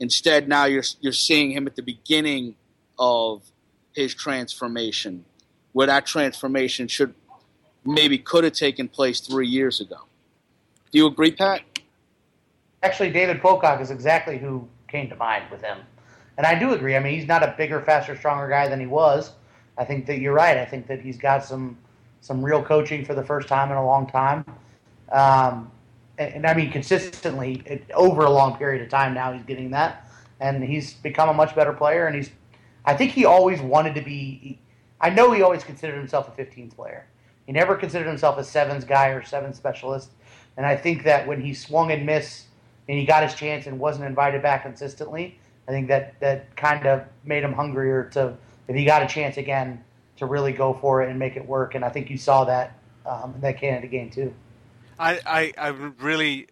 Instead, 0.00 0.48
now 0.48 0.64
you're 0.64 0.88
you're 1.00 1.12
seeing 1.12 1.52
him 1.52 1.68
at 1.68 1.76
the 1.76 1.82
beginning 1.82 2.56
of 2.98 3.44
his 3.92 4.12
transformation, 4.12 5.24
where 5.72 5.86
that 5.86 6.04
transformation 6.04 6.88
should 6.88 7.14
maybe 7.84 8.18
could 8.18 8.42
have 8.42 8.54
taken 8.54 8.88
place 8.88 9.20
three 9.20 9.46
years 9.46 9.80
ago. 9.80 10.00
Do 10.90 10.98
you 10.98 11.06
agree, 11.06 11.30
Pat? 11.30 11.69
Actually, 12.82 13.10
David 13.10 13.40
Pocock 13.42 13.80
is 13.80 13.90
exactly 13.90 14.38
who 14.38 14.66
came 14.88 15.08
to 15.08 15.16
mind 15.16 15.44
with 15.50 15.62
him. 15.62 15.78
And 16.38 16.46
I 16.46 16.58
do 16.58 16.72
agree. 16.72 16.96
I 16.96 17.00
mean, 17.00 17.18
he's 17.18 17.28
not 17.28 17.42
a 17.42 17.54
bigger, 17.58 17.80
faster, 17.82 18.16
stronger 18.16 18.48
guy 18.48 18.68
than 18.68 18.80
he 18.80 18.86
was. 18.86 19.32
I 19.76 19.84
think 19.84 20.06
that 20.06 20.20
you're 20.20 20.32
right. 20.32 20.56
I 20.56 20.64
think 20.64 20.86
that 20.86 21.00
he's 21.00 21.18
got 21.18 21.44
some 21.44 21.76
some 22.22 22.44
real 22.44 22.62
coaching 22.62 23.02
for 23.04 23.14
the 23.14 23.24
first 23.24 23.48
time 23.48 23.70
in 23.70 23.78
a 23.78 23.84
long 23.84 24.06
time. 24.06 24.44
Um, 25.10 25.70
and, 26.18 26.34
and, 26.34 26.46
I 26.46 26.52
mean, 26.52 26.70
consistently 26.70 27.62
it, 27.64 27.90
over 27.94 28.26
a 28.26 28.30
long 28.30 28.58
period 28.58 28.82
of 28.82 28.90
time 28.90 29.14
now, 29.14 29.32
he's 29.32 29.42
getting 29.44 29.70
that, 29.70 30.06
and 30.38 30.62
he's 30.62 30.92
become 30.92 31.30
a 31.30 31.34
much 31.34 31.54
better 31.54 31.72
player. 31.72 32.06
And 32.06 32.14
he's, 32.14 32.30
I 32.84 32.94
think 32.94 33.12
he 33.12 33.24
always 33.24 33.60
wanted 33.60 33.94
to 33.94 34.02
be. 34.02 34.58
I 35.00 35.08
know 35.08 35.32
he 35.32 35.40
always 35.40 35.64
considered 35.64 35.96
himself 35.96 36.28
a 36.28 36.42
15th 36.42 36.76
player. 36.76 37.06
He 37.46 37.52
never 37.52 37.74
considered 37.74 38.06
himself 38.06 38.36
a 38.36 38.44
sevens 38.44 38.84
guy 38.84 39.08
or 39.08 39.24
seven 39.24 39.54
specialist. 39.54 40.10
And 40.58 40.66
I 40.66 40.76
think 40.76 41.04
that 41.04 41.26
when 41.26 41.40
he 41.40 41.54
swung 41.54 41.90
and 41.90 42.04
missed 42.04 42.46
and 42.90 42.98
he 42.98 43.04
got 43.04 43.22
his 43.22 43.36
chance 43.36 43.68
and 43.68 43.78
wasn't 43.78 44.04
invited 44.04 44.42
back 44.42 44.64
consistently, 44.64 45.38
I 45.68 45.70
think 45.70 45.86
that 45.86 46.18
that 46.18 46.56
kind 46.56 46.88
of 46.88 47.04
made 47.24 47.44
him 47.44 47.52
hungrier 47.52 48.10
to 48.14 48.36
if 48.66 48.74
he 48.74 48.84
got 48.84 49.04
a 49.04 49.06
chance 49.06 49.36
again 49.36 49.84
to 50.16 50.26
really 50.26 50.52
go 50.52 50.74
for 50.74 51.00
it 51.00 51.08
and 51.08 51.16
make 51.16 51.36
it 51.36 51.46
work. 51.46 51.76
And 51.76 51.84
I 51.84 51.88
think 51.88 52.10
you 52.10 52.18
saw 52.18 52.44
that 52.46 52.76
um, 53.06 53.34
in 53.36 53.42
that 53.42 53.60
Canada 53.60 53.86
game 53.86 54.10
too. 54.10 54.34
I 54.98 55.20
I, 55.24 55.52
I 55.56 55.68
really. 56.00 56.48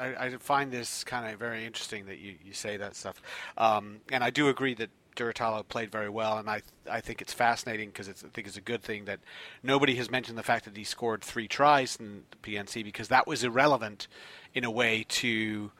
I, 0.00 0.26
I, 0.26 0.36
find 0.40 0.72
this 0.72 1.04
kind 1.04 1.32
of 1.32 1.38
very 1.38 1.64
interesting 1.64 2.06
that 2.06 2.18
you, 2.18 2.34
you 2.44 2.52
say 2.52 2.76
that 2.78 2.96
stuff, 2.96 3.22
um, 3.56 4.00
and 4.10 4.24
I 4.24 4.30
do 4.30 4.48
agree 4.48 4.74
that 4.74 4.90
Durutalo 5.16 5.66
played 5.66 5.90
very 5.90 6.08
well, 6.08 6.38
and 6.38 6.48
I 6.48 6.62
I 6.90 7.00
think 7.00 7.20
it's 7.20 7.32
fascinating 7.32 7.90
because 7.90 8.08
I 8.08 8.12
think 8.12 8.46
it's 8.46 8.56
a 8.56 8.62
good 8.62 8.82
thing 8.82 9.04
that 9.06 9.20
nobody 9.62 9.94
has 9.96 10.10
mentioned 10.10 10.38
the 10.38 10.42
fact 10.42 10.64
that 10.64 10.76
he 10.76 10.84
scored 10.84 11.22
three 11.22 11.48
tries 11.48 11.96
in 11.96 12.24
the 12.30 12.36
PNC 12.36 12.84
because 12.84 13.08
that 13.08 13.26
was 13.26 13.44
irrelevant 13.44 14.08
in 14.54 14.64
a 14.64 14.70
way 14.70 15.04
to 15.08 15.70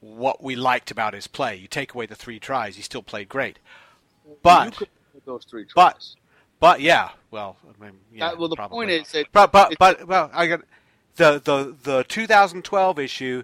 what 0.00 0.42
we 0.42 0.54
liked 0.56 0.90
about 0.90 1.14
his 1.14 1.26
play. 1.26 1.56
You 1.56 1.68
take 1.68 1.94
away 1.94 2.06
the 2.06 2.14
three 2.14 2.38
tries, 2.38 2.76
he 2.76 2.82
still 2.82 3.02
played 3.02 3.28
great. 3.28 3.58
But 4.42 4.82
those 5.24 5.44
three 5.44 5.64
tries. 5.64 5.74
But 5.74 6.14
but 6.60 6.80
yeah, 6.80 7.10
well, 7.30 7.56
I 7.62 7.84
mean, 7.84 7.98
yeah, 8.12 8.28
uh, 8.28 8.36
well, 8.36 8.48
the 8.48 8.56
probably. 8.56 8.76
point 8.76 8.90
is 8.90 9.12
that 9.12 9.26
but 9.32 9.52
but 9.52 9.74
but 9.78 10.06
well, 10.06 10.30
I 10.32 10.46
got 10.46 10.62
the 11.16 11.40
the 11.44 11.76
the 11.82 12.04
2012 12.04 12.98
issue. 12.98 13.42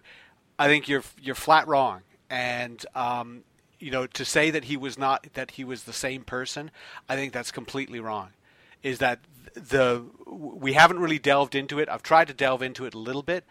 I 0.58 0.66
think 0.68 0.88
you're 0.88 1.02
you're 1.20 1.34
flat 1.34 1.66
wrong, 1.68 2.02
and 2.28 2.84
um, 2.94 3.44
you 3.80 3.90
know 3.90 4.06
to 4.06 4.24
say 4.24 4.50
that 4.50 4.64
he 4.64 4.76
was 4.76 4.96
not 4.96 5.26
that 5.34 5.52
he 5.52 5.64
was 5.64 5.84
the 5.84 5.92
same 5.92 6.22
person. 6.22 6.70
I 7.08 7.16
think 7.16 7.32
that's 7.32 7.50
completely 7.50 7.98
wrong. 7.98 8.30
Is 8.82 8.98
that 8.98 9.20
the 9.54 10.04
we 10.26 10.74
haven't 10.74 11.00
really 11.00 11.18
delved 11.18 11.54
into 11.54 11.78
it. 11.78 11.88
I've 11.88 12.02
tried 12.02 12.28
to 12.28 12.34
delve 12.34 12.62
into 12.62 12.84
it 12.84 12.94
a 12.94 12.98
little 12.98 13.22
bit, 13.22 13.44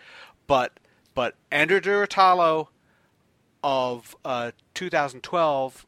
but 0.48 0.80
but 1.14 1.36
Andrew 1.52 1.82
Durutalo 1.82 2.68
of 3.64 4.16
uh, 4.24 4.52
2012 4.74 5.86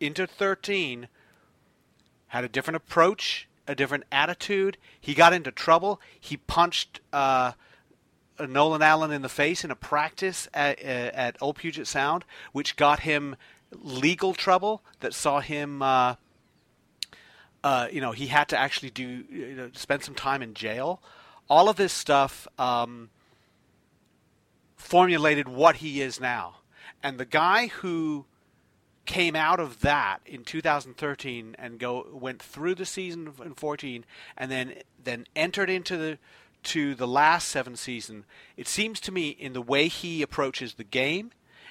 into 0.00 0.26
13 0.26 1.08
had 2.28 2.44
a 2.44 2.48
different 2.48 2.76
approach, 2.76 3.48
a 3.66 3.74
different 3.74 4.04
attitude. 4.12 4.76
He 5.00 5.14
got 5.14 5.32
into 5.32 5.50
trouble. 5.50 6.00
He 6.20 6.36
punched 6.36 7.00
uh, 7.12 7.52
Nolan 8.38 8.82
Allen 8.82 9.10
in 9.10 9.22
the 9.22 9.28
face 9.28 9.64
in 9.64 9.70
a 9.70 9.76
practice 9.76 10.48
at, 10.52 10.78
uh, 10.80 10.88
at 11.14 11.36
Old 11.40 11.56
Puget 11.56 11.86
Sound, 11.86 12.24
which 12.52 12.76
got 12.76 13.00
him 13.00 13.36
legal 13.72 14.34
trouble 14.34 14.82
that 15.00 15.14
saw 15.14 15.40
him. 15.40 15.82
Uh, 15.82 16.14
uh, 17.64 17.88
you 17.90 18.00
know, 18.00 18.12
he 18.12 18.28
had 18.28 18.48
to 18.48 18.56
actually 18.56 18.90
do 18.90 19.24
you 19.30 19.54
know, 19.54 19.70
spend 19.74 20.02
some 20.02 20.14
time 20.14 20.42
in 20.42 20.54
jail. 20.54 21.02
All 21.50 21.68
of 21.68 21.76
this 21.76 21.92
stuff 21.92 22.46
um, 22.58 23.10
formulated 24.76 25.48
what 25.48 25.76
he 25.76 26.00
is 26.00 26.20
now. 26.20 26.56
And 27.02 27.18
the 27.18 27.24
guy 27.24 27.68
who 27.68 28.26
came 29.08 29.34
out 29.34 29.58
of 29.58 29.80
that 29.80 30.18
in 30.26 30.44
2013 30.44 31.56
and 31.58 31.78
go 31.78 32.06
went 32.12 32.42
through 32.42 32.74
the 32.74 32.84
season 32.84 33.32
in 33.42 33.54
14 33.54 34.04
and 34.36 34.50
then 34.50 34.74
then 35.02 35.26
entered 35.34 35.70
into 35.70 35.96
the 35.96 36.18
to 36.62 36.94
the 36.94 37.08
last 37.08 37.48
seven 37.48 37.74
season 37.74 38.26
it 38.54 38.68
seems 38.68 39.00
to 39.00 39.10
me 39.10 39.30
in 39.30 39.54
the 39.54 39.62
way 39.62 39.88
he 39.88 40.20
approaches 40.20 40.74
the 40.74 40.84
game 40.84 41.30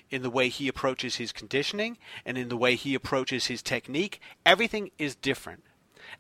in 0.10 0.22
the 0.22 0.30
way 0.30 0.50
he 0.50 0.68
approaches 0.68 1.16
his 1.16 1.32
conditioning 1.32 1.98
and 2.26 2.38
in 2.38 2.50
the 2.50 2.58
way 2.58 2.76
he 2.76 2.96
approaches 2.96 3.48
his 3.48 3.62
technique 3.62 4.20
everything 4.46 4.92
is 4.98 5.16
different 5.16 5.64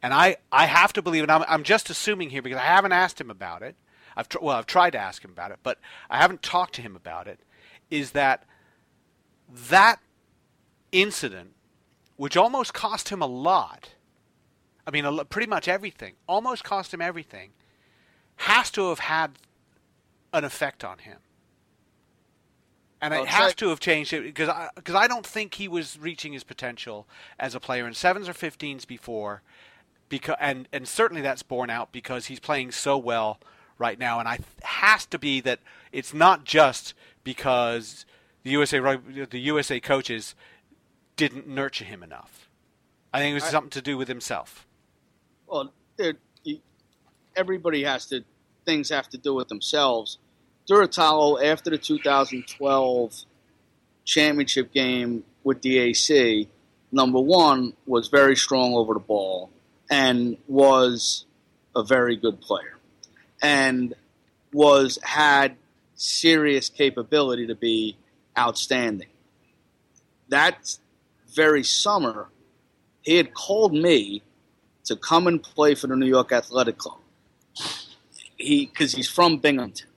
and 0.02 0.14
I, 0.14 0.38
I 0.52 0.66
have 0.66 0.94
to 0.94 1.02
believe 1.02 1.24
and 1.24 1.32
I'm, 1.32 1.46
I'm 1.48 1.64
just 1.64 1.90
assuming 1.90 2.30
here 2.30 2.42
because 2.42 2.60
I 2.60 2.66
haven't 2.66 2.92
asked 2.92 3.20
him 3.20 3.30
about 3.30 3.62
it 3.62 3.76
I've 4.16 4.30
tr- 4.30 4.40
well 4.42 4.58
I've 4.58 4.66
tried 4.66 4.92
to 4.92 5.00
ask 5.00 5.24
him 5.24 5.32
about 5.32 5.52
it 5.52 5.60
but 5.64 5.80
I 6.10 6.18
haven't 6.18 6.42
talked 6.42 6.76
to 6.76 6.82
him 6.82 6.96
about 6.96 7.28
it 7.28 7.40
is 7.90 8.12
that 8.12 8.44
that 9.70 10.00
incident, 10.92 11.54
which 12.16 12.38
almost 12.38 12.74
cost 12.74 13.10
him 13.10 13.22
a 13.22 13.28
lot, 13.28 13.90
I 14.86 14.92
mean, 14.92 15.06
a, 15.06 15.26
pretty 15.26 15.48
much 15.48 15.68
everything, 15.68 16.16
almost 16.28 16.64
cost 16.64 16.94
him 16.94 17.02
everything, 17.02 17.52
has 18.38 18.70
to 18.72 18.90
have 18.90 19.00
had 19.00 19.40
an 20.34 20.44
effect 20.44 20.84
on 20.84 21.00
him. 21.00 21.18
And 23.02 23.12
well, 23.12 23.24
it 23.24 23.30
has 23.30 23.54
to 23.56 23.70
have 23.70 23.80
changed 23.80 24.12
it 24.12 24.24
because 24.24 24.50
I, 24.50 24.70
because 24.76 24.95
I 24.95 25.08
don't 25.08 25.26
think 25.26 25.56
he 25.56 25.68
was 25.68 26.00
reaching 26.00 26.34
his 26.34 26.43
potential 26.43 27.08
as 27.39 27.54
a 27.54 27.60
player 27.60 27.88
in 27.88 27.93
sevens 27.93 28.28
or 28.28 28.34
15s 28.34 28.88
before, 28.88 29.43
because 30.10 30.36
and 30.39 30.68
and 30.74 30.88
certainly 30.88 31.22
that's 31.22 31.43
borne 31.43 31.70
out 31.70 31.91
because 31.91 32.26
he's 32.26 32.39
playing 32.39 32.72
so 32.72 32.98
well 32.98 33.39
right 33.78 34.00
now, 34.00 34.20
and 34.20 34.28
I 34.28 34.39
has 34.64 35.06
to 35.08 35.20
be 35.20 35.41
that 35.41 35.60
it's 35.91 36.14
not 36.14 36.43
just 36.43 36.95
because 37.24 38.06
the 38.43 38.50
USA 38.52 38.80
the 38.80 39.39
USA 39.39 39.80
coaches 39.80 40.34
didn't 41.18 41.48
nurture 41.48 41.86
him 41.86 42.02
enough. 42.02 42.50
I 43.14 43.20
think 43.20 43.32
it 43.32 43.36
was 43.36 43.43
I, 43.43 43.50
something 43.50 43.72
to 43.72 43.82
do 43.82 43.98
with 43.98 44.08
himself. 44.08 44.66
Well, 45.45 45.72
everybody 47.36 47.84
has 47.84 48.08
to 48.08 48.24
things 48.66 48.89
have 48.89 49.10
to 49.10 49.18
do 49.18 49.34
with 49.34 49.48
themselves. 49.48 50.18
Durutalo, 50.70 51.41
after 51.43 51.70
the 51.70 51.78
2012 51.78 53.24
championship 54.03 54.74
game 54.74 55.24
with 55.43 55.61
the 55.61 55.78
AC, 55.80 56.49
number 56.91 57.20
one 57.20 57.74
was 57.86 58.09
very 58.09 58.36
strong 58.36 58.74
over 58.74 58.93
the 58.93 58.99
ball 58.99 59.49
and 59.89 60.38
was 60.47 61.26
a 61.76 61.84
very 61.84 62.18
good 62.18 62.41
player, 62.41 62.78
and 63.41 63.93
was 64.51 64.99
had 65.03 65.55
serious 65.95 66.70
capability 66.70 67.47
to 67.47 67.55
be 67.55 67.95
outstanding. 68.38 69.07
That 70.30 70.78
very 71.34 71.63
summer, 71.63 72.28
he 73.03 73.15
had 73.15 73.34
called 73.34 73.74
me 73.74 74.24
to 74.86 74.95
come 74.95 75.28
and 75.28 75.41
play 75.41 75.76
for 75.76 75.88
the 75.88 75.95
New 75.95 76.07
York 76.07 76.32
Athletic 76.32 76.78
Club. 76.78 76.99
He 78.36 78.65
because 78.65 78.91
he's 78.91 79.09
from 79.09 79.38
Binghamton, 79.38 79.88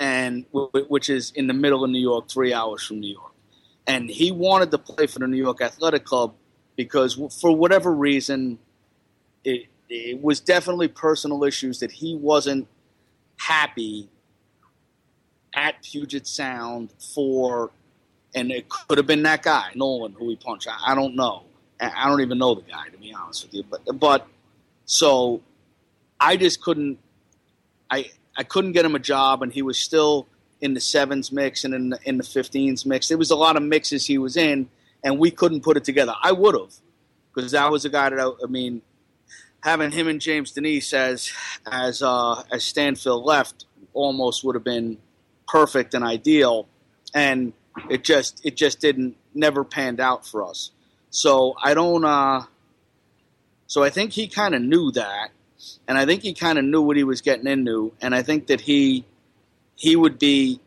and 0.00 0.46
which 0.52 1.10
is 1.10 1.30
in 1.32 1.46
the 1.46 1.52
middle 1.52 1.84
of 1.84 1.90
New 1.90 2.00
York, 2.00 2.28
three 2.28 2.54
hours 2.54 2.84
from 2.84 3.00
New 3.00 3.12
York, 3.12 3.32
and 3.86 4.08
he 4.08 4.32
wanted 4.32 4.70
to 4.70 4.78
play 4.78 5.06
for 5.06 5.18
the 5.18 5.28
New 5.28 5.36
York 5.36 5.60
Athletic 5.60 6.04
Club 6.04 6.34
because 6.74 7.20
for 7.40 7.54
whatever 7.54 7.92
reason, 7.92 8.58
it, 9.44 9.66
it 9.90 10.20
was 10.22 10.40
definitely 10.40 10.88
personal 10.88 11.44
issues 11.44 11.80
that 11.80 11.92
he 11.92 12.16
wasn't 12.16 12.66
happy 13.36 14.08
at 15.54 15.82
Puget 15.82 16.26
Sound 16.26 16.90
for, 17.14 17.70
and 18.34 18.50
it 18.50 18.68
could 18.68 18.96
have 18.96 19.06
been 19.06 19.22
that 19.24 19.42
guy 19.42 19.70
Nolan 19.74 20.14
who 20.14 20.30
he 20.30 20.36
punched. 20.36 20.66
I, 20.68 20.92
I 20.92 20.94
don't 20.94 21.14
know. 21.14 21.44
I 21.80 22.08
don't 22.08 22.20
even 22.20 22.38
know 22.38 22.54
the 22.54 22.62
guy 22.62 22.88
to 22.88 22.98
be 22.98 23.12
honest 23.12 23.44
with 23.44 23.54
you. 23.54 23.64
But 23.68 23.98
but 23.98 24.26
so 24.84 25.42
I 26.18 26.36
just 26.36 26.62
couldn't. 26.62 26.98
I 27.90 28.10
I 28.36 28.42
couldn't 28.42 28.72
get 28.72 28.84
him 28.84 28.94
a 28.94 29.00
job, 29.00 29.42
and 29.42 29.52
he 29.52 29.62
was 29.62 29.78
still 29.78 30.26
in 30.60 30.74
the 30.74 30.80
sevens 30.80 31.32
mix 31.32 31.64
and 31.64 31.74
in 31.74 31.90
the, 31.90 31.98
in 32.04 32.16
the 32.18 32.24
15s 32.24 32.84
mix. 32.86 33.08
There 33.08 33.18
was 33.18 33.30
a 33.30 33.36
lot 33.36 33.56
of 33.56 33.62
mixes 33.62 34.06
he 34.06 34.18
was 34.18 34.36
in, 34.36 34.68
and 35.02 35.18
we 35.18 35.30
couldn't 35.30 35.62
put 35.62 35.76
it 35.76 35.84
together. 35.84 36.14
I 36.22 36.32
would 36.32 36.54
have, 36.54 36.74
because 37.34 37.52
that 37.52 37.70
was 37.70 37.84
a 37.84 37.88
guy 37.88 38.10
that 38.10 38.18
I, 38.18 38.30
I, 38.42 38.46
mean, 38.46 38.82
having 39.62 39.90
him 39.90 40.08
and 40.08 40.20
James 40.20 40.52
Denise 40.52 40.92
as 40.92 41.32
as 41.70 42.02
uh, 42.02 42.42
as 42.52 42.64
Stanfield 42.64 43.24
left 43.24 43.66
almost 43.92 44.44
would 44.44 44.54
have 44.54 44.64
been 44.64 44.98
perfect 45.48 45.94
and 45.94 46.04
ideal, 46.04 46.68
and 47.14 47.52
it 47.88 48.04
just 48.04 48.44
it 48.44 48.56
just 48.56 48.80
didn't 48.80 49.16
never 49.34 49.64
panned 49.64 50.00
out 50.00 50.26
for 50.26 50.44
us. 50.46 50.70
So 51.10 51.56
I 51.62 51.74
don't. 51.74 52.04
Uh, 52.04 52.42
so 53.66 53.82
I 53.84 53.90
think 53.90 54.12
he 54.12 54.26
kind 54.26 54.54
of 54.54 54.62
knew 54.62 54.90
that, 54.92 55.30
and 55.88 55.98
I 55.98 56.06
think 56.06 56.22
he 56.22 56.34
kind 56.34 56.58
of 56.58 56.64
knew 56.64 56.82
what 56.82 56.96
he 56.96 57.04
was 57.04 57.20
getting 57.20 57.46
into, 57.46 57.92
and 58.00 58.14
I 58.14 58.22
think 58.22 58.46
that 58.48 58.62
he 58.62 59.04
he 59.76 59.96
would 59.96 60.18
be, 60.18 60.60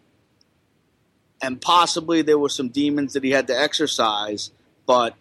and 1.42 1.62
possibly 1.62 2.22
there 2.22 2.40
were 2.40 2.50
some 2.50 2.70
demons 2.70 3.14
that 3.14 3.24
he 3.24 3.32
had 3.32 3.48
to 3.48 3.60
exercise, 3.60 4.52
but 4.86 5.16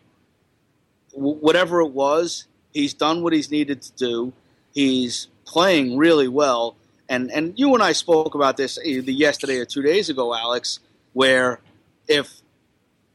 w- 1.14 1.37
whatever 1.37 1.81
it 1.81 1.91
was, 1.91 2.47
He's 2.73 2.95
done 2.95 3.23
what 3.23 3.33
he's 3.33 3.51
needed 3.51 3.83
to 3.83 3.93
do. 3.93 4.33
He's 4.73 5.29
playing 5.45 5.97
really 5.99 6.29
well. 6.29 6.77
And 7.09 7.31
and 7.31 7.59
you 7.59 7.75
and 7.75 7.83
I 7.83 7.93
spoke 7.93 8.35
about 8.35 8.57
this 8.57 8.79
either 8.83 9.11
yesterday 9.11 9.59
or 9.59 9.66
two 9.66 9.83
days 9.83 10.09
ago, 10.09 10.35
Alex, 10.35 10.81
where 11.12 11.61
if 12.09 12.41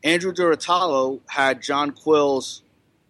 Andrew 0.04 0.32
Durutalo 0.32 1.20
had 1.26 1.64
John 1.64 1.92
Quill's 1.92 2.62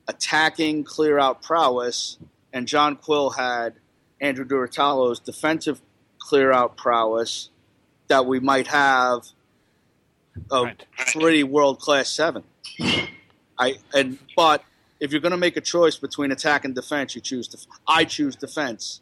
attacking 0.07 0.85
clear 0.85 1.19
out 1.19 1.41
prowess, 1.41 2.17
and 2.53 2.67
John 2.67 2.95
Quill 2.95 3.31
had 3.31 3.75
Andrew 4.21 4.45
Durutalo's 4.45 5.19
defensive 5.19 5.81
clear 6.19 6.51
out 6.51 6.75
prowess, 6.77 7.49
that 8.07 8.25
we 8.25 8.39
might 8.39 8.67
have 8.67 9.27
a 10.51 10.63
Right. 10.63 10.85
pretty 11.11 11.43
world 11.43 11.79
class 11.79 12.09
seven. 12.09 12.43
I 13.59 13.75
and 13.93 14.17
but 14.35 14.63
if 14.99 15.11
you're 15.11 15.21
going 15.21 15.31
to 15.31 15.37
make 15.37 15.57
a 15.57 15.61
choice 15.61 15.97
between 15.97 16.31
attack 16.31 16.65
and 16.65 16.73
defense, 16.75 17.15
you 17.15 17.21
choose 17.21 17.47
def- 17.47 17.65
I 17.87 18.03
choose 18.05 18.35
defense. 18.35 19.01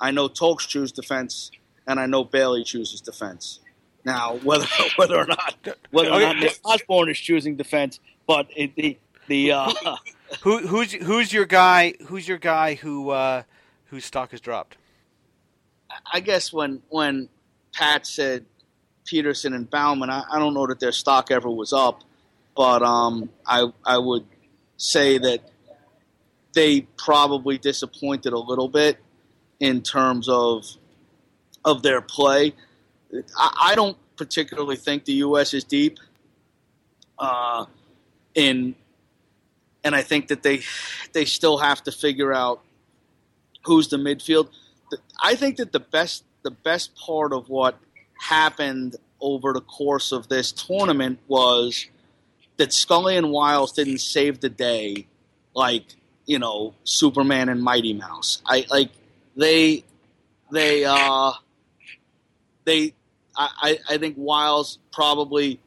I 0.00 0.10
know 0.10 0.28
Tolks 0.28 0.66
choose 0.66 0.92
defense, 0.92 1.50
and 1.86 1.98
I 2.00 2.06
know 2.06 2.24
Bailey 2.24 2.64
chooses 2.64 3.00
defense. 3.00 3.60
Now, 4.04 4.36
whether 4.42 4.66
whether 4.96 5.16
or 5.16 5.26
not 5.26 5.54
whether 5.90 6.10
or 6.12 6.20
not 6.20 6.36
Osborne 6.64 7.08
is 7.10 7.18
choosing 7.18 7.56
defense, 7.56 8.00
but 8.26 8.46
it, 8.54 8.74
the 8.76 8.98
the 9.28 9.52
uh, 9.52 9.72
Who, 10.42 10.66
who's 10.66 10.92
who's 10.92 11.32
your 11.32 11.44
guy? 11.44 11.94
Who's 12.06 12.26
your 12.26 12.38
guy 12.38 12.74
who 12.74 13.10
uh, 13.10 13.42
whose 13.86 14.04
stock 14.04 14.30
has 14.32 14.40
dropped? 14.40 14.76
I 16.12 16.20
guess 16.20 16.52
when 16.52 16.82
when 16.88 17.28
Pat 17.72 18.06
said 18.06 18.46
Peterson 19.04 19.54
and 19.54 19.68
Baumann, 19.68 20.10
I, 20.10 20.24
I 20.30 20.38
don't 20.38 20.54
know 20.54 20.66
that 20.66 20.80
their 20.80 20.92
stock 20.92 21.30
ever 21.30 21.50
was 21.50 21.72
up, 21.72 22.02
but 22.56 22.82
um, 22.82 23.30
I 23.46 23.66
I 23.84 23.98
would 23.98 24.26
say 24.76 25.18
that 25.18 25.40
they 26.54 26.82
probably 26.96 27.58
disappointed 27.58 28.32
a 28.32 28.38
little 28.38 28.68
bit 28.68 28.98
in 29.60 29.82
terms 29.82 30.28
of 30.28 30.66
of 31.64 31.82
their 31.82 32.00
play. 32.00 32.54
I, 33.36 33.70
I 33.70 33.74
don't 33.74 33.96
particularly 34.16 34.76
think 34.76 35.04
the 35.04 35.14
U.S. 35.14 35.54
is 35.54 35.64
deep. 35.64 35.98
Uh, 37.18 37.66
in 38.34 38.74
and 39.84 39.94
I 39.94 40.02
think 40.02 40.28
that 40.28 40.42
they 40.42 40.62
they 41.12 41.26
still 41.26 41.58
have 41.58 41.82
to 41.84 41.92
figure 41.92 42.32
out 42.32 42.62
who's 43.64 43.88
the 43.88 43.98
midfield. 43.98 44.48
I 45.22 45.34
think 45.34 45.56
that 45.58 45.72
the 45.72 45.80
best 45.80 46.24
the 46.42 46.50
best 46.50 46.94
part 46.96 47.32
of 47.32 47.48
what 47.48 47.78
happened 48.18 48.96
over 49.20 49.52
the 49.52 49.60
course 49.60 50.12
of 50.12 50.28
this 50.28 50.52
tournament 50.52 51.18
was 51.28 51.86
that 52.56 52.72
Scully 52.72 53.16
and 53.16 53.30
Wyles 53.30 53.72
didn't 53.72 53.98
save 53.98 54.40
the 54.40 54.48
day 54.48 55.06
like 55.54 55.84
you 56.26 56.38
know 56.38 56.74
Superman 56.84 57.48
and 57.48 57.62
Mighty 57.62 57.92
Mouse. 57.92 58.42
I 58.46 58.66
like 58.70 58.90
they 59.36 59.84
they 60.50 60.84
uh 60.84 61.32
they 62.64 62.94
I, 63.36 63.78
I 63.88 63.94
I 63.94 63.98
think 63.98 64.16
Wyles 64.16 64.78
probably 64.92 65.60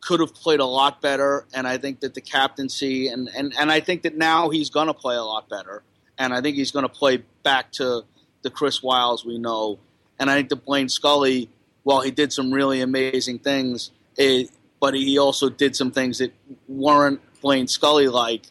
could 0.00 0.20
have 0.20 0.34
played 0.34 0.60
a 0.60 0.64
lot 0.64 1.00
better, 1.00 1.46
and 1.52 1.66
I 1.66 1.78
think 1.78 2.00
that 2.00 2.14
the 2.14 2.20
captaincy 2.20 3.08
and 3.08 3.28
and 3.34 3.52
and 3.58 3.70
I 3.70 3.80
think 3.80 4.02
that 4.02 4.16
now 4.16 4.50
he's 4.50 4.70
going 4.70 4.86
to 4.86 4.94
play 4.94 5.16
a 5.16 5.22
lot 5.22 5.48
better, 5.48 5.82
and 6.18 6.32
I 6.32 6.40
think 6.40 6.56
he's 6.56 6.70
going 6.70 6.84
to 6.84 6.88
play 6.88 7.24
back 7.42 7.72
to 7.72 8.02
the 8.42 8.50
Chris 8.50 8.82
Wyles 8.82 9.24
we 9.24 9.38
know, 9.38 9.78
and 10.18 10.30
I 10.30 10.34
think 10.34 10.48
that 10.50 10.64
Blaine 10.64 10.88
Scully, 10.88 11.50
while 11.82 12.00
he 12.00 12.10
did 12.10 12.32
some 12.32 12.52
really 12.52 12.80
amazing 12.80 13.40
things, 13.40 13.90
it, 14.16 14.50
but 14.80 14.94
he 14.94 15.18
also 15.18 15.48
did 15.48 15.74
some 15.74 15.90
things 15.90 16.18
that 16.18 16.32
weren't 16.68 17.20
Blaine 17.40 17.68
Scully 17.68 18.08
like. 18.08 18.46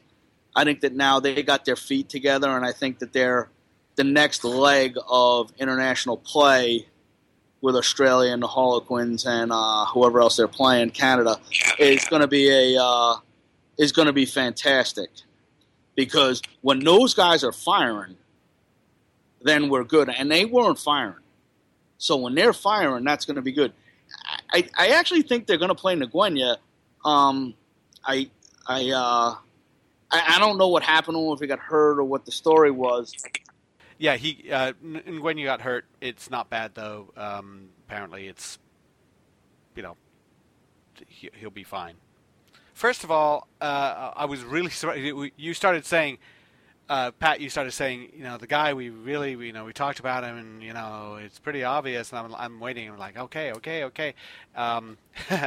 I 0.56 0.64
think 0.64 0.82
that 0.82 0.93
now 0.93 1.20
they 1.20 1.43
got 1.43 1.66
their 1.66 1.76
feet 1.76 2.10
together, 2.10 2.50
and 2.50 2.66
I 2.66 2.72
think 2.72 3.00
that 3.00 3.14
they're 3.14 3.50
the 3.95 4.04
next 4.04 4.43
leg 4.43 4.95
of 5.08 5.52
international 5.58 6.18
play 6.18 6.88
with 7.62 7.76
Australia 7.76 8.32
and 8.32 8.41
the 8.41 8.47
Harlequins 8.47 9.26
and 9.26 9.51
uh, 9.51 9.86
whoever 9.86 10.20
else 10.22 10.38
they're 10.38 10.47
playing, 10.47 10.91
Canada, 10.91 11.38
is 11.80 12.05
going 12.05 12.22
to 12.22 12.28
be 12.28 12.49
a 12.49 12.82
uh, 12.82 13.16
is 13.78 13.91
going 13.91 14.08
to 14.08 14.14
be 14.14 14.26
fantastic 14.26 15.10
because 15.95 16.41
when 16.62 16.80
those 16.80 17.14
guys 17.14 17.43
are 17.43 17.51
firing, 17.51 18.16
then 19.41 19.70
we're 19.70 19.84
good, 19.84 20.10
and 20.10 20.32
they 20.32 20.45
weren't 20.45 20.80
firing. 20.80 21.24
So 21.97 22.16
when 22.18 22.36
they're 22.36 22.53
firing, 22.53 23.03
that's 23.03 23.26
going 23.26 23.36
to 23.36 23.41
be 23.41 23.51
good. 23.51 23.74
I, 24.51 24.70
I 24.78 24.88
actually 24.89 25.24
think 25.24 25.47
they're 25.47 25.58
going 25.58 25.70
to 25.70 25.76
play 25.76 25.95
Ngwenya. 25.95 26.58
Um, 27.03 27.55
I 28.05 28.30
I, 28.66 28.91
uh, 28.91 29.36
I 30.12 30.36
I 30.36 30.39
don't 30.39 30.58
know 30.58 30.68
what 30.68 30.84
happened 30.84 31.16
to 31.16 31.20
him 31.20 31.34
if 31.34 31.39
he 31.39 31.47
got 31.47 31.60
hurt 31.60 31.99
or 31.99 32.03
what 32.03 32.26
the 32.26 32.32
story 32.32 32.72
was. 32.72 33.14
Yeah, 33.98 34.16
he 34.16 34.52
uh, 34.52 34.74
n- 34.84 35.22
when 35.22 35.38
you 35.38 35.45
got 35.45 35.62
hurt, 35.62 35.86
it's 36.02 36.30
not 36.30 36.50
bad 36.50 36.76
though. 36.76 37.12
Um, 37.18 37.70
apparently, 37.88 38.28
it's 38.28 38.60
you 39.76 39.84
know 39.84 39.95
he, 41.08 41.30
he'll 41.34 41.50
be 41.50 41.64
fine. 41.64 41.95
First 42.74 43.04
of 43.04 43.10
all, 43.12 43.48
uh, 43.60 44.12
I 44.16 44.26
was 44.26 44.43
really 44.43 44.70
surprised. 44.70 45.02
You- 45.02 45.32
You 45.36 45.54
started 45.56 45.84
saying, 45.86 46.20
uh, 46.89 47.12
Pat. 47.12 47.41
You 47.41 47.50
started 47.50 47.72
saying, 47.72 48.12
you 48.16 48.24
know, 48.24 48.38
the 48.38 48.45
guy 48.48 48.74
we 48.74 48.89
really, 48.89 49.32
you 49.32 49.52
know, 49.52 49.66
we 49.66 49.74
talked 49.74 50.00
about 50.00 50.24
him, 50.24 50.38
and 50.38 50.62
you 50.64 50.74
know, 50.74 51.18
it's 51.20 51.39
pretty 51.39 51.64
obvious. 51.64 52.12
And 52.12 52.20
I'm, 52.20 52.36
I'm 52.36 52.60
waiting. 52.60 52.88
I'm 52.89 52.98
like, 53.00 53.18
okay, 53.18 53.52
okay, 53.54 53.84
okay. 53.86 54.14
Um, 54.56 54.98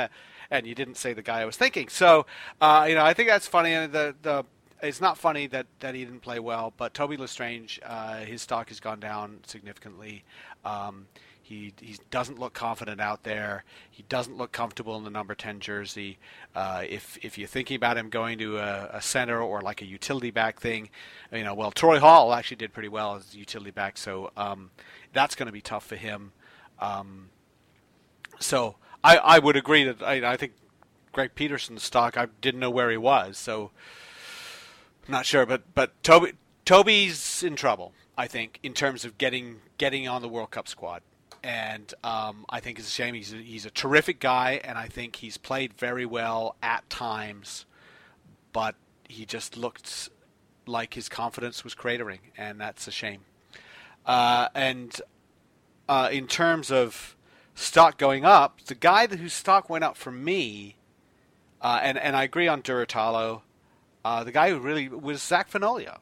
and 0.50 0.66
you 0.66 0.74
didn't 0.74 0.96
say 0.96 1.12
the 1.12 1.22
guy 1.22 1.40
I 1.40 1.44
was 1.44 1.56
thinking. 1.56 1.88
So, 1.88 2.26
uh, 2.60 2.86
you 2.88 2.96
know, 2.96 3.04
I 3.04 3.14
think 3.14 3.28
that's 3.28 3.46
funny. 3.46 3.72
And 3.74 3.92
the 3.92 4.14
the 4.22 4.44
it's 4.82 5.00
not 5.00 5.18
funny 5.18 5.46
that, 5.48 5.66
that 5.80 5.94
he 5.94 6.04
didn't 6.04 6.20
play 6.20 6.38
well, 6.38 6.72
but 6.76 6.94
Toby 6.94 7.16
L'Estrange, 7.16 7.80
uh, 7.84 8.18
his 8.18 8.42
stock 8.42 8.68
has 8.68 8.80
gone 8.80 9.00
down 9.00 9.40
significantly. 9.46 10.24
Um, 10.64 11.06
he 11.50 11.74
he 11.80 11.96
doesn't 12.12 12.38
look 12.38 12.54
confident 12.54 13.00
out 13.00 13.24
there. 13.24 13.64
He 13.90 14.04
doesn't 14.04 14.38
look 14.38 14.52
comfortable 14.52 14.96
in 14.96 15.02
the 15.02 15.10
number 15.10 15.34
ten 15.34 15.58
jersey. 15.58 16.18
Uh, 16.54 16.84
if 16.88 17.18
if 17.22 17.36
you're 17.36 17.48
thinking 17.48 17.74
about 17.74 17.96
him 17.96 18.08
going 18.08 18.38
to 18.38 18.58
a, 18.58 18.88
a 18.92 19.02
center 19.02 19.42
or 19.42 19.60
like 19.60 19.82
a 19.82 19.84
utility 19.84 20.30
back 20.30 20.60
thing, 20.60 20.90
you 21.32 21.42
know, 21.42 21.52
well, 21.52 21.72
Troy 21.72 21.98
Hall 21.98 22.32
actually 22.32 22.58
did 22.58 22.72
pretty 22.72 22.88
well 22.88 23.16
as 23.16 23.34
utility 23.34 23.72
back, 23.72 23.98
so 23.98 24.30
um, 24.36 24.70
that's 25.12 25.34
going 25.34 25.46
to 25.48 25.52
be 25.52 25.60
tough 25.60 25.84
for 25.84 25.96
him. 25.96 26.30
Um, 26.78 27.30
so 28.38 28.76
I, 29.02 29.16
I 29.16 29.38
would 29.40 29.56
agree 29.56 29.82
that 29.82 30.02
I, 30.04 30.32
I 30.32 30.36
think 30.36 30.52
Greg 31.10 31.34
Peterson's 31.34 31.82
stock 31.82 32.16
I 32.16 32.28
didn't 32.40 32.60
know 32.60 32.70
where 32.70 32.92
he 32.92 32.96
was, 32.96 33.36
so 33.36 33.72
I'm 35.06 35.12
not 35.12 35.26
sure, 35.26 35.46
but 35.46 35.74
but 35.74 36.00
Toby 36.02 36.32
Toby's 36.64 37.42
in 37.42 37.56
trouble. 37.56 37.92
I 38.16 38.26
think 38.26 38.58
in 38.62 38.74
terms 38.74 39.04
of 39.04 39.18
getting 39.18 39.60
getting 39.78 40.06
on 40.06 40.22
the 40.22 40.28
World 40.28 40.50
Cup 40.50 40.68
squad, 40.68 41.02
and 41.42 41.92
um, 42.04 42.44
I 42.48 42.60
think 42.60 42.78
it's 42.78 42.88
a 42.88 42.90
shame. 42.90 43.14
He's 43.14 43.32
a, 43.32 43.36
he's 43.36 43.66
a 43.66 43.70
terrific 43.70 44.20
guy, 44.20 44.60
and 44.62 44.76
I 44.76 44.86
think 44.86 45.16
he's 45.16 45.36
played 45.36 45.72
very 45.74 46.04
well 46.04 46.56
at 46.62 46.88
times, 46.90 47.66
but 48.52 48.74
he 49.08 49.24
just 49.24 49.56
looked 49.56 50.10
like 50.66 50.94
his 50.94 51.08
confidence 51.08 51.64
was 51.64 51.74
cratering, 51.74 52.20
and 52.36 52.60
that's 52.60 52.86
a 52.86 52.90
shame. 52.90 53.22
Uh, 54.04 54.48
and 54.54 55.00
uh, 55.88 56.08
in 56.12 56.26
terms 56.26 56.70
of 56.70 57.16
stock 57.54 57.98
going 57.98 58.24
up, 58.24 58.60
the 58.62 58.74
guy 58.74 59.06
whose 59.06 59.32
stock 59.32 59.68
went 59.68 59.84
up 59.84 59.96
for 59.96 60.12
me, 60.12 60.76
uh, 61.60 61.80
and 61.82 61.98
and 61.98 62.16
I 62.16 62.24
agree 62.24 62.48
on 62.48 62.62
Durutalo, 62.62 63.42
uh, 64.04 64.24
the 64.24 64.32
guy 64.32 64.50
who 64.50 64.58
really 64.58 64.88
was 64.88 65.22
Zach 65.22 65.50
Fenoglio. 65.50 65.98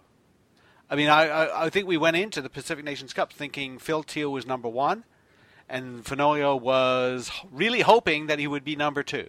I 0.90 0.96
mean, 0.96 1.09
I, 1.09 1.28
I 1.28 1.64
I 1.66 1.70
think 1.70 1.86
we 1.86 1.96
went 1.96 2.16
into 2.16 2.40
the 2.40 2.49
Pacific 2.51 2.84
Nations 2.84 3.12
Cup 3.12 3.32
thinking 3.32 3.78
Phil 3.78 4.03
Thiel 4.03 4.30
was 4.32 4.46
number 4.46 4.68
one, 4.68 5.05
and 5.68 6.05
Fenoglio 6.05 6.59
was 6.61 7.30
really 7.51 7.80
hoping 7.80 8.26
that 8.26 8.38
he 8.38 8.46
would 8.46 8.64
be 8.64 8.74
number 8.76 9.03
two. 9.03 9.28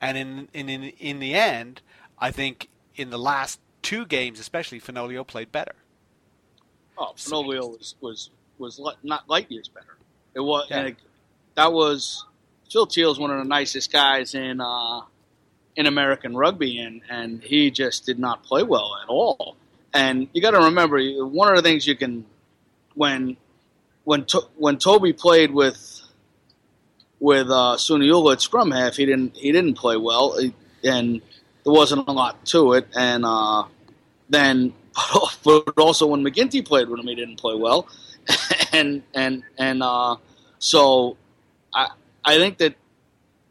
And 0.00 0.16
in 0.18 0.48
in 0.52 0.68
in, 0.68 0.82
in 0.84 1.18
the 1.20 1.34
end, 1.34 1.82
I 2.18 2.30
think 2.30 2.68
in 2.96 3.10
the 3.10 3.18
last 3.18 3.60
two 3.82 4.06
games, 4.06 4.38
especially, 4.40 4.80
Fenoglio 4.80 5.26
played 5.26 5.52
better. 5.52 5.74
Oh, 6.98 7.12
Fenoglio 7.16 7.78
was 7.78 7.94
was 8.00 8.30
was 8.58 8.80
not 9.02 9.28
light 9.28 9.50
years 9.50 9.68
better. 9.68 9.96
It 10.34 10.40
was 10.40 10.66
Yeah. 10.70 10.78
and 10.78 10.88
it- 10.88 10.96
that 11.54 11.72
was 11.72 12.24
Phil 12.70 12.84
Thiel's 12.86 13.18
one 13.18 13.30
of 13.30 13.38
the 13.38 13.44
nicest 13.44 13.90
guys 13.90 14.34
in 14.34 14.60
uh, 14.60 15.00
in 15.76 15.86
American 15.86 16.36
rugby, 16.36 16.78
and 16.78 17.02
and 17.08 17.42
he 17.42 17.70
just 17.70 18.06
did 18.06 18.18
not 18.18 18.42
play 18.42 18.62
well 18.62 18.98
at 19.02 19.08
all. 19.08 19.56
And 19.94 20.28
you 20.32 20.42
got 20.42 20.50
to 20.50 20.60
remember, 20.60 21.00
one 21.24 21.48
of 21.48 21.56
the 21.56 21.62
things 21.62 21.86
you 21.86 21.96
can 21.96 22.24
when 22.94 23.36
when 24.04 24.24
to, 24.26 24.42
when 24.56 24.78
Toby 24.78 25.12
played 25.12 25.52
with 25.52 26.02
with 27.20 27.48
uh, 27.48 27.76
Suniula 27.76 28.34
at 28.34 28.40
scrum 28.40 28.70
half, 28.70 28.96
he 28.96 29.06
didn't 29.06 29.36
he 29.36 29.52
didn't 29.52 29.74
play 29.74 29.96
well, 29.96 30.38
and 30.82 31.22
there 31.64 31.72
wasn't 31.72 32.08
a 32.08 32.12
lot 32.12 32.44
to 32.46 32.74
it. 32.74 32.88
And 32.96 33.24
uh, 33.24 33.64
then, 34.28 34.72
but 35.44 35.78
also 35.78 36.06
when 36.06 36.22
MacGinty 36.22 36.64
played 36.64 36.88
with 36.88 37.00
him, 37.00 37.06
he 37.06 37.14
didn't 37.14 37.36
play 37.36 37.54
well, 37.54 37.88
and 38.72 39.02
and 39.14 39.42
and 39.58 39.82
uh, 39.82 40.16
so 40.58 41.16
I 41.74 41.90
I 42.24 42.38
think 42.38 42.58
that 42.58 42.74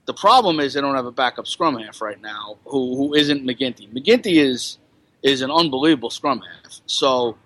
the 0.06 0.14
problem 0.14 0.60
is 0.60 0.74
they 0.74 0.82
don't 0.82 0.96
have 0.96 1.06
a 1.06 1.12
backup 1.12 1.48
scrum 1.48 1.78
half 1.78 2.02
right 2.02 2.22
now 2.22 2.58
who 2.66 2.96
who 2.96 3.14
isn't 3.16 3.44
MacGinty. 3.44 3.92
MacGinty 3.92 4.38
is 4.44 4.78
is 5.24 5.42
an 5.42 5.52
unbelievable 5.52 6.12
scrum 6.12 6.42
half. 6.42 6.80
So, 6.86 7.38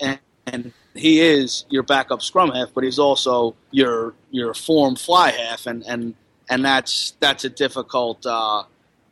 and, 0.00 0.20
and 0.46 0.72
he 0.94 1.20
is 1.20 1.64
your 1.68 1.82
backup 1.82 2.22
scrum 2.22 2.50
half, 2.50 2.72
but 2.74 2.84
he's 2.84 2.98
also 2.98 3.54
your 3.70 4.14
your 4.30 4.54
form 4.54 4.94
fly 4.94 5.32
half, 5.32 5.66
and 5.66 5.82
and 5.86 6.14
and 6.48 6.64
that's 6.64 7.14
that's 7.18 7.44
a 7.44 7.50
difficult 7.50 8.24
uh, 8.24 8.62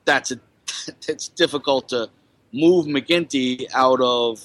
that's 0.05 0.31
a 0.31 0.41
it's 1.09 1.29
difficult 1.29 1.89
to 1.89 2.09
move 2.53 2.87
MacGinty 2.87 3.67
out 3.75 4.01
of 4.01 4.41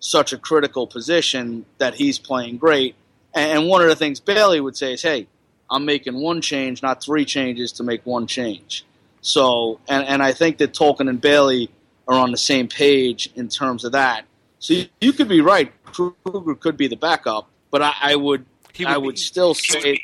such 0.00 0.32
a 0.32 0.38
critical 0.38 0.86
position 0.86 1.64
that 1.78 1.94
he's 1.94 2.18
playing 2.18 2.56
great. 2.56 2.94
And 3.34 3.68
one 3.68 3.82
of 3.82 3.88
the 3.88 3.96
things 3.96 4.18
Bailey 4.18 4.60
would 4.60 4.76
say 4.76 4.94
is, 4.94 5.02
"Hey, 5.02 5.28
I'm 5.70 5.84
making 5.84 6.14
one 6.14 6.40
change, 6.40 6.82
not 6.82 7.02
three 7.02 7.24
changes 7.24 7.72
to 7.72 7.82
make 7.82 8.04
one 8.04 8.26
change." 8.26 8.84
So, 9.20 9.80
and 9.88 10.06
and 10.06 10.22
I 10.22 10.32
think 10.32 10.58
that 10.58 10.72
Tolkin 10.72 11.08
and 11.08 11.20
Bailey 11.20 11.70
are 12.06 12.18
on 12.18 12.30
the 12.30 12.38
same 12.38 12.68
page 12.68 13.30
in 13.34 13.48
terms 13.48 13.84
of 13.84 13.92
that. 13.92 14.24
So 14.58 14.74
you, 14.74 14.86
you 15.00 15.12
could 15.12 15.28
be 15.28 15.40
right. 15.40 15.72
Kruger 15.84 16.54
could 16.54 16.76
be 16.76 16.88
the 16.88 16.96
backup, 16.96 17.48
but 17.70 17.82
I, 17.82 17.92
I 18.00 18.16
would, 18.16 18.44
would 18.78 18.86
I 18.86 18.96
would 18.96 19.14
be, 19.14 19.20
still 19.20 19.54
say 19.54 20.00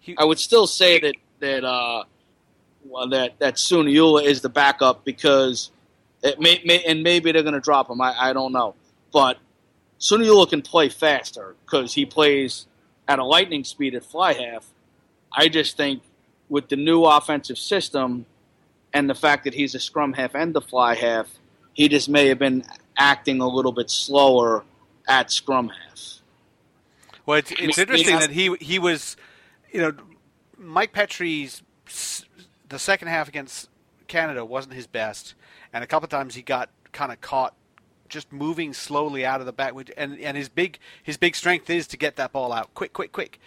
he, 0.00 0.16
I 0.18 0.24
would 0.24 0.38
still 0.38 0.66
say 0.66 1.00
that 1.00 1.14
that 1.40 1.64
uh, 1.64 2.04
well, 2.84 3.08
that 3.08 3.38
that 3.38 3.54
Suniula 3.54 4.24
is 4.24 4.40
the 4.40 4.48
backup 4.48 5.04
because 5.04 5.70
it 6.22 6.40
may, 6.40 6.60
may 6.64 6.82
and 6.84 7.02
maybe 7.02 7.32
they're 7.32 7.42
going 7.42 7.54
to 7.54 7.60
drop 7.60 7.88
him. 7.88 8.00
I, 8.00 8.14
I 8.18 8.32
don't 8.32 8.52
know, 8.52 8.74
but 9.12 9.38
Suniula 10.00 10.48
can 10.48 10.62
play 10.62 10.88
faster 10.88 11.54
because 11.64 11.94
he 11.94 12.04
plays 12.04 12.66
at 13.06 13.18
a 13.18 13.24
lightning 13.24 13.64
speed 13.64 13.94
at 13.94 14.04
fly 14.04 14.32
half. 14.32 14.66
I 15.34 15.48
just 15.48 15.76
think 15.76 16.02
with 16.48 16.68
the 16.68 16.76
new 16.76 17.04
offensive 17.04 17.58
system 17.58 18.26
and 18.92 19.08
the 19.08 19.14
fact 19.14 19.44
that 19.44 19.54
he's 19.54 19.74
a 19.74 19.80
scrum 19.80 20.12
half 20.12 20.34
and 20.34 20.54
the 20.54 20.60
fly 20.60 20.94
half, 20.94 21.28
he 21.72 21.88
just 21.88 22.08
may 22.08 22.28
have 22.28 22.38
been 22.38 22.64
acting 22.96 23.40
a 23.40 23.48
little 23.48 23.72
bit 23.72 23.90
slower 23.90 24.64
at 25.08 25.30
scrum 25.30 25.68
half. 25.68 25.92
Well, 27.24 27.38
it's, 27.38 27.52
it's 27.52 27.78
interesting 27.78 28.18
that 28.18 28.30
he 28.30 28.54
he 28.60 28.78
was, 28.78 29.16
you 29.70 29.80
know, 29.80 29.92
Mike 30.58 30.92
Petri's 30.92 31.62
the 32.68 32.78
second 32.78 33.08
half 33.08 33.28
against 33.28 33.68
Canada 34.08 34.44
wasn't 34.44 34.74
his 34.74 34.86
best, 34.86 35.34
and 35.72 35.84
a 35.84 35.86
couple 35.86 36.04
of 36.04 36.10
times 36.10 36.34
he 36.34 36.42
got 36.42 36.68
kind 36.92 37.12
of 37.12 37.20
caught 37.20 37.54
just 38.08 38.30
moving 38.32 38.72
slowly 38.72 39.24
out 39.24 39.40
of 39.40 39.46
the 39.46 39.52
back. 39.52 39.72
And 39.96 40.18
and 40.18 40.36
his 40.36 40.48
big 40.48 40.78
his 41.02 41.16
big 41.16 41.36
strength 41.36 41.70
is 41.70 41.86
to 41.88 41.96
get 41.96 42.16
that 42.16 42.32
ball 42.32 42.52
out 42.52 42.74
quick, 42.74 42.92
quick, 42.92 43.12
quick. 43.12 43.40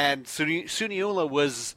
And 0.00 0.24
Suniula 0.24 1.28
was 1.28 1.76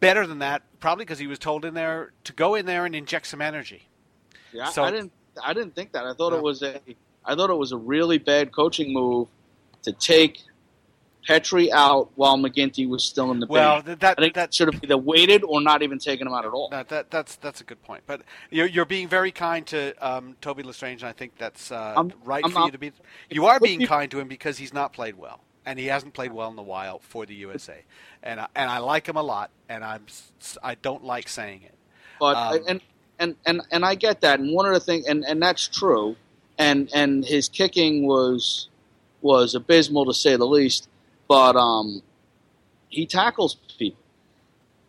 better 0.00 0.26
than 0.26 0.38
that, 0.38 0.62
probably 0.80 1.04
because 1.04 1.18
he 1.18 1.26
was 1.26 1.38
told 1.38 1.64
in 1.64 1.74
there 1.74 2.12
to 2.24 2.32
go 2.32 2.54
in 2.54 2.66
there 2.66 2.84
and 2.84 2.94
inject 2.94 3.26
some 3.26 3.42
energy. 3.42 3.88
Yeah, 4.52 4.66
so, 4.66 4.84
I 4.84 4.90
didn't 4.90 5.12
I 5.42 5.52
didn't 5.52 5.74
think 5.74 5.92
that. 5.92 6.04
I 6.04 6.14
thought 6.14 6.32
no. 6.32 6.38
it 6.38 6.42
was 6.42 6.62
a 6.62 6.80
I 7.24 7.34
thought 7.34 7.50
it 7.50 7.54
was 7.54 7.72
a 7.72 7.76
really 7.76 8.18
bad 8.18 8.52
coaching 8.52 8.92
move 8.92 9.28
to 9.82 9.92
take 9.92 10.40
Petri 11.26 11.70
out 11.72 12.10
while 12.14 12.38
MacGinty 12.38 12.88
was 12.88 13.04
still 13.04 13.30
in 13.30 13.40
the 13.40 13.46
well, 13.46 13.82
that, 13.82 14.02
I 14.18 14.22
think 14.22 14.34
that 14.34 14.54
should 14.54 14.72
have 14.72 14.82
either 14.82 14.96
waited 14.96 15.44
or 15.44 15.60
not 15.60 15.82
even 15.82 15.98
taken 15.98 16.26
him 16.26 16.32
out 16.32 16.46
at 16.46 16.52
all. 16.52 16.70
That, 16.70 16.88
that, 16.88 17.10
that's 17.10 17.36
that's 17.36 17.60
a 17.60 17.64
good 17.64 17.82
point. 17.82 18.04
But 18.06 18.22
you're, 18.50 18.66
you're 18.66 18.86
being 18.86 19.08
very 19.08 19.30
kind 19.30 19.66
to 19.66 19.94
um, 20.00 20.36
Toby 20.40 20.62
L'Estrange, 20.62 21.02
and 21.02 21.08
I 21.10 21.12
think 21.12 21.36
that's 21.36 21.70
uh, 21.70 21.94
I'm, 21.96 22.12
right 22.24 22.42
I'm, 22.44 22.50
for 22.50 22.60
I'm, 22.60 22.66
you 22.66 22.72
to 22.72 22.78
be. 22.78 22.92
You 23.30 23.46
are 23.46 23.60
being 23.60 23.84
kind 23.86 24.10
to 24.10 24.20
him 24.20 24.28
because 24.28 24.56
he's 24.58 24.72
not 24.72 24.92
played 24.92 25.18
well, 25.18 25.40
and 25.68 25.78
he 25.78 25.84
hasn't 25.84 26.14
played 26.14 26.32
well 26.32 26.50
in 26.50 26.58
a 26.58 26.62
while 26.62 26.98
for 27.00 27.26
the 27.26 27.34
USA, 27.34 27.84
and 28.22 28.40
I, 28.40 28.46
and 28.56 28.70
I 28.70 28.78
like 28.78 29.06
him 29.06 29.16
a 29.16 29.22
lot, 29.22 29.50
and 29.68 29.84
I'm 29.84 30.06
I 30.62 30.76
don't 30.76 31.04
like 31.04 31.28
saying 31.28 31.60
it. 31.62 31.74
But 32.18 32.36
um, 32.36 32.64
and 32.66 32.80
and 33.18 33.36
and 33.44 33.62
and 33.70 33.84
I 33.84 33.94
get 33.94 34.22
that, 34.22 34.40
and 34.40 34.54
one 34.54 34.64
of 34.64 34.72
the 34.72 34.80
things, 34.80 35.06
and 35.06 35.26
and 35.26 35.42
that's 35.42 35.68
true, 35.68 36.16
and 36.56 36.88
and 36.94 37.22
his 37.22 37.50
kicking 37.50 38.06
was 38.06 38.70
was 39.20 39.54
abysmal 39.54 40.06
to 40.06 40.14
say 40.14 40.36
the 40.36 40.46
least, 40.46 40.88
but 41.28 41.54
um, 41.54 42.02
he 42.88 43.04
tackles 43.04 43.58
people, 43.78 44.00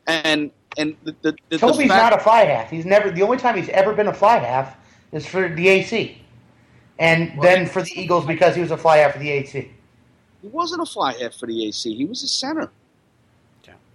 and 0.07 0.49
and 0.77 0.95
the, 1.03 1.13
the, 1.21 1.35
the 1.49 1.57
Toby's 1.57 1.77
the 1.77 1.87
fact, 1.89 2.03
not 2.03 2.13
a 2.13 2.23
fly 2.23 2.45
half. 2.45 2.69
He's 2.69 2.85
never 2.85 3.11
the 3.11 3.23
only 3.23 3.37
time 3.37 3.57
he's 3.57 3.69
ever 3.69 3.93
been 3.93 4.07
a 4.07 4.13
fly 4.13 4.37
half 4.37 4.77
is 5.11 5.25
for 5.25 5.53
the 5.53 5.67
AC, 5.67 6.21
and 6.99 7.37
well, 7.37 7.41
then 7.41 7.65
for 7.67 7.81
the 7.81 7.91
Eagles 7.99 8.25
because 8.25 8.55
he 8.55 8.61
was 8.61 8.71
a 8.71 8.77
fly 8.77 8.97
half 8.97 9.11
for 9.11 9.19
the 9.19 9.29
AC. 9.29 9.73
He 10.41 10.47
wasn't 10.47 10.81
a 10.81 10.85
fly 10.85 11.17
half 11.17 11.35
for 11.35 11.47
the 11.47 11.65
AC. 11.67 11.93
He 11.93 12.05
was 12.05 12.23
a 12.23 12.27
center. 12.27 12.71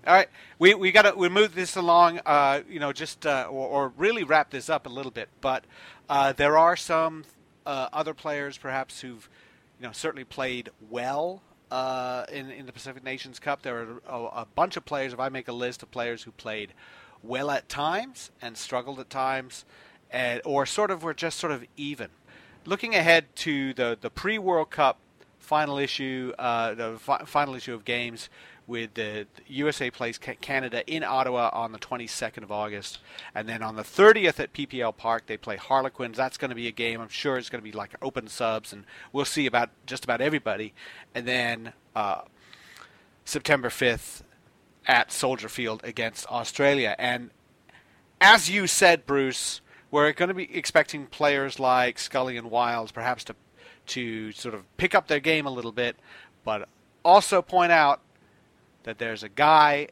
All 0.07 0.12
right, 0.12 0.28
we 0.59 0.74
we 0.74 0.92
got 0.92 1.03
to 1.03 1.16
we 1.16 1.30
move 1.30 1.55
this 1.55 1.76
along. 1.76 2.20
Uh, 2.26 2.61
you 2.68 2.78
know, 2.78 2.92
just 2.92 3.24
uh, 3.24 3.47
or, 3.49 3.68
or, 3.68 3.92
really 3.97 4.22
wrap 4.22 4.51
this 4.51 4.68
up 4.68 4.84
a 4.84 4.90
little 4.90 5.11
bit. 5.11 5.30
But 5.40 5.64
uh, 6.11 6.32
there 6.32 6.59
are 6.59 6.76
some 6.76 7.24
uh, 7.64 7.88
other 7.90 8.12
players, 8.12 8.59
perhaps, 8.59 9.01
who've 9.01 9.26
you 9.80 9.86
know 9.86 9.92
certainly 9.92 10.24
played 10.24 10.68
well 10.90 11.40
uh, 11.70 12.26
in 12.30 12.51
in 12.51 12.66
the 12.66 12.72
Pacific 12.72 13.03
Nations 13.03 13.38
Cup. 13.38 13.62
There 13.62 13.78
are 13.78 14.03
a, 14.07 14.42
a, 14.42 14.47
bunch 14.55 14.76
of 14.76 14.84
players. 14.84 15.14
If 15.14 15.20
I 15.20 15.30
make 15.30 15.49
a 15.49 15.55
list 15.55 15.82
of 15.82 15.90
players 15.90 16.24
who 16.24 16.32
played 16.32 16.74
well 17.22 17.51
at 17.51 17.70
times 17.70 18.30
and 18.42 18.59
struggled 18.59 19.01
at 19.01 19.09
times, 19.09 19.64
and 20.11 20.42
or 20.45 20.66
sort 20.66 20.90
of 20.90 21.03
were 21.03 21.14
just 21.14 21.38
sort 21.38 21.53
of 21.53 21.64
even. 21.78 22.11
Looking 22.66 22.95
ahead 22.95 23.34
to 23.36 23.72
the 23.72 23.97
the 23.99 24.11
pre 24.11 24.36
World 24.36 24.68
Cup 24.68 24.99
final 25.45 25.78
issue, 25.78 26.32
uh, 26.38 26.74
the 26.74 26.97
fi- 26.99 27.24
final 27.24 27.55
issue 27.55 27.74
of 27.74 27.84
games 27.84 28.28
with 28.66 28.95
the 28.95 29.26
USA 29.47 29.90
plays 29.90 30.18
Canada 30.18 30.82
in 30.90 31.05
Ottawa 31.05 31.51
on 31.53 31.72
the 31.72 31.78
22nd 31.78 32.42
of 32.42 32.51
August, 32.51 32.99
and 33.34 33.49
then 33.49 33.62
on 33.62 33.76
the 33.76 33.82
30th 33.82 34.40
at 34.40 34.53
PPL 34.53 34.97
Park 34.97 35.26
they 35.26 35.36
play 35.36 35.57
Harlequins. 35.57 36.16
That's 36.16 36.38
going 36.38 36.49
to 36.49 36.55
be 36.55 36.66
a 36.66 36.72
game. 36.72 37.01
I'm 37.01 37.09
sure 37.09 37.36
it's 37.36 37.51
going 37.51 37.62
to 37.62 37.70
be 37.70 37.76
like 37.76 37.95
open 38.01 38.26
subs, 38.28 38.72
and 38.72 38.84
we'll 39.12 39.26
see 39.26 39.47
about 39.47 39.70
just 39.86 40.05
about 40.05 40.20
everybody. 40.20 40.72
And 41.14 41.28
then 41.28 41.72
uh, 41.95 42.22
September 43.24 43.68
5th 43.68 44.22
at 44.86 45.12
Soldier 45.12 45.49
Field 45.49 45.82
against 45.84 46.26
Australia. 46.30 46.97
And 46.99 47.30
as 48.20 48.51
you 48.51 48.66
said, 48.66 49.07
Bruce, 49.07 49.61
we're 49.90 50.12
going 50.12 50.28
to 50.28 50.34
be 50.34 50.55
expecting 50.57 51.07
players 51.07 51.61
like 51.61 51.99
Scully 51.99 52.36
and 52.36 52.51
Wyles 52.51 52.92
perhaps 52.92 53.24
to 53.24 53.36
to 53.87 54.32
sort 54.32 54.55
of 54.55 54.76
pick 54.76 54.95
up 54.95 55.09
their 55.09 55.20
game 55.20 55.47
a 55.47 55.51
little 55.51 55.72
bit, 55.72 55.97
but 56.45 56.68
also 57.05 57.43
point 57.43 57.72
out 57.72 58.01
that 58.85 58.99
there's 58.99 59.22
a 59.22 59.28
guy 59.28 59.89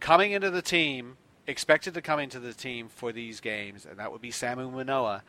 coming 0.00 0.32
into 0.32 0.50
the 0.50 0.62
team, 0.62 1.16
expected 1.46 1.94
to 1.94 2.02
come 2.02 2.20
into 2.20 2.38
the 2.40 2.52
team 2.52 2.88
for 2.88 3.12
these 3.12 3.40
games, 3.40 3.86
and 3.86 3.98
that 3.98 4.12
would 4.12 4.20
be 4.20 4.30
Samu 4.30 4.72
Manoa. 4.72 5.22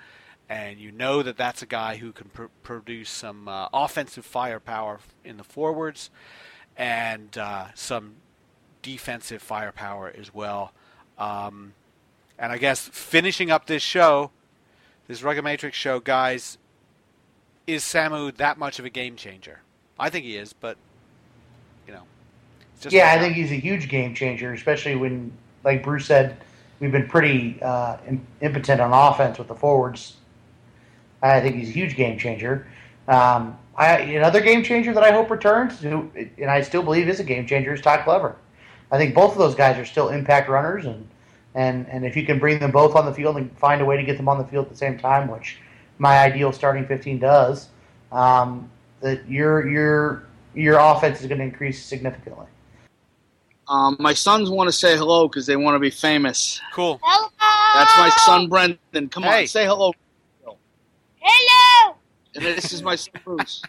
And 0.49 0.79
you 0.79 0.91
know 0.91 1.23
that 1.23 1.35
that's 1.35 1.61
a 1.61 1.65
guy 1.65 1.97
who 1.97 2.13
can 2.13 2.29
pr- 2.29 2.45
produce 2.63 3.09
some 3.09 3.49
uh, 3.49 3.67
offensive 3.73 4.25
firepower 4.25 4.99
in 5.25 5.35
the 5.35 5.43
forwards 5.43 6.09
and 6.77 7.37
uh, 7.37 7.67
some 7.75 8.15
defensive 8.81 9.41
firepower 9.41 10.13
as 10.17 10.33
well. 10.33 10.71
Um, 11.17 11.73
and 12.39 12.51
I 12.51 12.57
guess 12.57 12.87
finishing 12.87 13.51
up 13.51 13.65
this 13.65 13.83
show, 13.83 14.31
this 15.07 15.21
Rugga 15.21 15.43
Matrix 15.43 15.75
show, 15.75 15.99
guys, 15.99 16.57
is 17.67 17.83
Samu 17.83 18.35
that 18.37 18.57
much 18.57 18.79
of 18.79 18.85
a 18.85 18.89
game 18.89 19.15
changer? 19.15 19.59
I 19.99 20.09
think 20.09 20.25
he 20.25 20.37
is, 20.37 20.53
but 20.53 20.77
you 21.85 21.93
know, 21.93 22.03
yeah, 22.89 23.11
I 23.11 23.19
think 23.19 23.35
he's 23.35 23.51
a 23.51 23.55
huge 23.55 23.89
game 23.89 24.15
changer, 24.15 24.53
especially 24.53 24.95
when, 24.95 25.31
like 25.63 25.83
Bruce 25.83 26.05
said, 26.05 26.37
we've 26.79 26.91
been 26.91 27.07
pretty 27.07 27.61
uh, 27.61 27.97
impotent 28.41 28.79
on 28.81 28.93
offense 28.93 29.37
with 29.37 29.47
the 29.47 29.55
forwards. 29.55 30.15
I 31.21 31.41
think 31.41 31.55
he's 31.55 31.69
a 31.69 31.73
huge 31.73 31.95
game 31.95 32.17
changer. 32.17 32.67
Um, 33.07 33.57
I, 33.75 33.97
another 33.99 34.41
game 34.41 34.63
changer 34.63 34.93
that 34.93 35.03
I 35.03 35.11
hope 35.11 35.29
returns, 35.29 35.83
and 35.83 36.11
I 36.47 36.61
still 36.61 36.83
believe 36.83 37.09
is 37.09 37.19
a 37.19 37.23
game 37.23 37.45
changer, 37.45 37.73
is 37.73 37.81
Todd 37.81 38.03
Clever. 38.03 38.35
I 38.91 38.97
think 38.97 39.13
both 39.13 39.33
of 39.33 39.37
those 39.37 39.55
guys 39.55 39.77
are 39.77 39.85
still 39.85 40.09
impact 40.09 40.49
runners, 40.49 40.85
and 40.85 41.07
and 41.55 41.87
and 41.89 42.05
if 42.05 42.15
you 42.15 42.25
can 42.25 42.39
bring 42.39 42.59
them 42.59 42.71
both 42.71 42.95
on 42.95 43.05
the 43.05 43.13
field 43.13 43.37
and 43.37 43.51
find 43.57 43.81
a 43.81 43.85
way 43.85 43.97
to 43.97 44.03
get 44.03 44.17
them 44.17 44.29
on 44.29 44.37
the 44.37 44.45
field 44.45 44.65
at 44.65 44.71
the 44.71 44.77
same 44.77 44.97
time, 44.97 45.27
which 45.27 45.57
my 45.99 46.19
ideal 46.19 46.51
starting 46.51 46.85
15 46.85 47.19
does, 47.19 47.69
um, 48.11 48.69
that 49.01 49.29
your 49.29 49.67
your 49.67 50.23
your 50.53 50.79
offense 50.79 51.21
is 51.21 51.27
going 51.27 51.39
to 51.39 51.43
increase 51.43 51.83
significantly. 51.83 52.47
Um, 53.67 53.97
my 53.99 54.13
sons 54.13 54.49
want 54.49 54.67
to 54.69 54.71
say 54.71 54.95
hello 54.95 55.27
because 55.27 55.45
they 55.45 55.55
want 55.55 55.75
to 55.75 55.79
be 55.79 55.89
famous. 55.89 56.61
Cool. 56.73 56.99
Hello. 57.03 57.29
That's 57.75 57.97
my 57.97 58.09
son 58.25 58.47
Brendan. 58.47 59.09
Come 59.09 59.23
hey. 59.23 59.41
on, 59.41 59.47
say 59.47 59.65
hello. 59.65 59.93
Hello. 60.43 61.95
And 62.35 62.45
this 62.45 62.71
is 62.73 62.81
my 62.81 62.95
son 62.95 63.13
Bruce. 63.23 63.61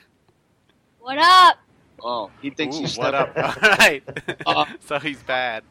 What 1.01 1.19
up? 1.19 1.59
Oh, 2.03 2.31
he 2.41 2.51
thinks 2.51 2.77
Ooh, 2.77 2.81
he's 2.81 2.97
what 2.97 3.15
up? 3.15 3.33
All 3.37 3.71
right. 3.79 4.03
Uh, 4.47 4.65
so 4.87 4.99
he's 4.99 5.23
bad. 5.23 5.65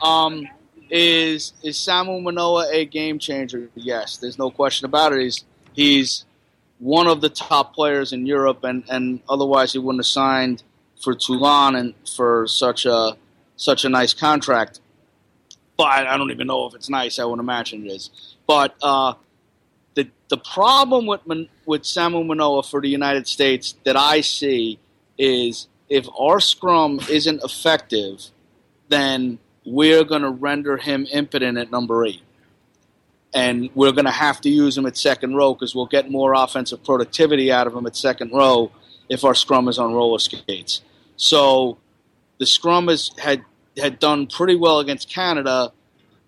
Um, 0.00 0.48
is 0.90 1.52
is 1.62 1.76
Samu 1.76 2.22
Manoa 2.22 2.68
a 2.70 2.84
game 2.84 3.18
changer? 3.18 3.68
Yes, 3.74 4.16
there's 4.16 4.38
no 4.38 4.50
question 4.50 4.84
about 4.84 5.12
it. 5.12 5.20
He's 5.20 5.44
he's 5.72 6.24
one 6.78 7.06
of 7.06 7.20
the 7.20 7.28
top 7.28 7.74
players 7.74 8.12
in 8.12 8.26
Europe, 8.26 8.64
and, 8.64 8.84
and 8.88 9.20
otherwise 9.28 9.72
he 9.72 9.78
wouldn't 9.78 10.00
have 10.00 10.06
signed 10.06 10.62
for 11.02 11.14
Toulon 11.14 11.76
and 11.76 11.94
for 12.16 12.46
such 12.46 12.86
a 12.86 13.16
such 13.56 13.84
a 13.84 13.88
nice 13.88 14.14
contract. 14.14 14.80
But 15.76 16.06
I 16.06 16.16
don't 16.16 16.30
even 16.30 16.46
know 16.46 16.66
if 16.66 16.74
it's 16.74 16.88
nice. 16.88 17.18
I 17.18 17.24
would 17.24 17.40
imagine 17.40 17.86
it 17.86 17.90
is. 17.90 18.10
But 18.46 18.76
uh, 18.82 19.14
the 19.94 20.08
the 20.28 20.36
problem 20.36 21.06
with 21.06 21.22
with 21.66 21.82
Samu 21.82 22.24
Manoa 22.26 22.62
for 22.62 22.80
the 22.80 22.88
United 22.88 23.26
States 23.26 23.74
that 23.84 23.96
I 23.96 24.20
see 24.20 24.78
is 25.18 25.68
if 25.88 26.06
our 26.18 26.40
scrum 26.40 27.00
isn't 27.10 27.42
effective, 27.42 28.30
then 28.88 29.38
we're 29.64 30.04
going 30.04 30.22
to 30.22 30.30
render 30.30 30.76
him 30.76 31.06
impotent 31.10 31.58
at 31.58 31.70
number 31.70 32.04
eight. 32.04 32.22
And 33.32 33.70
we're 33.74 33.92
going 33.92 34.04
to 34.04 34.10
have 34.12 34.40
to 34.42 34.48
use 34.48 34.78
him 34.78 34.86
at 34.86 34.96
second 34.96 35.34
row 35.34 35.54
because 35.54 35.74
we'll 35.74 35.86
get 35.86 36.10
more 36.10 36.34
offensive 36.34 36.84
productivity 36.84 37.50
out 37.50 37.66
of 37.66 37.74
him 37.74 37.86
at 37.86 37.96
second 37.96 38.32
row 38.32 38.70
if 39.08 39.24
our 39.24 39.34
scrum 39.34 39.68
is 39.68 39.78
on 39.78 39.92
roller 39.92 40.18
skates. 40.18 40.82
So 41.16 41.78
the 42.38 42.46
scrum 42.46 42.88
has 42.88 43.10
had 43.18 43.44
had 43.76 43.98
done 43.98 44.28
pretty 44.28 44.54
well 44.54 44.78
against 44.78 45.10
Canada, 45.10 45.72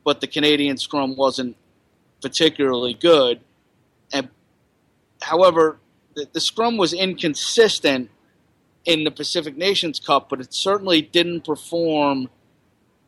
but 0.05 0.20
the 0.20 0.26
Canadian 0.26 0.76
scrum 0.78 1.16
wasn't 1.16 1.57
particularly 2.20 2.95
good. 2.95 3.41
And 4.12 4.28
however, 5.22 5.78
the, 6.14 6.26
the 6.32 6.41
scrum 6.41 6.76
was 6.76 6.93
inconsistent 6.93 8.11
in 8.84 9.05
the 9.05 9.11
Pacific 9.11 9.57
Nations 9.57 10.01
Cup, 10.01 10.28
but 10.28 10.41
it 10.41 10.53
certainly 10.53 11.03
didn't 11.03 11.45
perform 11.45 12.30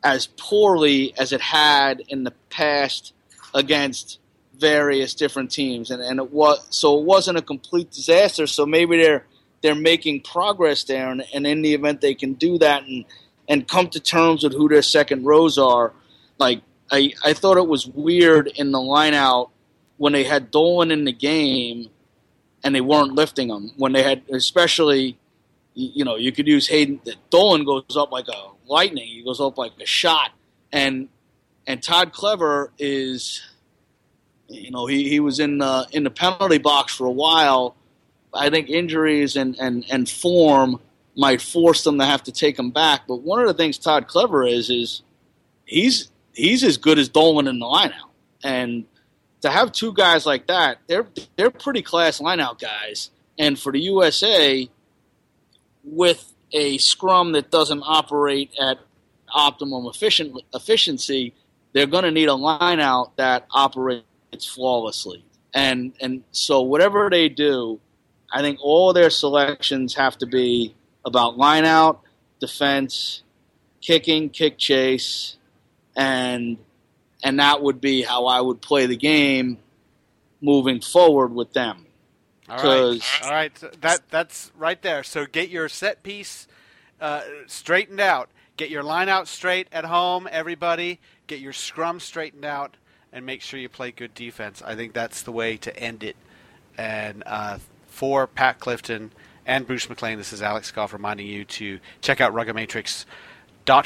as 0.03 0.27
poorly 0.27 1.13
as 1.17 1.31
it 1.33 1.41
had 1.41 2.01
in 2.07 2.23
the 2.23 2.31
past 2.49 3.13
against 3.53 4.19
various 4.57 5.13
different 5.13 5.51
teams, 5.51 5.89
and, 5.89 6.01
and 6.01 6.19
it 6.19 6.31
was 6.31 6.65
so 6.69 6.99
it 6.99 7.05
wasn't 7.05 7.37
a 7.37 7.41
complete 7.41 7.91
disaster. 7.91 8.47
So 8.47 8.65
maybe 8.65 8.97
they're 8.97 9.25
they're 9.61 9.75
making 9.75 10.21
progress 10.21 10.83
there, 10.83 11.09
and, 11.09 11.23
and 11.33 11.47
in 11.47 11.61
the 11.61 11.73
event 11.73 12.01
they 12.01 12.13
can 12.13 12.33
do 12.33 12.57
that 12.59 12.83
and 12.83 13.05
and 13.47 13.67
come 13.67 13.89
to 13.89 13.99
terms 13.99 14.43
with 14.43 14.53
who 14.53 14.69
their 14.69 14.81
second 14.81 15.25
rows 15.25 15.57
are, 15.57 15.93
like 16.37 16.61
I 16.91 17.13
I 17.23 17.33
thought 17.33 17.57
it 17.57 17.67
was 17.67 17.87
weird 17.87 18.47
in 18.47 18.71
the 18.71 18.79
lineout 18.79 19.49
when 19.97 20.13
they 20.13 20.23
had 20.23 20.51
Dolan 20.51 20.91
in 20.91 21.05
the 21.05 21.11
game 21.13 21.89
and 22.63 22.75
they 22.75 22.81
weren't 22.81 23.13
lifting 23.13 23.49
him. 23.49 23.71
When 23.77 23.93
they 23.93 24.03
had 24.03 24.23
especially 24.31 25.17
you 25.73 26.03
know 26.03 26.15
you 26.15 26.31
could 26.31 26.47
use 26.47 26.67
Hayden 26.67 26.99
that 27.05 27.15
Dolan 27.29 27.63
goes 27.63 27.95
up 27.95 28.11
like 28.11 28.27
a 28.27 28.49
lightning 28.69 29.07
he 29.07 29.23
goes 29.23 29.41
up 29.41 29.57
like 29.57 29.71
a 29.81 29.85
shot. 29.85 30.31
And 30.71 31.09
and 31.67 31.81
Todd 31.81 32.13
Clever 32.13 32.71
is 32.77 33.41
you 34.47 34.71
know 34.71 34.85
he, 34.85 35.09
he 35.09 35.19
was 35.19 35.39
in 35.39 35.57
the 35.57 35.87
in 35.91 36.03
the 36.03 36.09
penalty 36.11 36.57
box 36.57 36.95
for 36.95 37.05
a 37.05 37.11
while. 37.11 37.75
I 38.33 38.51
think 38.51 38.69
injuries 38.69 39.35
and, 39.35 39.55
and, 39.59 39.83
and 39.89 40.07
form 40.07 40.79
might 41.15 41.41
force 41.41 41.83
them 41.83 41.97
to 41.97 42.05
have 42.05 42.21
to 42.23 42.31
take 42.31 42.59
him 42.59 42.69
back. 42.69 43.07
But 43.07 43.23
one 43.23 43.41
of 43.41 43.47
the 43.47 43.55
things 43.55 43.77
Todd 43.77 44.07
Clever 44.07 44.45
is 44.45 44.69
is 44.69 45.01
he's 45.65 46.09
he's 46.33 46.63
as 46.63 46.77
good 46.77 46.99
as 46.99 47.09
Dolan 47.09 47.47
in 47.47 47.59
the 47.59 47.65
lineout. 47.65 48.09
And 48.43 48.85
to 49.41 49.49
have 49.49 49.71
two 49.71 49.93
guys 49.93 50.25
like 50.25 50.47
that, 50.47 50.79
they're 50.87 51.07
they're 51.35 51.51
pretty 51.51 51.81
class 51.81 52.19
lineout 52.19 52.59
guys. 52.59 53.09
And 53.37 53.57
for 53.57 53.71
the 53.71 53.79
USA, 53.79 54.69
with 55.83 56.33
a 56.51 56.77
scrum 56.77 57.33
that 57.33 57.51
doesn't 57.51 57.83
operate 57.85 58.51
at 58.59 58.79
optimum 59.33 59.85
efficient, 59.85 60.35
efficiency, 60.53 61.33
they're 61.73 61.87
going 61.87 62.03
to 62.03 62.11
need 62.11 62.29
a 62.29 62.33
lineout 62.33 63.11
that 63.17 63.45
operates 63.51 64.03
flawlessly. 64.45 65.23
And 65.53 65.93
and 65.99 66.23
so 66.31 66.61
whatever 66.61 67.09
they 67.09 67.29
do, 67.29 67.79
I 68.31 68.41
think 68.41 68.59
all 68.61 68.93
their 68.93 69.09
selections 69.09 69.95
have 69.95 70.17
to 70.19 70.27
be 70.27 70.75
about 71.05 71.37
lineout, 71.37 71.99
defense, 72.39 73.23
kicking, 73.81 74.29
kick 74.29 74.57
chase, 74.57 75.37
and 75.95 76.57
and 77.23 77.39
that 77.39 77.61
would 77.61 77.81
be 77.81 78.03
how 78.03 78.27
I 78.27 78.41
would 78.41 78.61
play 78.61 78.85
the 78.85 78.95
game 78.95 79.57
moving 80.41 80.81
forward 80.81 81.33
with 81.33 81.53
them. 81.53 81.85
All 82.49 82.57
right, 82.57 83.23
all 83.23 83.31
right, 83.31 83.81
that 83.81 84.01
that's 84.09 84.51
right 84.57 84.81
there. 84.81 85.03
So 85.03 85.25
get 85.25 85.49
your 85.49 85.69
set 85.69 86.03
piece 86.03 86.47
uh, 86.99 87.21
straightened 87.47 87.99
out. 87.99 88.29
Get 88.57 88.69
your 88.69 88.83
line 88.83 89.07
out 89.07 89.27
straight 89.27 89.67
at 89.71 89.85
home, 89.85 90.27
everybody. 90.31 90.99
Get 91.27 91.39
your 91.39 91.53
scrum 91.53 91.99
straightened 91.99 92.45
out, 92.45 92.75
and 93.13 93.25
make 93.25 93.41
sure 93.41 93.59
you 93.59 93.69
play 93.69 93.91
good 93.91 94.13
defense. 94.13 94.61
I 94.65 94.75
think 94.75 94.93
that's 94.93 95.21
the 95.21 95.31
way 95.31 95.57
to 95.57 95.77
end 95.77 96.03
it. 96.03 96.15
And 96.77 97.23
uh, 97.25 97.59
for 97.87 98.27
Pat 98.27 98.59
Clifton 98.59 99.11
and 99.45 99.65
Bruce 99.67 99.87
McLane, 99.87 100.17
this 100.17 100.33
is 100.33 100.41
Alex 100.41 100.71
Goff 100.71 100.93
reminding 100.93 101.27
you 101.27 101.45
to 101.45 101.79
check 102.01 102.21
out 102.21 102.33
Rugga 102.33 102.53
Matrix 102.53 103.05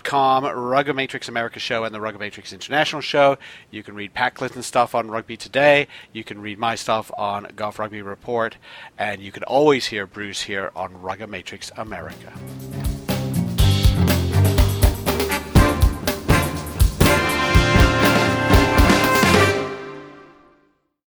com, 0.05 0.45
Rugga 0.45 0.95
Matrix 0.95 1.27
America 1.27 1.59
show, 1.59 1.83
and 1.83 1.93
the 1.93 1.99
Rugga 1.99 2.17
Matrix 2.17 2.53
International 2.53 3.01
show. 3.01 3.37
You 3.69 3.83
can 3.83 3.95
read 3.95 4.13
Pat 4.13 4.33
Clifton 4.33 4.63
stuff 4.63 4.95
on 4.95 5.11
Rugby 5.11 5.35
Today. 5.35 5.89
You 6.13 6.23
can 6.23 6.41
read 6.41 6.57
my 6.57 6.75
stuff 6.75 7.11
on 7.17 7.47
Goff 7.57 7.79
Rugby 7.79 8.01
Report, 8.01 8.55
and 8.97 9.21
you 9.21 9.33
can 9.33 9.43
always 9.43 9.87
hear 9.87 10.07
Bruce 10.07 10.43
here 10.43 10.71
on 10.73 10.93
Rugga 10.93 11.27
Matrix 11.27 11.69
America. 11.75 12.31